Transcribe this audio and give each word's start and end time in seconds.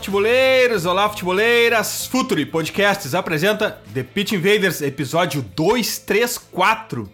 Futeboleiros! 0.00 0.86
Olá, 0.86 1.10
futeboleiras! 1.10 2.06
Futuri 2.06 2.46
Podcasts 2.46 3.14
apresenta 3.14 3.82
The 3.92 4.02
Pitch 4.02 4.32
Invaders, 4.32 4.80
episódio 4.80 5.42
234. 5.54 7.06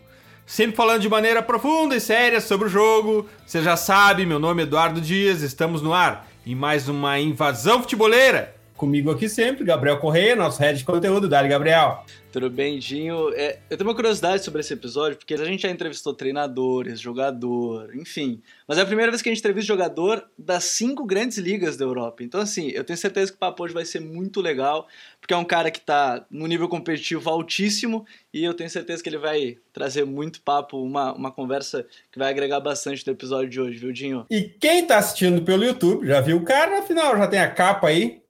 Sempre 0.47 0.77
falando 0.77 1.01
de 1.01 1.09
maneira 1.09 1.43
profunda 1.43 1.97
e 1.97 2.01
séria 2.01 2.41
sobre 2.41 2.69
o 2.69 2.71
jogo. 2.71 3.29
Você 3.45 3.61
já 3.61 3.77
sabe, 3.77 4.25
meu 4.25 4.39
nome 4.39 4.63
é 4.63 4.67
Eduardo 4.67 5.01
Dias, 5.01 5.43
estamos 5.43 5.83
no 5.83 5.93
ar 5.93 6.29
em 6.47 6.55
mais 6.55 6.89
uma 6.89 7.19
invasão 7.19 7.81
futeboleira. 7.81 8.56
Comigo 8.77 9.11
aqui 9.11 9.27
sempre, 9.27 9.65
Gabriel 9.65 9.99
Correia, 9.99 10.37
nosso 10.37 10.61
head 10.61 10.79
de 10.79 10.85
conteúdo. 10.85 11.27
Dali, 11.27 11.49
Gabriel. 11.49 12.05
Tudo 12.31 12.51
bem, 12.51 12.79
Dinho? 12.79 13.33
É, 13.33 13.61
eu 13.71 13.79
tenho 13.79 13.89
uma 13.89 13.97
curiosidade 13.97 14.45
sobre 14.45 14.61
esse 14.61 14.75
episódio, 14.75 15.17
porque 15.17 15.33
a 15.33 15.45
gente 15.47 15.63
já 15.63 15.71
entrevistou 15.71 16.13
treinadores, 16.13 17.01
jogador, 17.01 17.97
enfim. 17.97 18.43
Mas 18.69 18.77
é 18.77 18.83
a 18.83 18.87
primeira 18.87 19.11
vez 19.11 19.23
que 19.23 19.31
a 19.31 19.33
gente 19.33 19.39
entrevista 19.39 19.67
jogador 19.67 20.23
das 20.39 20.65
cinco 20.65 21.07
grandes 21.07 21.39
ligas 21.39 21.79
da 21.79 21.87
Europa. 21.87 22.23
Então, 22.23 22.39
assim, 22.39 22.69
eu 22.69 22.85
tenho 22.85 22.99
certeza 22.99 23.33
que 23.33 23.37
o 23.37 23.41
papo 23.41 23.65
hoje 23.65 23.73
vai 23.73 23.87
ser 23.87 24.01
muito 24.01 24.43
legal, 24.43 24.87
porque 25.19 25.33
é 25.33 25.37
um 25.39 25.45
cara 25.47 25.71
que 25.71 25.79
está 25.79 26.27
no 26.31 26.47
nível 26.47 26.69
competitivo 26.69 27.31
altíssimo 27.31 28.05
e 28.35 28.45
eu 28.45 28.53
tenho 28.53 28.69
certeza 28.69 29.03
que 29.03 29.09
ele 29.09 29.17
vai 29.17 29.57
trazer 29.73 30.05
muito 30.05 30.43
papo, 30.43 30.83
uma, 30.83 31.15
uma 31.15 31.31
conversa 31.31 31.87
que 32.13 32.19
vai 32.19 32.29
agregar 32.29 32.61
bastante 32.61 33.07
no 33.07 33.15
episódio 33.15 33.49
de 33.49 33.59
hoje, 33.59 33.79
viu, 33.79 33.93
Dinho? 33.93 34.27
E 34.31 34.43
quem 34.43 34.81
está 34.81 34.99
assistindo 34.99 35.41
pelo 35.41 35.65
YouTube 35.65 36.07
já 36.07 36.21
viu 36.21 36.37
o 36.37 36.45
cara, 36.45 36.81
afinal 36.81 37.17
já 37.17 37.27
tem 37.27 37.41
a 37.41 37.51
capa 37.51 37.89
aí, 37.89 38.26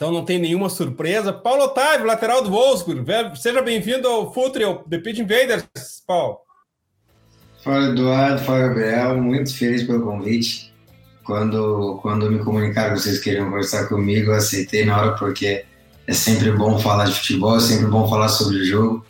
então 0.00 0.10
não 0.10 0.24
tem 0.24 0.38
nenhuma 0.38 0.70
surpresa. 0.70 1.30
Paulo 1.30 1.64
Otávio, 1.64 2.06
lateral 2.06 2.42
do 2.42 2.48
Wolfsburg. 2.48 3.04
Seja 3.38 3.60
bem-vindo 3.60 4.08
ao 4.08 4.32
Futre, 4.32 4.64
The 4.88 4.96
Pitch 4.96 5.18
Invaders, 5.18 5.66
Paulo. 6.06 6.38
Fala 7.62 7.90
Eduardo, 7.90 8.42
fala 8.42 8.68
Gabriel, 8.68 9.20
muito 9.20 9.54
feliz 9.54 9.82
pelo 9.82 10.02
convite. 10.02 10.72
Quando, 11.22 11.98
quando 12.00 12.30
me 12.30 12.38
comunicaram 12.38 12.94
que 12.94 13.02
vocês 13.02 13.18
queriam 13.18 13.50
conversar 13.50 13.88
comigo, 13.88 14.30
eu 14.30 14.36
aceitei 14.36 14.86
na 14.86 14.98
hora 14.98 15.16
porque 15.16 15.66
é 16.06 16.14
sempre 16.14 16.50
bom 16.50 16.78
falar 16.78 17.04
de 17.04 17.16
futebol, 17.16 17.58
é 17.58 17.60
sempre 17.60 17.88
bom 17.88 18.08
falar 18.08 18.28
sobre 18.28 18.56
o 18.56 18.64
jogo. 18.64 19.04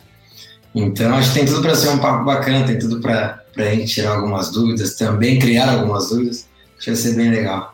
Então 0.75 1.15
acho 1.15 1.29
que 1.29 1.39
tem 1.39 1.45
tudo 1.45 1.61
para 1.61 1.73
ser 1.73 1.87
um 1.87 1.99
papo 1.99 2.25
bacana, 2.25 2.67
tem 2.67 2.77
tudo 2.77 2.99
para 2.99 3.41
a 3.55 3.63
gente 3.75 3.93
tirar 3.93 4.15
algumas 4.15 4.51
dúvidas, 4.51 4.95
também 4.95 5.39
criar 5.39 5.71
algumas 5.71 6.09
dúvidas. 6.09 6.49
Acho 6.75 6.83
que 6.83 6.91
vai 6.91 6.99
ser 6.99 7.15
bem 7.15 7.31
legal. 7.31 7.73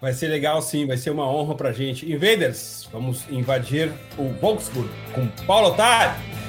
Vai 0.00 0.12
ser 0.12 0.28
legal 0.28 0.60
sim, 0.60 0.86
vai 0.86 0.96
ser 0.96 1.10
uma 1.10 1.26
honra 1.26 1.54
pra 1.54 1.72
gente. 1.72 2.10
Invaders, 2.10 2.88
vamos 2.92 3.24
invadir 3.30 3.90
o 4.18 4.28
Wolfsburg 4.40 4.90
com 5.14 5.26
Paulo 5.46 5.68
Otávio. 5.68 6.45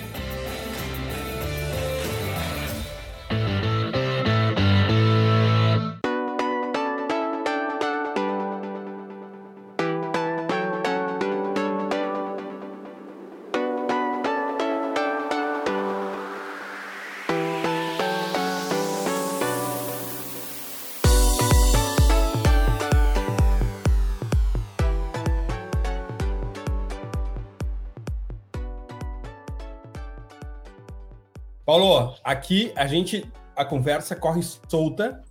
Paulo, 31.67 32.15
aqui 32.23 32.71
a 32.77 32.87
gente 32.87 33.29
a 33.53 33.65
conversa 33.65 34.15
corre 34.15 34.41
solta, 34.41 35.21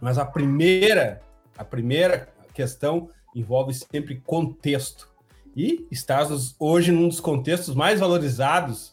mas 0.00 0.18
a 0.18 0.24
primeira 0.24 1.20
a 1.56 1.62
primeira 1.62 2.28
questão 2.52 3.10
envolve 3.32 3.72
sempre 3.72 4.20
contexto. 4.26 5.08
E 5.54 5.86
estás 5.88 6.56
hoje 6.58 6.90
num 6.90 7.06
dos 7.06 7.20
contextos 7.20 7.76
mais 7.76 8.00
valorizados 8.00 8.92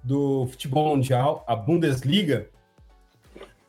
do 0.00 0.46
futebol 0.46 0.94
mundial, 0.94 1.44
a 1.44 1.56
Bundesliga. 1.56 2.48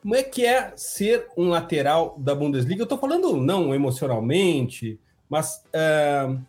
Como 0.04 0.14
é 0.14 0.22
que 0.22 0.46
é 0.46 0.74
ser 0.76 1.30
um 1.36 1.50
lateral 1.50 2.16
da 2.20 2.36
Bundesliga? 2.36 2.82
Eu 2.82 2.84
estou 2.84 3.00
falando 3.00 3.36
não 3.36 3.74
emocionalmente, 3.74 5.00
mas 5.28 5.64
uh, 5.70 6.40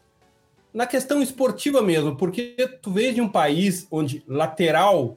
na 0.70 0.87
questão 0.87 1.22
esportiva 1.22 1.81
mesmo, 1.81 2.14
porque 2.14 2.78
tu 2.82 2.93
vês 2.93 3.14
de 3.14 3.22
um 3.22 3.28
país 3.28 3.88
onde 3.91 4.22
lateral 4.28 5.16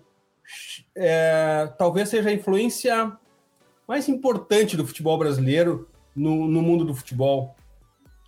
é, 0.96 1.70
talvez 1.78 2.10
seja 2.10 2.30
a 2.30 2.34
influência 2.34 3.12
mais 3.88 4.10
importante 4.10 4.76
do 4.76 4.86
futebol 4.86 5.18
brasileiro 5.18 5.88
no, 6.16 6.48
no 6.48 6.62
mundo 6.62 6.84
do 6.84 6.94
futebol. 6.94 7.56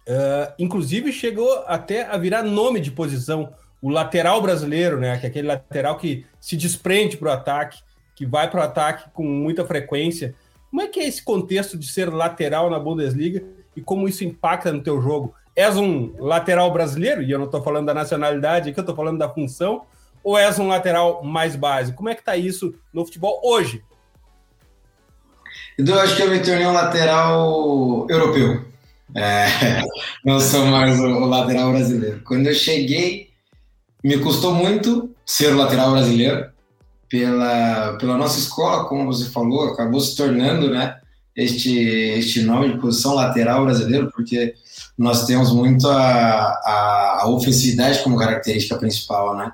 Uh, 0.08 0.54
inclusive 0.58 1.12
chegou 1.12 1.64
até 1.68 2.06
a 2.06 2.18
virar 2.18 2.42
nome 2.42 2.80
de 2.80 2.90
posição, 2.90 3.54
o 3.82 3.90
lateral 3.90 4.42
brasileiro, 4.42 5.00
né? 5.00 5.18
Que 5.20 5.26
é 5.26 5.30
aquele 5.30 5.48
lateral 5.48 5.98
que 5.98 6.26
se 6.40 6.58
desprende 6.58 7.18
para 7.18 7.30
o 7.30 7.32
ataque, 7.32 7.80
que 8.16 8.26
vai 8.26 8.50
para 8.50 8.60
o 8.60 8.64
ataque 8.64 9.10
com 9.12 9.24
muita 9.24 9.66
frequência. 9.66 10.34
Como 10.70 10.82
é 10.82 10.88
que 10.88 11.00
é 11.00 11.08
esse 11.08 11.24
contexto 11.24 11.78
de 11.78 11.88
ser 11.88 12.10
lateral 12.10 12.70
na 12.70 12.80
Bundesliga 12.80 13.44
e 13.76 13.82
como 13.82 14.08
isso 14.08 14.24
impacta 14.24 14.72
no 14.72 14.82
teu 14.82 15.02
jogo? 15.02 15.34
És 15.56 15.78
um 15.78 16.14
lateral 16.18 16.72
brasileiro, 16.72 17.22
e 17.22 17.32
eu 17.32 17.38
não 17.38 17.46
estou 17.46 17.62
falando 17.62 17.88
da 17.88 17.94
nacionalidade 17.94 18.70
aqui, 18.70 18.80
eu 18.80 18.82
estou 18.82 18.96
falando 18.96 19.18
da 19.18 19.30
função, 19.30 19.84
ou 20.24 20.38
és 20.38 20.58
um 20.60 20.68
lateral 20.68 21.24
mais 21.24 21.56
básico? 21.56 21.98
Como 21.98 22.10
é 22.10 22.16
que 22.16 22.22
está 22.22 22.36
isso 22.36 22.74
no 22.94 23.06
futebol 23.06 23.40
hoje? 23.44 23.84
Eu 25.78 26.00
acho 26.00 26.16
que 26.16 26.22
eu 26.22 26.30
me 26.30 26.40
tornei 26.40 26.66
um 26.66 26.74
lateral 26.74 28.06
europeu. 28.10 28.66
É, 29.16 29.82
não 30.26 30.40
sou 30.40 30.66
mais 30.66 31.00
o, 31.00 31.26
lateral 31.26 31.72
brasileiro. 31.72 32.22
Quando 32.26 32.48
eu 32.48 32.54
cheguei, 32.54 33.30
me 34.04 34.18
custou 34.20 34.54
muito 34.54 35.16
ser 35.26 35.54
o 35.54 35.58
lateral 35.58 35.92
brasileiro. 35.92 36.50
Pela, 37.10 37.98
pela 37.98 38.18
nossa 38.18 38.38
escola, 38.38 38.86
como 38.88 39.06
você 39.06 39.32
falou, 39.32 39.70
acabou 39.70 40.00
se 40.00 40.16
tornando 40.16 40.70
né, 40.70 40.96
este, 41.36 41.76
este 41.80 42.44
nome 42.44 42.72
de 42.72 42.80
posição 42.80 43.16
lateral 43.16 43.66
brasileiro, 43.66 44.12
porque 44.12 44.54
nós 44.96 45.26
temos 45.26 45.52
muito 45.52 45.88
a, 45.88 45.98
a, 45.98 47.20
a 47.22 47.30
ofensividade 47.30 48.04
como 48.04 48.16
característica 48.16 48.78
principal, 48.78 49.36
né? 49.36 49.52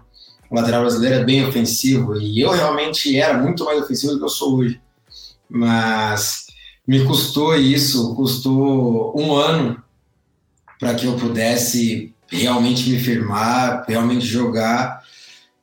O 0.50 0.56
lateral 0.56 0.82
brasileiro 0.82 1.16
é 1.16 1.24
bem 1.24 1.46
ofensivo 1.46 2.18
e 2.20 2.40
eu 2.40 2.52
realmente 2.52 3.18
era 3.18 3.38
muito 3.38 3.66
mais 3.66 3.82
ofensivo 3.82 4.14
do 4.14 4.20
que 4.20 4.26
eu 4.26 4.30
sou 4.30 4.58
hoje. 4.58 4.80
Mas 5.50 6.46
me 6.88 7.04
custou 7.06 7.56
isso, 7.56 8.16
custou 8.16 9.14
um 9.20 9.36
ano 9.36 9.82
para 10.80 10.94
que 10.94 11.06
eu 11.06 11.16
pudesse 11.16 12.14
realmente 12.28 12.90
me 12.90 13.00
firmar, 13.00 13.86
realmente 13.88 14.26
jogar. 14.26 15.04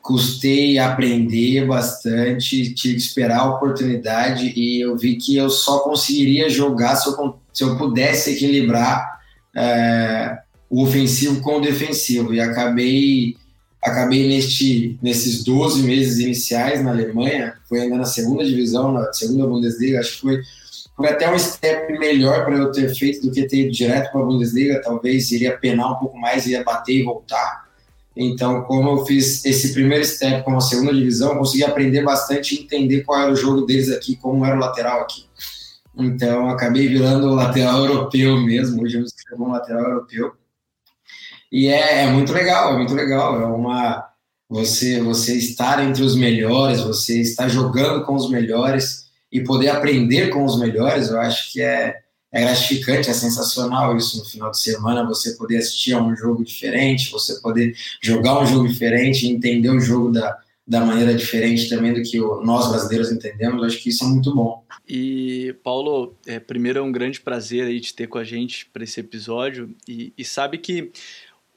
Custei 0.00 0.78
aprender 0.78 1.64
bastante, 1.64 2.74
tive 2.74 2.96
que 2.96 2.98
esperar 2.98 3.40
a 3.40 3.50
oportunidade 3.50 4.52
e 4.56 4.80
eu 4.80 4.96
vi 4.96 5.14
que 5.14 5.36
eu 5.36 5.48
só 5.48 5.78
conseguiria 5.78 6.50
jogar 6.50 6.96
se 6.96 7.08
eu, 7.08 7.38
se 7.52 7.62
eu 7.62 7.76
pudesse 7.78 8.32
equilibrar 8.32 9.20
é, 9.56 10.38
o 10.68 10.82
ofensivo 10.82 11.40
com 11.40 11.58
o 11.58 11.60
defensivo. 11.60 12.34
E 12.34 12.40
acabei 12.40 13.36
acabei 13.82 14.28
neste, 14.28 14.96
nesses 15.02 15.42
12 15.42 15.82
meses 15.82 16.18
iniciais 16.20 16.82
na 16.82 16.92
Alemanha, 16.92 17.54
foi 17.68 17.80
ainda 17.80 17.96
na 17.96 18.04
segunda 18.04 18.44
divisão, 18.44 18.92
na 18.92 19.12
segunda 19.12 19.46
Bundesliga, 19.46 19.98
acho 19.98 20.14
que 20.14 20.20
foi, 20.20 20.40
foi 20.96 21.08
até 21.08 21.32
um 21.32 21.38
step 21.38 21.92
melhor 21.98 22.44
para 22.44 22.56
eu 22.56 22.70
ter 22.70 22.94
feito 22.94 23.26
do 23.26 23.32
que 23.32 23.42
ter 23.48 23.62
ido 23.62 23.72
direto 23.72 24.12
para 24.12 24.20
a 24.20 24.24
Bundesliga, 24.24 24.80
talvez 24.80 25.32
iria 25.32 25.58
penar 25.58 25.92
um 25.92 25.96
pouco 25.96 26.16
mais, 26.16 26.46
ia 26.46 26.62
bater 26.62 27.00
e 27.00 27.02
voltar. 27.02 27.62
Então, 28.14 28.62
como 28.62 28.90
eu 28.90 29.06
fiz 29.06 29.44
esse 29.44 29.72
primeiro 29.72 30.04
step 30.04 30.44
com 30.44 30.56
a 30.56 30.60
segunda 30.60 30.92
divisão, 30.92 31.38
consegui 31.38 31.64
aprender 31.64 32.02
bastante 32.02 32.54
e 32.54 32.62
entender 32.62 33.02
qual 33.02 33.22
era 33.22 33.32
o 33.32 33.36
jogo 33.36 33.62
deles 33.62 33.90
aqui, 33.90 34.14
como 34.16 34.44
era 34.44 34.54
o 34.54 34.60
lateral 34.60 35.00
aqui. 35.00 35.24
Então, 35.96 36.48
acabei 36.50 36.88
virando 36.88 37.28
o 37.28 37.34
lateral 37.34 37.84
europeu 37.84 38.40
mesmo, 38.40 38.82
hoje 38.82 38.96
eu 38.96 39.00
me 39.00 39.06
escrevo 39.06 39.44
um 39.44 39.50
lateral 39.50 39.82
europeu. 39.82 40.32
E 41.52 41.68
é, 41.68 42.04
é, 42.04 42.06
muito 42.06 42.32
legal, 42.32 42.72
é 42.72 42.78
muito 42.78 42.94
legal. 42.94 43.38
É 43.38 43.44
uma, 43.44 44.08
você, 44.48 45.00
você 45.02 45.36
estar 45.36 45.86
entre 45.86 46.02
os 46.02 46.16
melhores, 46.16 46.80
você 46.80 47.20
estar 47.20 47.46
jogando 47.46 48.06
com 48.06 48.14
os 48.14 48.30
melhores 48.30 49.06
e 49.30 49.42
poder 49.42 49.68
aprender 49.68 50.30
com 50.30 50.44
os 50.44 50.58
melhores, 50.58 51.10
eu 51.10 51.20
acho 51.20 51.52
que 51.52 51.60
é, 51.60 52.00
é 52.32 52.40
gratificante, 52.40 53.10
é 53.10 53.12
sensacional 53.12 53.94
isso 53.96 54.18
no 54.18 54.24
final 54.24 54.50
de 54.50 54.60
semana, 54.60 55.06
você 55.06 55.32
poder 55.32 55.58
assistir 55.58 55.92
a 55.92 56.02
um 56.02 56.16
jogo 56.16 56.42
diferente, 56.42 57.10
você 57.10 57.38
poder 57.40 57.74
jogar 58.02 58.40
um 58.40 58.46
jogo 58.46 58.66
diferente, 58.66 59.28
entender 59.28 59.70
o 59.70 59.80
jogo 59.80 60.10
da, 60.10 60.38
da 60.66 60.84
maneira 60.84 61.14
diferente 61.14 61.68
também 61.68 61.92
do 61.92 62.02
que 62.02 62.18
nós 62.18 62.68
brasileiros 62.68 63.10
entendemos, 63.10 63.62
acho 63.62 63.82
que 63.82 63.90
isso 63.90 64.04
é 64.04 64.06
muito 64.06 64.34
bom. 64.34 64.64
E, 64.88 65.54
Paulo, 65.62 66.14
é, 66.26 66.38
primeiro 66.38 66.78
é 66.78 66.82
um 66.82 66.92
grande 66.92 67.20
prazer 67.20 67.66
aí 67.66 67.80
te 67.80 67.94
ter 67.94 68.06
com 68.06 68.18
a 68.18 68.24
gente 68.24 68.66
para 68.66 68.84
esse 68.84 69.00
episódio 69.00 69.74
e, 69.88 70.12
e 70.16 70.24
sabe 70.24 70.58
que 70.58 70.90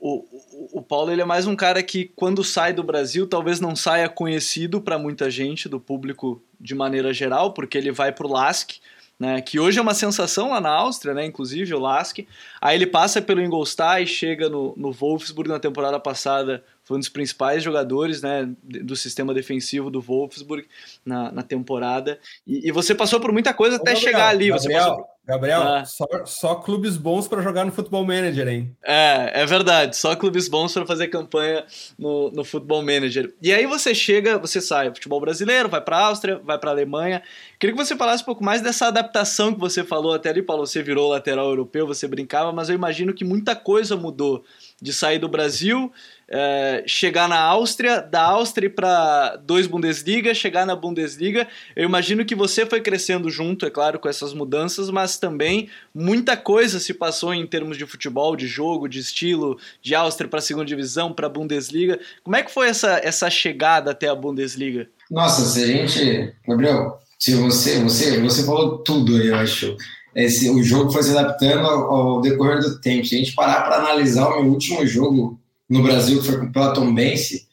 o, 0.05 0.23
o, 0.51 0.79
o, 0.79 0.81
Paulo 0.83 1.11
ele 1.11 1.21
é 1.23 1.25
mais 1.25 1.47
um 1.47 1.55
cara 1.55 1.81
que, 1.81 2.11
quando 2.15 2.43
sai 2.43 2.71
do 2.71 2.83
Brasil, 2.83 3.25
talvez 3.25 3.59
não 3.59 3.75
saia 3.75 4.07
conhecido 4.07 4.79
para 4.79 4.99
muita 4.99 5.31
gente, 5.31 5.67
do 5.67 5.79
público 5.79 6.39
de 6.61 6.75
maneira 6.75 7.11
geral, 7.11 7.53
porque 7.53 7.75
ele 7.75 7.91
vai 7.91 8.11
para 8.11 8.27
o 8.27 8.31
LASK, 8.31 8.79
né, 9.19 9.41
que 9.41 9.59
hoje 9.59 9.79
é 9.79 9.81
uma 9.81 9.95
sensação 9.95 10.51
lá 10.51 10.61
na 10.61 10.69
Áustria, 10.69 11.15
né, 11.15 11.25
inclusive 11.25 11.73
o 11.73 11.79
LASK. 11.79 12.27
Aí 12.61 12.77
ele 12.77 12.85
passa 12.85 13.19
pelo 13.19 13.41
Ingolstadt 13.41 14.03
e 14.03 14.05
chega 14.05 14.47
no, 14.47 14.75
no 14.77 14.91
Wolfsburg 14.91 15.49
na 15.49 15.59
temporada 15.59 15.99
passada, 15.99 16.63
foi 16.83 16.97
um 16.97 16.99
dos 16.99 17.09
principais 17.09 17.63
jogadores 17.63 18.21
né, 18.21 18.47
do 18.61 18.95
sistema 18.95 19.33
defensivo 19.33 19.89
do 19.89 20.01
Wolfsburg 20.01 20.67
na, 21.03 21.31
na 21.31 21.41
temporada. 21.41 22.19
E, 22.45 22.67
e 22.67 22.71
você 22.71 22.93
passou 22.93 23.19
por 23.19 23.31
muita 23.31 23.55
coisa 23.55 23.77
Ô, 23.77 23.81
até 23.81 23.93
Gabriel, 23.93 24.13
chegar 24.13 24.27
ali. 24.27 24.49
Gabriel, 24.49 24.59
você 24.59 24.91
passou... 24.91 25.14
Gabriel 25.27 25.61
ah. 25.63 25.85
só, 25.85 26.05
só 26.25 26.55
clubes 26.55 26.97
bons 26.97 27.27
para 27.27 27.41
jogar 27.41 27.65
no 27.65 27.71
Futebol 27.71 28.05
Manager, 28.05 28.47
hein? 28.47 28.75
É, 28.83 29.41
é 29.41 29.45
verdade. 29.45 29.97
Só 29.97 30.15
clubes 30.15 30.47
bons 30.47 30.71
para 30.71 30.85
fazer 30.85 31.07
campanha 31.07 31.65
no, 31.97 32.29
no 32.29 32.43
Futebol 32.43 32.83
Manager. 32.83 33.33
E 33.41 33.51
aí 33.51 33.65
você 33.65 33.95
chega, 33.95 34.37
você 34.37 34.61
sai 34.61 34.93
futebol 34.93 35.19
brasileiro, 35.19 35.67
vai 35.67 35.81
para 35.81 35.97
Áustria, 35.97 36.39
vai 36.43 36.59
para 36.59 36.69
Alemanha. 36.69 37.23
Queria 37.59 37.75
que 37.75 37.83
você 37.83 37.95
falasse 37.95 38.21
um 38.21 38.25
pouco 38.25 38.43
mais 38.43 38.61
dessa 38.61 38.87
adaptação 38.87 39.51
que 39.51 39.59
você 39.59 39.83
falou 39.83 40.13
até 40.13 40.29
ali, 40.29 40.43
Paulo. 40.43 40.67
Você 40.67 40.83
virou 40.83 41.09
lateral 41.09 41.47
europeu, 41.47 41.87
você 41.87 42.07
brincava, 42.07 42.51
mas 42.51 42.69
eu 42.69 42.75
imagino 42.75 43.13
que 43.13 43.25
muita 43.25 43.55
coisa 43.55 43.95
mudou 43.95 44.43
de 44.79 44.93
sair 44.93 45.17
do 45.17 45.27
Brasil 45.27 45.91
é, 46.27 46.83
chegar 46.87 47.29
na 47.29 47.39
Áustria, 47.39 48.01
da 48.01 48.21
Áustria 48.21 48.69
para 48.69 49.35
dois 49.37 49.67
Bundesliga, 49.67 50.33
chegar 50.33 50.65
na 50.65 50.75
Bundesliga. 50.75 51.47
Eu 51.75 51.85
imagino 51.85 52.25
que 52.25 52.35
você 52.35 52.65
foi 52.65 52.81
crescendo 52.81 53.29
junto, 53.29 53.65
é 53.65 53.69
claro, 53.69 53.99
com 53.99 54.09
essas 54.09 54.33
mudanças, 54.33 54.89
mas 54.89 55.17
também 55.17 55.69
muita 55.93 56.35
coisa 56.35 56.79
se 56.79 56.93
passou 56.93 57.33
em 57.33 57.45
termos 57.45 57.77
de 57.77 57.85
futebol, 57.85 58.35
de 58.35 58.47
jogo, 58.47 58.87
de 58.87 58.99
estilo, 58.99 59.57
de 59.81 59.93
Áustria 59.93 60.29
para 60.29 60.39
a 60.39 60.41
segunda 60.41 60.65
divisão, 60.65 61.13
para 61.13 61.27
a 61.27 61.29
Bundesliga. 61.29 61.99
Como 62.23 62.35
é 62.35 62.43
que 62.43 62.51
foi 62.51 62.67
essa, 62.67 62.99
essa 63.03 63.29
chegada 63.29 63.91
até 63.91 64.07
a 64.07 64.15
Bundesliga? 64.15 64.89
Nossa, 65.09 65.45
se 65.45 65.63
a 65.63 65.67
gente, 65.67 66.33
Gabriel, 66.47 66.99
se 67.19 67.35
você, 67.35 67.79
você, 67.79 68.19
você 68.19 68.43
falou 68.45 68.79
tudo 68.79 69.21
eu 69.21 69.35
acho. 69.35 69.75
Esse, 70.15 70.49
o 70.49 70.63
jogo 70.63 70.91
foi 70.91 71.03
se 71.03 71.15
adaptando 71.15 71.67
ao, 71.67 71.93
ao 71.93 72.21
decorrer 72.21 72.59
do 72.59 72.79
tempo. 72.79 73.05
Se 73.05 73.15
a 73.15 73.17
gente 73.19 73.35
parar 73.35 73.63
para 73.63 73.77
analisar 73.77 74.27
o 74.29 74.41
meu 74.41 74.51
último 74.51 74.85
jogo 74.87 75.37
no 75.69 75.83
Brasil, 75.83 76.19
que 76.19 76.27
foi 76.27 76.37
com 76.39 76.45
o 76.45 76.51
Platombense, 76.51 77.47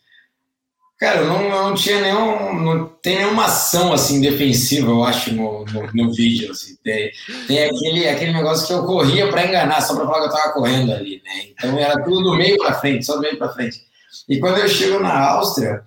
cara, 0.99 1.21
eu 1.21 1.27
não, 1.27 1.49
não 1.49 1.75
tinha 1.75 2.01
nenhum, 2.01 2.63
não 2.63 2.87
tem 2.87 3.19
nenhuma 3.19 3.47
ação 3.47 3.93
assim 3.93 4.21
defensiva, 4.21 4.91
eu 4.91 5.03
acho, 5.03 5.35
no, 5.35 5.65
no, 5.65 5.91
no 5.93 6.13
vídeo. 6.15 6.53
Assim. 6.53 6.77
Tem, 6.85 7.11
tem, 7.49 7.65
aquele, 7.65 8.09
aquele 8.09 8.33
negócio 8.33 8.67
que 8.67 8.73
eu 8.73 8.85
corria 8.85 9.29
para 9.29 9.47
enganar, 9.47 9.81
só 9.81 9.95
para 9.97 10.07
falar 10.07 10.19
que 10.21 10.25
eu 10.27 10.37
estava 10.37 10.53
correndo 10.53 10.93
ali, 10.93 11.21
né? 11.25 11.47
Então 11.51 11.79
era 11.79 12.03
tudo 12.05 12.23
do 12.23 12.37
meio 12.37 12.57
para 12.59 12.75
frente, 12.75 13.05
só 13.05 13.17
do 13.17 13.23
meio 13.23 13.37
para 13.37 13.53
frente. 13.53 13.81
E 14.29 14.39
quando 14.39 14.59
eu 14.59 14.69
chego 14.69 15.01
na 15.01 15.31
Áustria, 15.31 15.83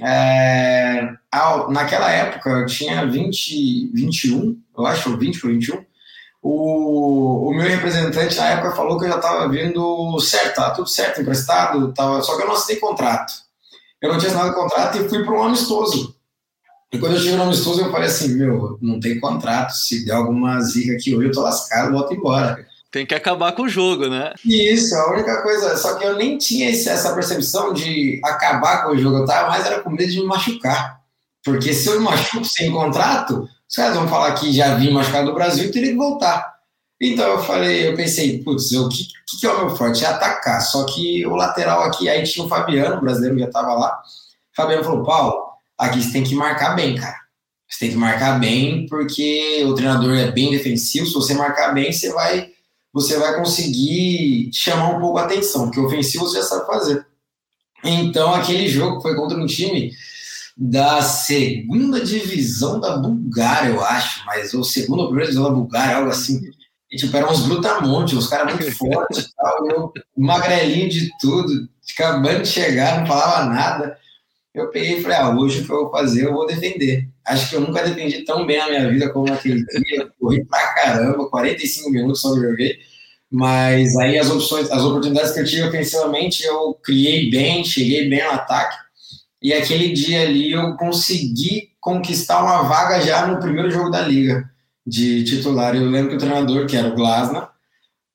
é, 0.00 1.08
naquela 1.70 2.10
época 2.10 2.50
eu 2.50 2.66
tinha 2.66 3.06
20, 3.06 3.90
21, 3.94 4.60
eu 4.76 4.86
acho, 4.86 5.16
20 5.16 5.46
ou 5.46 5.52
21, 5.52 5.84
o, 6.42 7.50
o 7.50 7.54
meu 7.54 7.68
representante 7.68 8.36
na 8.36 8.48
época 8.48 8.74
falou 8.74 8.98
que 8.98 9.04
eu 9.04 9.10
já 9.10 9.16
estava 9.16 9.48
vindo 9.48 10.18
certo, 10.18 10.56
tá 10.56 10.70
tudo 10.70 10.88
certo, 10.88 11.20
emprestado, 11.20 11.92
tava, 11.92 12.20
só 12.20 12.36
que 12.36 12.42
eu 12.42 12.48
não 12.48 12.54
assinei 12.54 12.80
contrato. 12.80 13.32
Eu 14.00 14.12
não 14.12 14.18
tinha 14.18 14.32
assinado 14.32 14.52
contrato 14.52 14.98
e 14.98 15.08
fui 15.08 15.24
para 15.24 15.34
um 15.34 15.44
amistoso. 15.44 16.16
E 16.92 16.98
quando 16.98 17.14
eu 17.14 17.20
cheguei 17.20 17.36
no 17.36 17.44
amistoso, 17.44 17.80
eu 17.80 17.92
falei 17.92 18.08
assim: 18.08 18.34
meu, 18.34 18.76
não 18.82 18.98
tem 18.98 19.20
contrato, 19.20 19.70
se 19.70 20.04
der 20.04 20.14
alguma 20.14 20.60
zica 20.60 20.94
aqui 20.94 21.14
hoje, 21.14 21.28
eu 21.28 21.32
tô 21.32 21.42
lascado, 21.42 21.92
volto 21.92 22.12
embora. 22.12 22.66
Tem 22.90 23.06
que 23.06 23.14
acabar 23.14 23.52
com 23.52 23.62
o 23.62 23.68
jogo, 23.68 24.08
né? 24.08 24.34
Isso, 24.44 24.94
a 24.96 25.12
única 25.12 25.40
coisa. 25.42 25.76
Só 25.78 25.94
que 25.94 26.04
eu 26.04 26.16
nem 26.16 26.36
tinha 26.36 26.68
essa 26.68 27.14
percepção 27.14 27.72
de 27.72 28.20
acabar 28.22 28.84
com 28.84 28.90
o 28.90 28.98
jogo, 28.98 29.18
eu 29.18 29.24
tava 29.24 29.48
mais 29.48 29.64
era 29.64 29.80
com 29.80 29.88
medo 29.88 30.10
de 30.10 30.20
me 30.20 30.26
machucar. 30.26 31.00
Porque 31.44 31.72
se 31.72 31.88
eu 31.88 31.98
me 31.98 32.04
machuco 32.04 32.44
sem 32.44 32.70
contrato, 32.70 33.48
os 33.72 33.76
caras 33.76 33.96
vão 33.96 34.06
falar 34.06 34.34
que 34.34 34.52
já 34.52 34.74
vim 34.74 34.90
machucado 34.90 35.28
do 35.28 35.34
Brasil 35.34 35.72
teria 35.72 35.92
que 35.92 35.96
voltar. 35.96 36.56
Então 37.00 37.26
eu 37.26 37.42
falei, 37.42 37.88
eu 37.88 37.96
pensei, 37.96 38.42
putz, 38.42 38.70
o 38.72 38.86
que, 38.90 39.08
que, 39.26 39.40
que, 39.40 39.46
é 39.46 39.50
o 39.50 39.64
meu 39.64 39.74
forte? 39.74 40.04
É 40.04 40.08
atacar. 40.08 40.60
Só 40.60 40.84
que 40.84 41.24
o 41.26 41.34
lateral 41.34 41.82
aqui, 41.82 42.06
aí 42.06 42.22
tinha 42.22 42.44
o 42.44 42.48
Fabiano, 42.50 42.98
o 42.98 43.00
brasileiro 43.00 43.38
já 43.38 43.46
estava 43.46 43.72
lá. 43.72 43.98
O 44.52 44.54
Fabiano 44.54 44.84
falou, 44.84 45.02
Paulo, 45.02 45.46
aqui 45.78 46.02
você 46.02 46.12
tem 46.12 46.22
que 46.22 46.34
marcar 46.34 46.76
bem, 46.76 46.94
cara. 46.96 47.16
Você 47.66 47.78
tem 47.78 47.90
que 47.92 47.96
marcar 47.96 48.38
bem, 48.38 48.84
porque 48.90 49.64
o 49.64 49.74
treinador 49.74 50.14
é 50.18 50.30
bem 50.30 50.50
defensivo. 50.50 51.06
Se 51.06 51.14
você 51.14 51.32
marcar 51.32 51.72
bem, 51.72 51.90
você 51.90 52.12
vai, 52.12 52.50
você 52.92 53.16
vai 53.16 53.34
conseguir 53.36 54.50
chamar 54.52 54.90
um 54.90 55.00
pouco 55.00 55.16
a 55.16 55.24
atenção, 55.24 55.64
porque 55.64 55.80
ofensivo 55.80 56.26
você 56.26 56.36
já 56.36 56.44
sabe 56.44 56.66
fazer. 56.66 57.06
Então, 57.82 58.34
aquele 58.34 58.68
jogo 58.68 59.00
foi 59.00 59.16
contra 59.16 59.38
um 59.38 59.46
time 59.46 59.92
da 60.64 61.02
segunda 61.02 62.00
divisão 62.00 62.78
da 62.78 62.96
Bulgária, 62.96 63.70
eu 63.70 63.84
acho, 63.84 64.24
mas 64.24 64.54
ou 64.54 64.62
segunda 64.62 65.02
ou 65.02 65.08
primeira 65.08 65.28
divisão 65.28 65.50
da 65.50 65.56
Bulgária, 65.58 65.96
algo 65.96 66.10
assim. 66.10 66.40
E, 66.88 66.96
tipo, 66.96 67.16
eram 67.16 67.32
uns 67.32 67.46
brutamontes, 67.46 68.16
uns 68.16 68.28
caras 68.28 68.54
muito 68.54 68.70
fortes 68.78 69.24
e 69.24 69.34
tal. 69.34 69.66
Eu, 69.68 69.92
magrelinho 70.16 70.88
de 70.88 71.10
tudo, 71.18 71.68
acabando 71.92 72.42
de 72.42 72.48
chegar, 72.48 73.00
não 73.00 73.06
falava 73.08 73.46
nada. 73.46 73.98
Eu 74.54 74.70
peguei 74.70 74.98
e 74.98 75.02
falei, 75.02 75.16
ah, 75.16 75.36
hoje 75.36 75.62
o 75.62 75.66
que 75.66 75.72
eu 75.72 75.82
vou 75.82 75.90
fazer, 75.90 76.26
eu 76.26 76.32
vou 76.32 76.46
defender. 76.46 77.08
Acho 77.26 77.50
que 77.50 77.56
eu 77.56 77.60
nunca 77.62 77.82
defendi 77.82 78.24
tão 78.24 78.46
bem 78.46 78.58
na 78.58 78.68
minha 78.68 78.88
vida 78.88 79.08
como 79.10 79.26
naquele 79.26 79.64
dia. 79.64 80.12
Corri 80.20 80.44
pra 80.44 80.74
caramba, 80.74 81.28
45 81.28 81.90
minutos 81.90 82.20
só 82.20 82.36
joguei. 82.36 82.78
Mas 83.28 83.96
aí 83.96 84.16
as 84.16 84.30
opções, 84.30 84.70
as 84.70 84.82
oportunidades 84.82 85.32
que 85.32 85.40
eu 85.40 85.44
tive 85.44 85.62
ofensivamente, 85.64 86.44
eu 86.44 86.74
criei 86.74 87.30
bem, 87.30 87.64
cheguei 87.64 88.08
bem 88.08 88.22
no 88.22 88.30
ataque. 88.30 88.76
E 89.42 89.52
aquele 89.52 89.92
dia 89.92 90.22
ali 90.22 90.52
eu 90.52 90.76
consegui 90.76 91.70
conquistar 91.80 92.42
uma 92.42 92.62
vaga 92.62 93.00
já 93.00 93.26
no 93.26 93.40
primeiro 93.40 93.70
jogo 93.70 93.90
da 93.90 94.00
liga 94.00 94.48
de 94.86 95.24
titular. 95.24 95.74
Eu 95.74 95.90
lembro 95.90 96.10
que 96.10 96.16
o 96.16 96.18
treinador, 96.18 96.66
que 96.66 96.76
era 96.76 96.88
o 96.88 96.94
Glasna, 96.94 97.48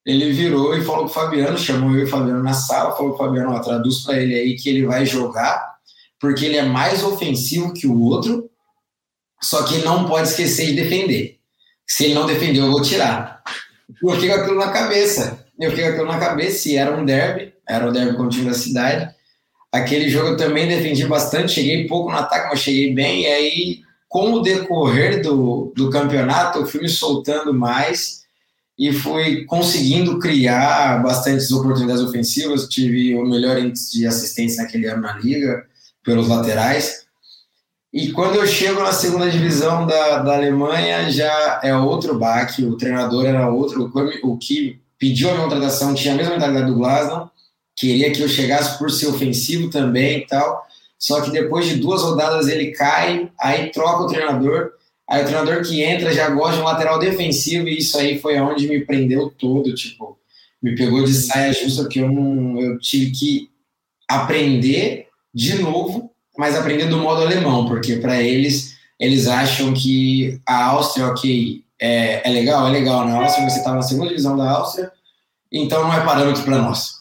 ele 0.06 0.32
virou 0.32 0.78
e 0.78 0.82
falou 0.82 1.02
para 1.02 1.12
o 1.12 1.14
Fabiano, 1.14 1.58
chamou 1.58 1.92
eu 1.92 2.02
e 2.02 2.04
o 2.06 2.08
Fabiano 2.08 2.42
na 2.42 2.54
sala, 2.54 2.96
falou 2.96 3.14
para 3.14 3.26
o 3.26 3.28
Fabiano, 3.28 3.52
ó, 3.52 3.60
traduz 3.60 4.04
para 4.04 4.18
ele 4.22 4.36
aí 4.36 4.56
que 4.56 4.70
ele 4.70 4.86
vai 4.86 5.06
jogar, 5.06 5.76
porque 6.18 6.46
ele 6.46 6.56
é 6.56 6.64
mais 6.64 7.04
ofensivo 7.04 7.74
que 7.74 7.86
o 7.86 8.00
outro, 8.02 8.50
só 9.42 9.64
que 9.64 9.80
não 9.80 10.08
pode 10.08 10.30
esquecer 10.30 10.68
de 10.68 10.82
defender. 10.82 11.40
Se 11.86 12.06
ele 12.06 12.14
não 12.14 12.26
defender, 12.26 12.60
eu 12.60 12.72
vou 12.72 12.82
tirar. 12.82 13.44
Eu 14.02 14.12
fiquei 14.14 14.30
com 14.30 14.36
aquilo 14.36 14.58
na 14.58 14.72
cabeça. 14.72 15.46
Eu 15.60 15.72
fiquei 15.72 15.86
com 15.86 15.92
aquilo 15.92 16.08
na 16.08 16.20
cabeça 16.20 16.70
e 16.70 16.78
era 16.78 16.96
um 16.96 17.04
derby, 17.04 17.54
era 17.68 17.88
o 17.88 17.92
derby 17.92 18.16
com 18.16 18.24
o 18.24 18.30
time 18.30 18.46
da 18.46 18.54
cidade. 18.54 19.14
Aquele 19.72 20.10
jogo 20.10 20.30
eu 20.30 20.38
também 20.38 20.68
defendi 20.68 21.06
bastante, 21.06 21.54
cheguei 21.54 21.88
pouco 21.88 22.10
no 22.10 22.18
ataque, 22.18 22.50
mas 22.50 22.60
cheguei 22.60 22.94
bem. 22.94 23.24
E 23.24 23.28
aí, 23.28 23.80
com 24.08 24.34
o 24.34 24.42
decorrer 24.42 25.22
do, 25.22 25.74
do 25.76 25.90
campeonato, 25.90 26.60
eu 26.60 26.66
fui 26.66 26.82
me 26.82 26.90
soltando 26.90 27.54
mais 27.54 28.26
e 28.80 28.94
fui 28.94 29.44
conseguindo 29.46 30.20
criar 30.20 31.02
bastantes 31.04 31.52
oportunidades 31.52 32.02
ofensivas. 32.02 32.68
Tive 32.68 33.16
o 33.16 33.26
melhor 33.26 33.58
índice 33.58 33.98
de 33.98 34.08
assistência 34.08 34.64
naquele 34.64 34.88
ano 34.88 35.02
na 35.02 35.18
liga, 35.18 35.66
pelos 36.04 36.28
laterais. 36.28 37.06
E 37.92 38.12
quando 38.12 38.36
eu 38.36 38.46
chego 38.46 38.82
na 38.82 38.92
segunda 38.92 39.30
divisão 39.30 39.88
da, 39.88 40.20
da 40.20 40.36
Alemanha, 40.36 41.10
já 41.10 41.60
é 41.64 41.76
outro 41.76 42.18
baque, 42.18 42.64
o 42.64 42.78
treinador 42.78 43.26
era 43.26 43.50
outro, 43.50 43.92
o 44.24 44.38
que 44.38 44.80
pediu 45.00 45.30
a 45.30 45.34
minha 45.34 45.44
contratação 45.44 45.94
tinha 45.94 46.14
a 46.14 46.18
mesma 46.18 46.34
mentalidade 46.34 46.68
do 46.68 46.76
Glasgow, 46.76 47.30
queria 47.78 48.12
que 48.12 48.22
eu 48.22 48.28
chegasse 48.28 48.78
por 48.80 48.90
ser 48.90 49.08
ofensivo 49.08 49.70
também 49.70 50.20
e 50.20 50.26
tal. 50.26 50.66
Só 50.98 51.22
que 51.22 51.30
depois 51.30 51.68
de 51.68 51.76
duas 51.76 52.02
rodadas 52.02 52.48
ele 52.48 52.72
cai, 52.72 53.30
aí 53.40 53.72
troca 53.72 54.04
o 54.04 54.08
treinador. 54.08 54.72
Aí 55.08 55.22
o 55.22 55.26
treinador 55.26 55.62
que 55.62 55.84
entra 55.84 56.12
já 56.12 56.30
gosta 56.30 56.56
de 56.56 56.62
um 56.62 56.66
lateral 56.66 57.00
defensivo, 57.00 57.68
e 57.68 57.78
isso 57.78 57.98
aí 57.98 58.20
foi 58.20 58.36
aonde 58.36 58.68
me 58.68 58.84
prendeu 58.84 59.30
todo, 59.30 59.74
tipo, 59.74 60.18
me 60.62 60.76
pegou 60.76 61.04
de 61.04 61.14
saia 61.14 61.54
justa, 61.54 61.88
que 61.88 62.00
eu 62.00 62.12
não. 62.12 62.60
Eu 62.60 62.80
tive 62.80 63.12
que 63.12 63.50
aprender 64.10 65.08
de 65.34 65.62
novo, 65.62 66.12
mas 66.38 66.56
aprender 66.56 66.86
do 66.86 66.98
modo 66.98 67.22
alemão, 67.22 67.68
porque 67.68 67.98
para 67.98 68.22
eles, 68.22 68.76
eles 69.00 69.28
acham 69.28 69.74
que 69.74 70.42
a 70.46 70.66
Áustria, 70.66 71.08
ok, 71.08 71.64
é, 71.80 72.28
é 72.28 72.34
legal, 72.34 72.68
é 72.68 72.72
legal. 72.72 73.06
Na 73.06 73.18
Áustria 73.18 73.50
você 73.50 73.60
está 73.60 73.74
na 73.74 73.84
segunda 73.84 74.10
divisão 74.10 74.36
da 74.36 74.50
Áustria, 74.50 74.92
então 75.52 75.84
não 75.84 75.94
é 75.94 76.04
parâmetro 76.04 76.44
para 76.44 76.58
nós. 76.58 76.97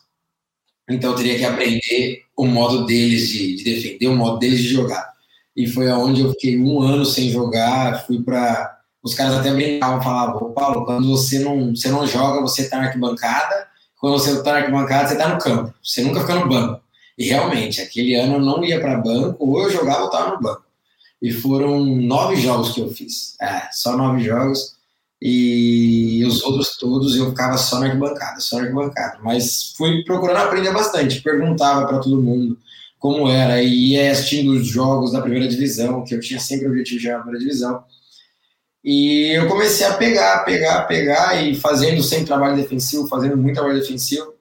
Então 0.88 1.11
eu 1.11 1.16
teria 1.16 1.37
que 1.37 1.45
aprender 1.45 2.23
o 2.37 2.47
modo 2.47 2.87
deles 2.87 3.28
de, 3.28 3.57
de, 3.57 3.64
defender, 3.64 4.09
o 4.09 4.16
modo 4.16 4.38
deles 4.38 4.61
de 4.61 4.69
jogar. 4.69 5.12
E 5.57 5.66
foi 5.66 5.90
aonde 5.90 6.21
eu 6.21 6.31
fiquei 6.31 6.61
um 6.61 6.81
ano 6.81 7.05
sem 7.05 7.31
jogar, 7.31 8.07
fui 8.07 8.23
para 8.23 8.78
os 9.02 9.14
caras 9.14 9.35
até 9.37 9.52
brincavam, 9.52 10.02
falavam, 10.02 10.52
Paulo, 10.52 10.85
quando 10.85 11.09
você 11.09 11.38
não, 11.38 11.75
você 11.75 11.88
não 11.88 12.07
joga, 12.07 12.40
você 12.40 12.62
está 12.62 12.78
na 12.78 12.87
arquibancada, 12.87 13.69
quando 14.00 14.19
você 14.19 14.33
está 14.33 14.52
na 14.52 14.59
arquibancada, 14.59 15.09
você 15.09 15.14
está 15.14 15.28
no 15.28 15.38
campo, 15.38 15.75
você 15.83 16.02
nunca 16.02 16.21
fica 16.21 16.35
no 16.35 16.49
banco. 16.49 16.83
E 17.16 17.25
realmente, 17.25 17.81
aquele 17.81 18.14
ano 18.14 18.35
eu 18.35 18.40
não 18.40 18.62
ia 18.64 18.81
para 18.81 18.99
banco, 18.99 19.37
ou 19.38 19.62
eu 19.62 19.71
jogava 19.71 20.00
ou 20.00 20.07
estava 20.07 20.35
no 20.35 20.40
banco. 20.40 20.64
E 21.21 21.33
foram 21.33 21.85
nove 21.85 22.37
jogos 22.37 22.73
que 22.73 22.81
eu 22.81 22.90
fiz. 22.90 23.37
É, 23.40 23.69
só 23.73 23.97
nove 23.97 24.23
jogos. 24.23 24.75
E 25.20 26.23
os 26.26 26.42
outros 26.42 26.76
todos 26.76 27.16
eu 27.16 27.30
ficava 27.30 27.56
só 27.56 27.78
na 27.80 27.87
arquibancada, 27.87 28.38
só 28.40 28.56
na 28.56 28.62
arquibancada. 28.62 29.18
Mas 29.23 29.73
fui 29.76 30.04
procurando 30.04 30.38
aprender 30.38 30.73
bastante, 30.73 31.23
perguntava 31.23 31.87
para 31.87 31.99
todo 31.99 32.23
mundo 32.23 32.58
como 32.99 33.28
era, 33.28 33.62
e 33.62 33.92
ia 33.92 34.11
assistindo 34.11 34.52
os 34.52 34.66
jogos 34.66 35.12
da 35.12 35.20
primeira 35.20 35.46
divisão, 35.46 36.02
que 36.02 36.14
eu 36.14 36.20
tinha 36.20 36.40
sempre 36.40 36.66
o 36.66 36.70
objetivo 36.70 36.99
de 36.99 37.04
jogar 37.04 37.18
na 37.18 37.23
primeira 37.25 37.46
divisão. 37.46 37.85
E 38.82 39.32
eu 39.37 39.49
comecei 39.49 39.87
a 39.87 39.94
pegar, 39.94 40.44
pegar, 40.44 40.82
pegar, 40.85 41.42
e 41.42 41.54
fazendo 41.54 42.02
sempre 42.02 42.26
trabalho 42.26 42.56
defensivo, 42.56 43.06
fazendo 43.08 43.37
muito 43.37 43.54
trabalho 43.54 43.78
defensivo. 43.80 44.35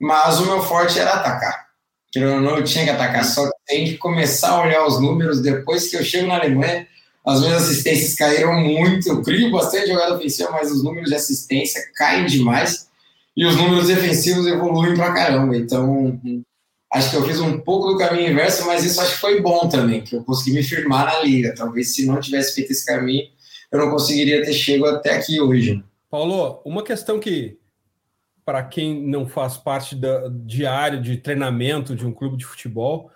Mas 0.00 0.40
o 0.40 0.46
meu 0.46 0.62
forte 0.62 0.98
era 0.98 1.12
atacar. 1.12 1.68
Eu 2.14 2.40
não 2.40 2.62
tinha 2.62 2.84
que 2.84 2.90
atacar, 2.90 3.24
só 3.24 3.48
tem 3.66 3.86
que 3.86 3.96
começar 3.96 4.50
a 4.50 4.62
olhar 4.62 4.86
os 4.86 5.00
números 5.00 5.40
depois 5.40 5.88
que 5.88 5.96
eu 5.96 6.04
chego 6.04 6.26
na 6.26 6.36
Alemanha 6.36 6.86
as 7.24 7.40
minhas 7.40 7.62
assistências 7.62 8.14
caíram 8.14 8.60
muito. 8.60 9.08
Eu 9.08 9.22
crio 9.22 9.50
bastante 9.50 9.88
jogada 9.88 10.16
ofensiva, 10.16 10.50
mas 10.50 10.70
os 10.70 10.82
números 10.82 11.08
de 11.08 11.14
assistência 11.14 11.80
caem 11.94 12.26
demais 12.26 12.88
e 13.36 13.46
os 13.46 13.56
números 13.56 13.88
defensivos 13.88 14.46
evoluem 14.46 14.94
pra 14.94 15.12
caramba. 15.12 15.56
Então, 15.56 16.20
acho 16.92 17.10
que 17.10 17.16
eu 17.16 17.24
fiz 17.24 17.40
um 17.40 17.58
pouco 17.60 17.92
do 17.92 17.98
caminho 17.98 18.30
inverso, 18.30 18.66
mas 18.66 18.84
isso 18.84 19.00
acho 19.00 19.14
que 19.14 19.20
foi 19.20 19.40
bom 19.40 19.68
também, 19.68 20.02
que 20.02 20.16
eu 20.16 20.24
consegui 20.24 20.56
me 20.56 20.62
firmar 20.62 21.06
na 21.06 21.20
liga. 21.20 21.54
Talvez 21.54 21.94
se 21.94 22.04
não 22.06 22.20
tivesse 22.20 22.54
feito 22.54 22.72
esse 22.72 22.84
caminho, 22.84 23.26
eu 23.70 23.78
não 23.78 23.90
conseguiria 23.90 24.44
ter 24.44 24.52
chegado 24.52 24.96
até 24.96 25.16
aqui 25.16 25.40
hoje. 25.40 25.82
Paulo, 26.10 26.60
uma 26.64 26.82
questão 26.82 27.18
que, 27.18 27.56
para 28.44 28.62
quem 28.62 29.02
não 29.02 29.26
faz 29.26 29.56
parte 29.56 29.96
da 29.96 30.28
diário 30.44 31.00
de 31.00 31.16
treinamento 31.16 31.94
de 31.96 32.04
um 32.04 32.12
clube 32.12 32.36
de 32.36 32.44
futebol, 32.44 33.10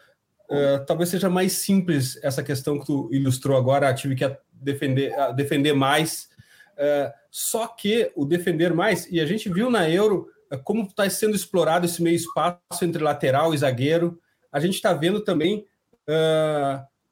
Uh, 0.49 0.85
talvez 0.87 1.11
seja 1.11 1.29
mais 1.29 1.53
simples 1.53 2.19
essa 2.23 2.43
questão 2.43 2.79
que 2.79 2.87
tu 2.87 3.09
ilustrou 3.13 3.57
agora, 3.57 3.93
tive 3.93 4.15
que 4.15 4.37
defender, 4.53 5.13
defender 5.35 5.73
mais. 5.73 6.29
Uh, 6.75 7.13
só 7.31 7.67
que 7.67 8.13
o 8.15 8.25
defender 8.25 8.73
mais, 8.73 9.11
e 9.11 9.21
a 9.21 9.27
gente 9.27 9.49
viu 9.49 9.71
na 9.71 9.91
Euro 9.91 10.29
uh, 10.53 10.59
como 10.63 10.83
está 10.83 11.09
sendo 11.11 11.35
explorado 11.35 11.87
esse 11.87 12.03
meio 12.03 12.17
espaço 12.17 12.61
entre 12.83 13.03
lateral 13.03 13.53
e 13.53 13.59
zagueiro. 13.59 14.21
A 14.53 14.61
gente 14.61 14.75
está 14.75 14.93
vendo 14.93 15.21
também 15.21 15.67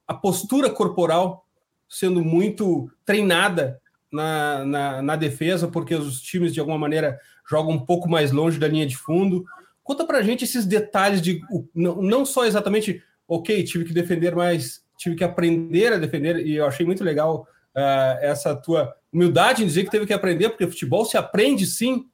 a 0.06 0.14
postura 0.14 0.70
corporal 0.70 1.44
sendo 1.88 2.24
muito 2.24 2.88
treinada 3.04 3.80
na, 4.10 4.64
na, 4.64 5.02
na, 5.02 5.16
defesa, 5.16 5.66
porque 5.66 5.96
os 5.96 6.20
times, 6.22 6.54
de 6.54 6.60
alguma 6.60 6.78
maneira, 6.78 7.18
jogam 7.50 7.72
um 7.72 7.84
pouco 7.84 8.08
mais 8.08 8.30
longe 8.30 8.56
da 8.56 8.68
linha 8.68 8.86
de 8.86 8.96
fundo. 8.96 9.44
Conta 9.82 10.04
para 10.04 10.18
a 10.18 10.22
gente 10.22 10.44
esses 10.44 10.64
detalhes 10.64 11.20
de 11.20 11.40
não, 11.74 12.00
não 12.00 12.24
só 12.24 12.46
exatamente 12.46 13.02
ok, 13.28 13.62
tive 13.64 13.84
que 13.84 13.92
defender 13.92 14.34
mais, 14.34 14.82
tive 14.98 15.16
que 15.16 15.24
aprender 15.24 15.92
a 15.92 15.98
defender, 15.98 16.46
e 16.46 16.56
eu 16.56 16.66
achei 16.66 16.84
muito 16.84 17.02
legal 17.02 17.46
uh, 17.76 18.18
essa 18.20 18.54
tua 18.54 18.94
humildade 19.12 19.62
em 19.62 19.66
dizer 19.66 19.84
que 19.84 19.90
teve 19.90 20.06
que 20.06 20.12
aprender, 20.12 20.50
porque 20.50 20.66
futebol 20.66 21.04
se 21.04 21.16
aprende 21.16 21.66
sim. 21.66 22.06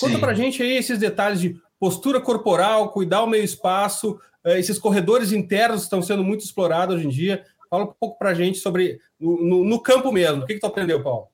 Conta 0.00 0.14
sim. 0.14 0.20
pra 0.20 0.34
gente 0.34 0.62
aí 0.62 0.76
esses 0.76 0.98
detalhes 0.98 1.40
de 1.40 1.56
postura 1.78 2.20
corporal, 2.20 2.90
cuidar 2.90 3.22
o 3.22 3.26
meio 3.26 3.44
espaço, 3.44 4.18
uh, 4.44 4.50
esses 4.50 4.78
corredores 4.78 5.32
internos 5.32 5.82
estão 5.82 6.02
sendo 6.02 6.24
muito 6.24 6.44
explorados 6.44 6.96
hoje 6.96 7.06
em 7.06 7.10
dia. 7.10 7.44
Fala 7.70 7.84
um 7.84 7.94
pouco 7.98 8.18
pra 8.18 8.34
gente 8.34 8.58
sobre 8.58 9.00
no, 9.18 9.64
no 9.64 9.80
campo 9.80 10.12
mesmo. 10.12 10.42
O 10.42 10.46
que, 10.46 10.54
que 10.54 10.60
tu 10.60 10.66
aprendeu, 10.66 11.02
Paulo? 11.02 11.28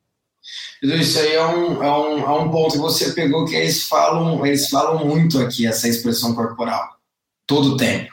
Isso 0.83 1.19
aí 1.19 1.35
é 1.35 1.47
um, 1.47 1.83
é, 1.83 1.99
um, 1.99 2.19
é 2.19 2.33
um 2.41 2.51
ponto 2.51 2.73
que 2.73 2.79
você 2.79 3.13
pegou 3.13 3.45
que 3.45 3.55
eles 3.55 3.87
falam, 3.87 4.45
eles 4.47 4.71
falam 4.71 5.07
muito 5.07 5.39
aqui, 5.39 5.67
essa 5.67 5.87
expressão 5.87 6.35
corporal, 6.35 6.97
todo 7.47 7.75
o 7.75 7.77
tempo. 7.77 8.13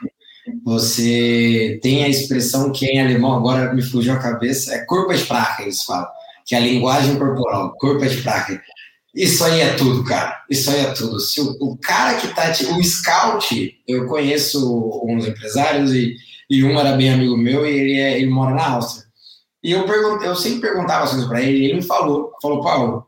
Você 0.63 1.79
tem 1.81 2.03
a 2.03 2.09
expressão 2.09 2.71
que 2.71 2.85
em 2.85 3.01
alemão 3.01 3.35
agora 3.35 3.73
me 3.73 3.81
fugiu 3.81 4.13
a 4.13 4.19
cabeça, 4.19 4.73
é 4.73 4.85
Körpersprache, 4.85 5.63
eles 5.63 5.83
falam, 5.83 6.07
que 6.45 6.55
é 6.55 6.57
a 6.57 6.61
linguagem 6.61 7.17
corporal, 7.17 7.75
Körpersprache. 7.77 8.59
Isso 9.17 9.43
aí 9.43 9.61
é 9.61 9.73
tudo, 9.73 10.03
cara. 10.03 10.43
Isso 10.49 10.69
aí 10.69 10.85
é 10.85 10.91
tudo. 10.91 11.19
Se 11.19 11.41
o, 11.41 11.57
o 11.59 11.77
cara 11.77 12.17
que 12.17 12.27
tá. 12.35 12.51
O 12.77 12.83
scout, 12.83 13.75
eu 13.87 14.05
conheço 14.05 15.01
uns 15.03 15.27
empresários 15.27 15.91
e, 15.91 16.15
e 16.47 16.63
um 16.63 16.79
era 16.79 16.95
bem 16.95 17.11
amigo 17.11 17.35
meu 17.35 17.65
e 17.65 17.69
ele, 17.69 17.99
é, 17.99 18.17
ele 18.19 18.29
mora 18.29 18.53
na 18.53 18.69
Áustria. 18.73 19.07
E 19.63 19.71
eu, 19.71 19.85
perguntei, 19.85 20.27
eu 20.27 20.35
sempre 20.35 20.61
perguntava 20.61 21.05
as 21.05 21.09
coisas 21.09 21.27
para 21.27 21.41
ele 21.41 21.57
e 21.57 21.65
ele 21.65 21.73
me 21.75 21.81
falou: 21.81 22.31
falou, 22.39 22.61
Paulo, 22.61 23.06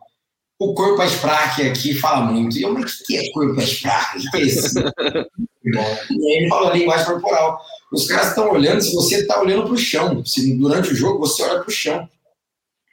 o 0.59 0.73
corpo 0.73 1.01
Sprache 1.03 1.63
aqui 1.63 1.93
fala 1.93 2.25
muito. 2.25 2.57
E 2.57 2.63
eu, 2.63 2.73
mas 2.73 2.99
o 2.99 3.03
que 3.05 3.17
é 3.17 3.31
corpo 3.31 3.61
Sprache? 3.61 4.27
O 4.27 4.31
que 4.31 4.37
é 4.37 4.41
isso? 4.41 4.75
E 5.61 5.77
aí 5.77 6.37
ele 6.37 6.49
falou 6.49 6.69
a 6.69 6.73
linguagem 6.73 7.05
corporal. 7.05 7.61
Os 7.91 8.07
caras 8.07 8.29
estão 8.29 8.49
olhando 8.49 8.81
se 8.81 8.95
você 8.95 9.17
está 9.17 9.39
olhando 9.39 9.65
para 9.65 9.73
o 9.73 9.77
chão. 9.77 10.25
Se 10.25 10.57
durante 10.57 10.91
o 10.91 10.95
jogo 10.95 11.19
você 11.19 11.43
olha 11.43 11.59
para 11.59 11.67
o 11.67 11.71
chão. 11.71 12.09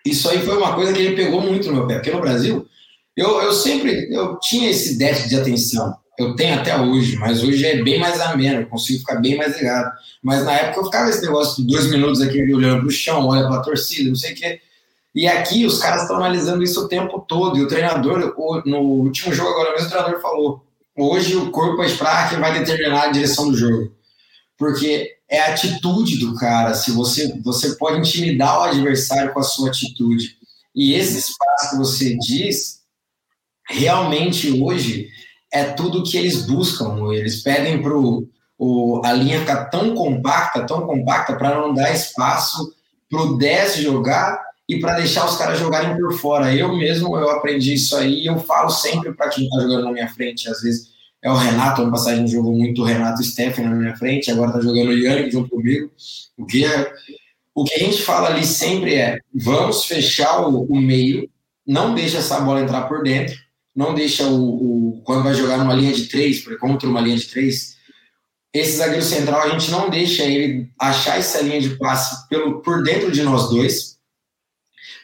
Isso 0.05 0.29
aí 0.29 0.43
foi 0.43 0.59
uma 0.59 0.75
coisa 0.75 0.93
que 0.93 0.99
ele 0.99 1.17
pegou 1.17 1.41
muito 1.41 1.69
no 1.69 1.75
meu 1.75 1.87
pé. 1.87 1.95
Porque 1.95 2.11
no 2.11 2.21
Brasil, 2.21 2.67
eu, 3.17 3.41
eu 3.41 3.53
sempre 3.53 4.13
eu 4.13 4.39
tinha 4.41 4.69
esse 4.69 4.99
déficit 4.99 5.29
de 5.31 5.37
atenção. 5.37 5.97
Eu 6.19 6.35
tenho 6.35 6.55
até 6.55 6.77
hoje, 6.77 7.17
mas 7.17 7.43
hoje 7.43 7.65
é 7.65 7.83
bem 7.83 7.99
mais 7.99 8.21
ameno, 8.21 8.63
eu 8.63 8.67
consigo 8.67 8.99
ficar 8.99 9.21
bem 9.21 9.37
mais 9.37 9.57
ligado. 9.57 9.93
Mas 10.23 10.45
na 10.45 10.53
época 10.53 10.81
eu 10.81 10.85
ficava 10.85 11.09
esse 11.09 11.23
negócio 11.23 11.63
de 11.63 11.73
dois 11.73 11.89
minutos 11.91 12.21
aqui 12.21 12.43
olhando 12.53 12.81
para 12.81 12.89
o 12.89 12.91
chão, 12.91 13.27
olha 13.27 13.47
para 13.47 13.57
a 13.57 13.63
torcida, 13.63 14.09
não 14.09 14.17
sei 14.17 14.33
o 14.33 14.35
quê. 14.35 14.61
E 15.17 15.27
aqui 15.27 15.65
os 15.65 15.79
caras 15.79 16.03
estão 16.03 16.17
analisando 16.17 16.63
isso 16.63 16.85
o 16.85 16.89
tempo 16.89 17.25
todo. 17.27 17.57
E 17.57 17.63
o 17.63 17.67
treinador, 17.67 18.35
no 18.67 18.81
último 18.81 19.33
jogo 19.33 19.49
agora 19.49 19.73
mesmo, 19.73 19.87
o 19.87 19.91
treinador 19.91 20.21
falou: 20.21 20.65
Hoje 20.95 21.35
o 21.35 21.51
corpo 21.51 21.83
é 21.83 21.89
que 21.89 22.37
vai 22.37 22.59
determinar 22.59 23.05
a 23.05 23.11
direção 23.11 23.51
do 23.51 23.57
jogo. 23.57 23.97
Porque 24.59 25.17
é 25.27 25.41
a 25.41 25.55
atitude 25.55 26.19
do 26.19 26.35
cara. 26.35 26.75
Se 26.75 26.91
você, 26.91 27.41
você 27.43 27.77
pode 27.77 27.99
intimidar 28.01 28.59
o 28.59 28.65
adversário 28.65 29.33
com 29.33 29.41
a 29.41 29.43
sua 29.43 29.71
atitude. 29.71 30.37
E 30.75 30.93
esse 30.93 31.19
espaço 31.19 31.71
que 31.71 31.77
você 31.79 32.15
diz, 32.19 32.83
realmente 33.71 34.61
hoje 34.61 35.09
é 35.51 35.65
tudo 35.65 36.03
que 36.03 36.19
eles 36.19 36.45
buscam. 36.45 37.11
Eles 37.15 37.43
pedem 37.43 37.81
para 37.81 37.95
a 39.09 39.13
linha 39.15 39.41
ficar 39.41 39.65
tão 39.71 39.95
compacta, 39.95 40.67
tão 40.67 40.87
compacta, 40.87 41.37
para 41.37 41.59
não 41.59 41.73
dar 41.73 41.91
espaço 41.95 42.71
para 43.09 43.23
o 43.23 43.39
10 43.39 43.77
jogar 43.77 44.45
e 44.69 44.81
para 44.81 44.97
deixar 44.97 45.27
os 45.27 45.37
caras 45.37 45.59
jogarem 45.59 45.97
por 45.97 46.13
fora. 46.19 46.55
Eu 46.55 46.77
mesmo 46.77 47.17
eu 47.17 47.31
aprendi 47.31 47.75
isso 47.75 47.97
aí 47.97 48.23
e 48.23 48.27
eu 48.27 48.39
falo 48.39 48.71
sempre 48.71 49.13
para 49.13 49.29
quem 49.29 49.45
está 49.45 49.61
jogando 49.61 49.85
na 49.85 49.93
minha 49.93 50.09
frente. 50.09 50.49
Às 50.49 50.61
vezes 50.63 50.97
é 51.23 51.31
o 51.31 51.37
Renato, 51.37 51.83
ano 51.83 51.91
passado 51.91 52.27
jogou 52.27 52.53
muito 52.53 52.83
o 52.83 52.85
Renato 52.85 53.23
Steffen 53.23 53.65
na 53.65 53.75
minha 53.75 53.97
frente, 53.97 54.31
agora 54.31 54.49
está 54.49 54.61
jogando 54.61 54.89
o 54.89 54.99
Yannick 54.99 55.31
junto 55.31 55.51
comigo. 55.51 55.91
O 56.37 56.45
que, 56.45 56.65
é, 56.65 56.93
o 57.55 57.65
que 57.65 57.75
a 57.75 57.79
gente 57.79 58.03
fala 58.03 58.29
ali 58.29 58.45
sempre 58.45 58.95
é: 58.95 59.19
vamos 59.35 59.85
fechar 59.85 60.47
o, 60.47 60.65
o 60.65 60.81
meio, 60.81 61.29
não 61.67 61.95
deixa 61.95 62.19
essa 62.19 62.41
bola 62.41 62.61
entrar 62.61 62.83
por 62.83 63.03
dentro, 63.03 63.37
não 63.75 63.95
deixa 63.95 64.25
o, 64.25 64.99
o 64.99 65.03
quando 65.03 65.25
vai 65.25 65.35
jogar 65.35 65.59
numa 65.59 65.75
linha 65.75 65.93
de 65.93 66.07
três, 66.07 66.45
contra 66.61 66.89
uma 66.89 67.01
linha 67.01 67.17
de 67.17 67.27
três, 67.27 67.77
esse 68.53 68.77
zagueiro 68.77 69.05
central 69.05 69.43
a 69.43 69.49
gente 69.49 69.71
não 69.71 69.91
deixa 69.91 70.23
ele 70.23 70.71
achar 70.79 71.19
essa 71.19 71.43
linha 71.43 71.61
de 71.61 71.71
passe 71.77 72.29
pelo, 72.29 72.63
por 72.63 72.83
dentro 72.83 73.11
de 73.11 73.23
nós 73.23 73.51
dois, 73.51 73.96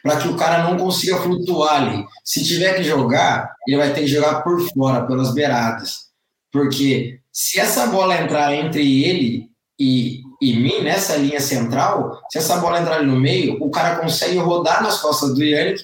para 0.03 0.17
que 0.17 0.27
o 0.27 0.35
cara 0.35 0.69
não 0.69 0.77
consiga 0.77 1.17
flutuar 1.17 1.81
ali. 1.81 2.05
Se 2.25 2.43
tiver 2.43 2.75
que 2.75 2.83
jogar, 2.83 3.55
ele 3.65 3.77
vai 3.77 3.93
ter 3.93 4.01
que 4.01 4.07
jogar 4.07 4.41
por 4.41 4.59
fora, 4.73 5.07
pelas 5.07 5.33
beiradas. 5.33 6.09
Porque 6.51 7.19
se 7.31 7.57
essa 7.57 7.87
bola 7.87 8.21
entrar 8.21 8.53
entre 8.53 9.03
ele 9.03 9.49
e, 9.79 10.19
e 10.41 10.57
mim, 10.57 10.81
nessa 10.81 11.15
linha 11.15 11.39
central, 11.39 12.21
se 12.29 12.37
essa 12.37 12.57
bola 12.57 12.81
entrar 12.81 12.97
ali 12.97 13.07
no 13.07 13.19
meio, 13.19 13.57
o 13.63 13.71
cara 13.71 13.95
consegue 13.95 14.37
rodar 14.37 14.83
nas 14.83 14.99
costas 15.01 15.33
do 15.33 15.43
Yannick, 15.43 15.83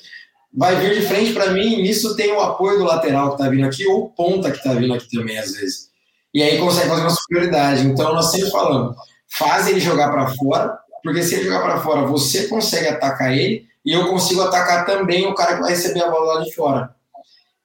vai 0.54 0.76
vir 0.76 1.00
de 1.00 1.08
frente 1.08 1.32
para 1.32 1.52
mim, 1.52 1.76
e 1.76 1.82
nisso 1.82 2.16
tem 2.16 2.32
o 2.34 2.42
apoio 2.42 2.78
do 2.78 2.84
lateral 2.84 3.30
que 3.30 3.36
está 3.36 3.50
vindo 3.50 3.66
aqui, 3.66 3.88
ou 3.88 4.10
ponta 4.10 4.52
que 4.52 4.58
está 4.58 4.74
vindo 4.74 4.94
aqui 4.94 5.10
também, 5.10 5.38
às 5.38 5.54
vezes. 5.54 5.90
E 6.34 6.44
aí 6.44 6.60
consegue 6.60 6.90
fazer 6.90 7.02
uma 7.02 7.10
superioridade. 7.10 7.88
Então, 7.88 8.14
nós 8.14 8.32
sempre 8.32 8.52
falamos, 8.52 8.96
faz 9.30 9.68
ele 9.68 9.80
jogar 9.80 10.12
para 10.12 10.28
fora, 10.36 10.78
porque 11.02 11.24
se 11.24 11.36
ele 11.36 11.46
jogar 11.46 11.62
para 11.62 11.80
fora, 11.80 12.06
você 12.06 12.48
consegue 12.48 12.90
atacar 12.90 13.32
ele, 13.32 13.69
e 13.90 13.92
eu 13.92 14.08
consigo 14.08 14.42
atacar 14.44 14.86
também 14.86 15.26
o 15.26 15.34
cara 15.34 15.56
que 15.56 15.62
vai 15.62 15.72
receber 15.72 16.04
a 16.04 16.12
bola 16.12 16.36
lá 16.36 16.44
de 16.44 16.54
fora. 16.54 16.94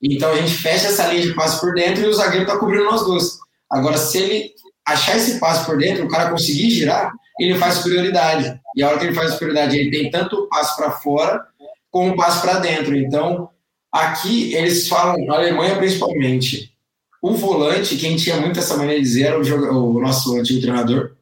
Então 0.01 0.33
a 0.33 0.37
gente 0.37 0.55
fecha 0.55 0.89
essa 0.89 1.07
linha 1.09 1.21
de 1.21 1.35
passe 1.35 1.61
por 1.61 1.75
dentro 1.75 2.03
e 2.03 2.07
o 2.07 2.15
zagueiro 2.15 2.47
está 2.47 2.57
cobrindo 2.57 2.85
nós 2.85 3.05
dois. 3.05 3.39
Agora, 3.71 3.99
se 3.99 4.17
ele 4.17 4.55
achar 4.87 5.19
esse 5.19 5.39
passe 5.39 5.67
por 5.67 5.77
dentro, 5.77 6.07
o 6.07 6.09
cara 6.09 6.31
conseguir 6.31 6.71
girar, 6.71 7.13
ele 7.39 7.59
faz 7.59 7.75
superioridade. 7.75 8.59
E 8.75 8.83
a 8.83 8.89
hora 8.89 8.99
que 8.99 9.05
ele 9.05 9.15
faz 9.15 9.33
superioridade, 9.33 9.77
ele 9.77 9.91
tem 9.91 10.11
tanto 10.11 10.37
o 10.37 10.49
passe 10.49 10.75
para 10.79 10.93
fora 10.93 11.47
como 11.91 12.13
o 12.13 12.17
passe 12.17 12.41
para 12.41 12.59
dentro. 12.59 12.97
Então, 12.97 13.51
aqui 13.93 14.55
eles 14.55 14.89
falam, 14.89 15.23
na 15.27 15.35
Alemanha 15.35 15.77
principalmente, 15.77 16.73
o 17.21 17.33
volante, 17.35 17.99
quem 17.99 18.17
tinha 18.17 18.39
muito 18.39 18.59
essa 18.59 18.79
maneira 18.79 18.99
de 18.99 19.07
dizer, 19.07 19.25
era 19.25 19.39
o, 19.39 19.97
o 19.97 20.01
nosso 20.01 20.35
antigo 20.39 20.63
treinador, 20.63 21.17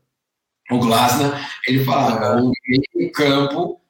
o 0.70 0.78
Glasner, 0.78 1.44
ele 1.66 1.84
falava: 1.84 2.40
o 2.40 2.52
meio 2.68 3.10
campo 3.10 3.81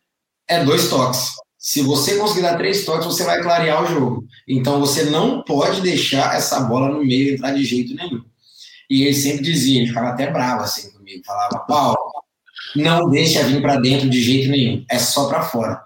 é 0.53 0.65
dois 0.65 0.89
toques. 0.89 1.29
Se 1.59 1.81
você 1.83 2.17
conseguir 2.17 2.43
dar 2.43 2.57
três 2.57 2.85
toques, 2.85 3.07
você 3.07 3.25
vai 3.25 3.41
clarear 3.43 3.85
o 3.85 3.87
jogo. 3.87 4.27
Então 4.49 4.81
você 4.81 5.05
não 5.05 5.43
pode 5.43 5.81
deixar 5.81 6.37
essa 6.37 6.61
bola 6.61 6.89
no 6.89 7.05
meio 7.05 7.35
entrar 7.35 7.53
de 7.53 7.65
jeito 7.65 7.95
nenhum. 7.95 8.23
E 8.91 9.05
ele 9.05 9.15
sempre 9.15 9.43
dizia, 9.43 9.79
ele 9.79 9.89
ficava 9.89 10.09
até 10.09 10.31
bravo 10.31 10.65
assim 10.65 10.91
comigo, 10.91 11.23
falava: 11.25 11.61
Paulo, 11.61 11.97
não 12.75 13.09
deixa 13.09 13.45
vir 13.45 13.63
para 13.63 13.81
dentro 13.81 14.11
de 14.11 14.21
jeito 14.21 14.51
nenhum, 14.51 14.85
é 14.91 14.99
só 14.99 15.29
para 15.29 15.43
fora. 15.43 15.83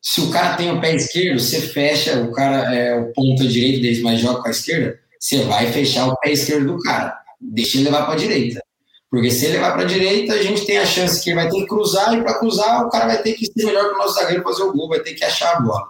Se 0.00 0.20
o 0.20 0.30
cara 0.30 0.56
tem 0.56 0.70
o 0.70 0.80
pé 0.80 0.94
esquerdo, 0.94 1.40
você 1.40 1.60
fecha, 1.60 2.20
o 2.20 2.32
cara 2.32 2.74
é 2.74 2.98
o 2.98 3.12
ponta 3.12 3.46
direito 3.46 3.82
deles, 3.82 4.00
mas 4.00 4.20
joga 4.20 4.40
com 4.40 4.48
a 4.48 4.52
esquerda, 4.52 4.98
você 5.18 5.42
vai 5.44 5.70
fechar 5.72 6.06
o 6.06 6.16
pé 6.18 6.32
esquerdo 6.32 6.74
do 6.74 6.78
cara. 6.78 7.18
Deixa 7.40 7.76
ele 7.76 7.84
levar 7.84 8.04
para 8.04 8.14
a 8.14 8.18
direita. 8.18 8.62
Porque 9.10 9.30
se 9.30 9.46
ele 9.46 9.54
levar 9.54 9.72
para 9.72 9.82
a 9.82 9.86
direita, 9.86 10.34
a 10.34 10.42
gente 10.42 10.66
tem 10.66 10.78
a 10.78 10.84
chance 10.84 11.22
que 11.22 11.30
ele 11.30 11.36
vai 11.36 11.48
ter 11.48 11.60
que 11.60 11.66
cruzar, 11.66 12.14
e 12.14 12.22
para 12.22 12.38
cruzar, 12.38 12.86
o 12.86 12.90
cara 12.90 13.06
vai 13.06 13.22
ter 13.22 13.32
que 13.32 13.46
ser 13.46 13.64
melhor 13.64 13.88
que 13.88 13.94
o 13.94 13.98
nosso 13.98 14.14
zagueiro 14.14 14.42
fazer 14.42 14.62
o 14.62 14.72
gol, 14.72 14.88
vai 14.88 15.00
ter 15.00 15.14
que 15.14 15.24
achar 15.24 15.56
a 15.56 15.60
bola. 15.60 15.88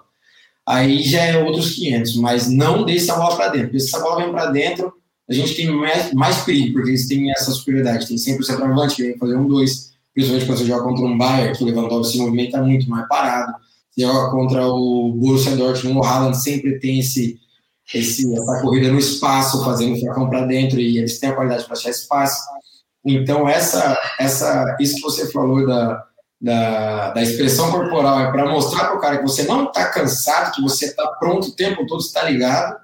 Aí 0.68 1.02
já 1.02 1.22
é 1.22 1.42
outros 1.42 1.75
500, 1.75 2.16
mas 2.16 2.48
não 2.48 2.84
deixe 2.84 3.10
a 3.10 3.16
bola 3.16 3.34
para 3.37 3.48
dentro. 3.48 3.68
Porque 3.68 3.80
se 3.80 3.88
essa 3.88 4.00
bola 4.00 4.22
vem 4.22 4.30
para 4.30 4.46
dentro, 4.50 4.92
a 5.28 5.32
gente 5.32 5.54
tem 5.54 5.70
mais, 5.70 6.12
mais 6.12 6.38
perigo, 6.44 6.75
porque 6.75 6.90
eles 6.90 7.08
têm 7.08 7.30
essa 7.30 7.50
superioridade. 7.52 8.06
Tem 8.06 8.18
sempre 8.18 8.42
o 8.42 8.44
centroavante 8.44 8.96
que 8.96 9.02
vem 9.02 9.18
fazer 9.18 9.37
um 9.37 9.48
dois, 9.48 9.92
principalmente 10.12 10.46
quando 10.46 10.58
você 10.58 10.66
joga 10.66 10.84
contra 10.84 11.04
um 11.06 11.16
Bayern, 11.16 11.56
que 11.56 11.64
o 11.64 11.66
Lewandowski 11.66 12.12
se 12.12 12.22
movimenta 12.22 12.62
muito, 12.62 12.88
mais 12.88 13.08
parado. 13.08 13.54
Você 13.90 14.02
joga 14.02 14.30
contra 14.30 14.66
o 14.66 15.12
Borussia 15.12 15.56
Dortmund, 15.56 15.98
o 15.98 16.04
Haaland 16.04 16.37
sempre 16.37 16.78
tem 16.78 17.00
esse, 17.00 17.40
esse, 17.94 18.30
essa 18.32 18.60
corrida 18.60 18.92
no 18.92 18.98
espaço, 18.98 19.64
fazendo 19.64 19.96
o 19.96 20.00
facão 20.00 20.28
para 20.28 20.46
dentro, 20.46 20.78
e 20.78 20.98
eles 20.98 21.18
têm 21.18 21.30
a 21.30 21.34
qualidade 21.34 21.64
para 21.64 21.75
achar 21.75 21.90
espaço. 21.90 22.42
Então, 23.04 23.48
essa, 23.48 23.96
essa, 24.18 24.76
isso 24.80 24.96
que 24.96 25.02
você 25.02 25.30
falou 25.30 25.66
da, 25.66 26.04
da, 26.40 27.10
da 27.10 27.22
expressão 27.22 27.70
corporal 27.70 28.20
é 28.20 28.30
para 28.30 28.48
mostrar 28.48 28.86
para 28.86 28.96
o 28.96 29.00
cara 29.00 29.18
que 29.18 29.22
você 29.22 29.44
não 29.44 29.64
está 29.64 29.86
cansado, 29.90 30.52
que 30.52 30.62
você 30.62 30.86
está 30.86 31.06
pronto 31.06 31.48
o 31.48 31.56
tempo 31.56 31.86
todo, 31.86 32.00
está 32.00 32.22
ligado, 32.24 32.76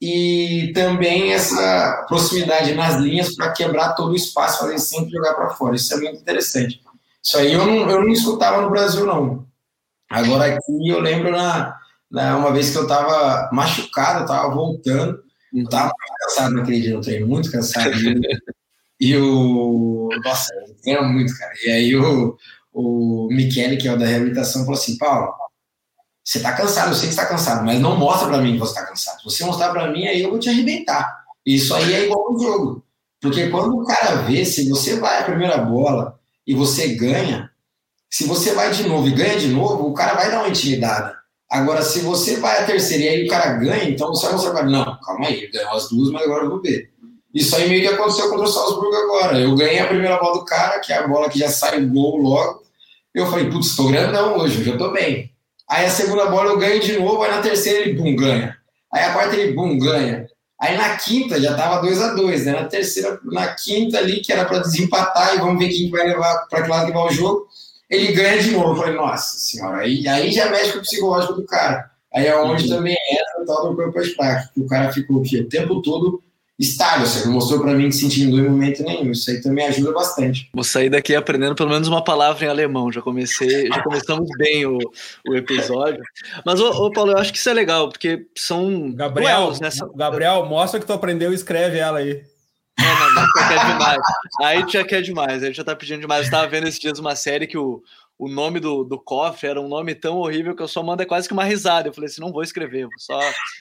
e 0.00 0.72
também 0.74 1.32
essa 1.32 2.04
proximidade 2.08 2.74
nas 2.74 2.96
linhas 2.96 3.34
para 3.34 3.52
quebrar 3.52 3.94
todo 3.94 4.12
o 4.12 4.16
espaço, 4.16 4.58
fazer 4.58 4.78
sempre 4.78 5.12
jogar 5.12 5.34
para 5.34 5.50
fora. 5.50 5.76
Isso 5.76 5.94
é 5.94 5.96
muito 5.96 6.20
interessante. 6.20 6.80
Isso 7.22 7.38
aí 7.38 7.52
eu 7.52 7.66
não, 7.66 7.90
eu 7.90 8.00
não 8.02 8.08
escutava 8.08 8.60
no 8.60 8.70
Brasil, 8.70 9.06
não. 9.06 9.46
Agora 10.10 10.44
aqui 10.46 10.88
eu 10.88 11.00
lembro 11.00 11.30
na, 11.30 11.74
na 12.10 12.36
uma 12.36 12.52
vez 12.52 12.70
que 12.70 12.76
eu 12.76 12.82
estava 12.82 13.48
machucado, 13.50 14.20
eu 14.20 14.24
estava 14.24 14.54
voltando, 14.54 15.22
eu 15.54 15.64
estava 15.64 15.90
cansado 16.20 16.54
naquele 16.54 16.82
dia 16.82 16.94
no 16.94 17.00
treino, 17.00 17.26
muito 17.26 17.50
cansado. 17.50 17.90
E 19.00 19.16
o. 19.16 20.08
Nossa, 20.24 20.52
eu 20.86 21.04
muito, 21.04 21.36
cara. 21.36 21.52
E 21.64 21.70
aí 21.70 21.96
o, 21.96 22.36
o 22.72 23.28
Michele, 23.30 23.76
que 23.76 23.88
é 23.88 23.92
o 23.92 23.98
da 23.98 24.06
reabilitação, 24.06 24.64
falou 24.64 24.78
assim: 24.78 24.96
Paulo, 24.96 25.32
você 26.24 26.40
tá 26.40 26.52
cansado, 26.52 26.88
eu 26.88 26.94
sei 26.94 27.08
que 27.08 27.14
você 27.14 27.20
tá 27.20 27.26
cansado, 27.26 27.64
mas 27.64 27.80
não 27.80 27.96
mostra 27.96 28.28
para 28.28 28.38
mim 28.38 28.54
que 28.54 28.58
você 28.58 28.74
tá 28.74 28.86
cansado. 28.86 29.18
Se 29.18 29.24
você 29.24 29.44
mostrar 29.44 29.70
para 29.70 29.90
mim, 29.90 30.06
aí 30.06 30.22
eu 30.22 30.30
vou 30.30 30.38
te 30.38 30.48
arrebentar. 30.48 31.24
Isso 31.44 31.74
aí 31.74 31.92
é 31.92 32.04
igual 32.04 32.32
no 32.32 32.38
jogo. 32.38 32.84
Porque 33.20 33.48
quando 33.48 33.76
o 33.76 33.84
cara 33.84 34.16
vê, 34.22 34.44
se 34.44 34.68
você 34.68 34.98
vai 34.98 35.20
a 35.20 35.24
primeira 35.24 35.58
bola 35.58 36.18
e 36.46 36.54
você 36.54 36.94
ganha, 36.94 37.50
se 38.10 38.26
você 38.26 38.54
vai 38.54 38.70
de 38.70 38.86
novo 38.88 39.08
e 39.08 39.14
ganha 39.14 39.38
de 39.38 39.48
novo, 39.48 39.88
o 39.88 39.94
cara 39.94 40.14
vai 40.14 40.30
dar 40.30 40.40
uma 40.40 40.48
intimidada. 40.48 41.14
Agora, 41.50 41.82
se 41.82 42.00
você 42.00 42.36
vai 42.36 42.62
a 42.62 42.66
terceira 42.66 43.04
e 43.04 43.08
aí 43.08 43.26
o 43.26 43.28
cara 43.28 43.52
ganha, 43.54 43.88
então 43.88 44.08
você 44.08 44.26
vai 44.26 44.34
mostrar 44.34 44.52
para 44.52 44.64
não, 44.64 44.98
calma 45.00 45.26
aí, 45.26 45.50
ganhou 45.50 45.72
as 45.72 45.88
duas, 45.88 46.10
mas 46.10 46.22
agora 46.22 46.44
eu 46.44 46.50
vou 46.50 46.62
ver. 46.62 46.90
Isso 47.34 47.56
aí 47.56 47.68
meio 47.68 47.80
que 47.80 47.92
aconteceu 47.92 48.30
contra 48.30 48.44
o 48.44 48.52
Salzburgo 48.52 48.94
agora. 48.94 49.40
Eu 49.40 49.56
ganhei 49.56 49.80
a 49.80 49.88
primeira 49.88 50.18
bola 50.18 50.38
do 50.38 50.44
cara, 50.44 50.78
que 50.78 50.92
é 50.92 50.98
a 50.98 51.08
bola 51.08 51.28
que 51.28 51.38
já 51.38 51.48
sai 51.48 51.82
o 51.82 51.88
gol 51.88 52.16
logo. 52.16 52.62
Eu 53.12 53.26
falei, 53.26 53.50
putz, 53.50 53.68
estou 53.68 53.88
grandão 53.88 54.38
hoje, 54.38 54.60
hoje 54.60 54.70
eu 54.70 54.78
tô 54.78 54.92
bem. 54.92 55.32
Aí 55.68 55.84
a 55.84 55.90
segunda 55.90 56.26
bola 56.26 56.50
eu 56.50 56.58
ganho 56.58 56.80
de 56.80 56.96
novo, 56.98 57.22
aí 57.22 57.30
na 57.30 57.42
terceira 57.42 57.80
ele, 57.80 57.94
bum, 57.94 58.14
ganha. 58.14 58.56
Aí 58.92 59.02
a 59.02 59.12
quarta 59.12 59.34
ele, 59.34 59.52
bum, 59.52 59.76
ganha. 59.78 60.28
Aí 60.60 60.76
na 60.76 60.96
quinta 60.96 61.40
já 61.40 61.54
tava 61.54 61.82
2 61.82 62.00
a 62.00 62.14
2 62.14 62.46
né? 62.46 62.52
Na 62.52 62.64
terceira, 62.64 63.18
na 63.24 63.48
quinta 63.54 63.98
ali, 63.98 64.20
que 64.20 64.32
era 64.32 64.44
para 64.44 64.60
desempatar 64.60 65.34
e 65.34 65.38
vamos 65.38 65.58
ver 65.58 65.70
quem 65.70 65.90
vai 65.90 66.06
levar 66.06 66.46
para 66.48 66.62
que 66.62 66.70
lado 66.70 66.86
que 66.86 66.92
vai 66.92 67.06
o 67.06 67.10
jogo, 67.10 67.48
ele 67.90 68.12
ganha 68.12 68.40
de 68.40 68.52
novo. 68.52 68.72
Eu 68.72 68.76
falei, 68.76 68.94
nossa 68.94 69.36
senhora, 69.36 69.78
aí, 69.78 70.06
aí 70.06 70.30
já 70.30 70.48
mexe 70.50 70.72
com 70.72 70.78
o 70.78 70.82
psicológico 70.82 71.34
do 71.34 71.44
cara. 71.44 71.90
Aí 72.14 72.26
é 72.26 72.36
onde 72.40 72.64
uhum. 72.64 72.76
também 72.76 72.96
entra 73.10 73.42
o 73.42 73.44
tal 73.46 73.68
do 73.68 73.76
purpose 73.76 74.14
pack, 74.14 74.54
que 74.54 74.60
o 74.60 74.66
cara 74.68 74.92
ficou 74.92 75.16
o, 75.16 75.20
o 75.20 75.48
tempo 75.48 75.82
todo 75.82 76.22
estável, 76.58 77.06
você 77.06 77.24
não 77.24 77.32
mostrou 77.32 77.60
para 77.60 77.74
mim 77.74 77.88
que 77.88 77.96
sentia 77.96 78.28
dor 78.28 78.40
em 78.40 78.48
momento 78.48 78.82
nenhum. 78.82 79.10
Isso 79.10 79.30
aí 79.30 79.40
também 79.40 79.66
ajuda 79.66 79.92
bastante. 79.92 80.48
Vou 80.52 80.64
sair 80.64 80.88
daqui 80.88 81.14
aprendendo 81.14 81.54
pelo 81.54 81.70
menos 81.70 81.88
uma 81.88 82.02
palavra 82.02 82.44
em 82.44 82.48
alemão. 82.48 82.92
Já 82.92 83.02
comecei, 83.02 83.66
já 83.66 83.82
começamos 83.82 84.28
bem 84.38 84.64
o, 84.64 84.78
o 85.28 85.34
episódio. 85.34 86.02
Mas, 86.44 86.60
ô, 86.60 86.70
ô, 86.70 86.90
Paulo, 86.92 87.12
eu 87.12 87.18
acho 87.18 87.32
que 87.32 87.38
isso 87.38 87.50
é 87.50 87.54
legal, 87.54 87.88
porque 87.88 88.26
são. 88.36 88.92
Gabriel, 88.92 89.40
duelos, 89.40 89.60
né? 89.60 89.68
Gabriel, 89.96 90.46
mostra 90.46 90.78
que 90.78 90.86
tu 90.86 90.92
aprendeu 90.92 91.32
e 91.32 91.34
escreve 91.34 91.78
ela 91.78 91.98
aí. 91.98 92.22
Não, 92.78 92.86
não, 92.86 93.14
não, 93.14 93.48
quer 93.48 93.66
demais. 93.66 94.02
Aí 94.42 94.64
já 94.68 94.84
quer 94.84 95.02
demais, 95.02 95.42
aí 95.42 95.52
já 95.52 95.64
tá 95.64 95.76
pedindo 95.76 96.00
demais. 96.00 96.22
Eu 96.22 96.24
estava 96.26 96.46
vendo 96.48 96.66
esses 96.66 96.80
dias 96.80 96.98
uma 96.98 97.14
série 97.14 97.46
que 97.46 97.56
o, 97.56 97.82
o 98.18 98.28
nome 98.28 98.60
do, 98.60 98.84
do 98.84 98.98
cofre 98.98 99.48
era 99.48 99.60
um 99.60 99.68
nome 99.68 99.94
tão 99.94 100.18
horrível 100.18 100.54
que 100.54 100.62
eu 100.62 100.68
só 100.68 100.82
mando 100.82 101.02
é 101.02 101.06
quase 101.06 101.26
que 101.26 101.34
uma 101.34 101.44
risada. 101.44 101.88
Eu 101.88 101.92
falei 101.92 102.08
assim, 102.08 102.20
não 102.20 102.32
vou 102.32 102.42
escrever, 102.42 102.82
vou 102.82 102.98
só 102.98 103.18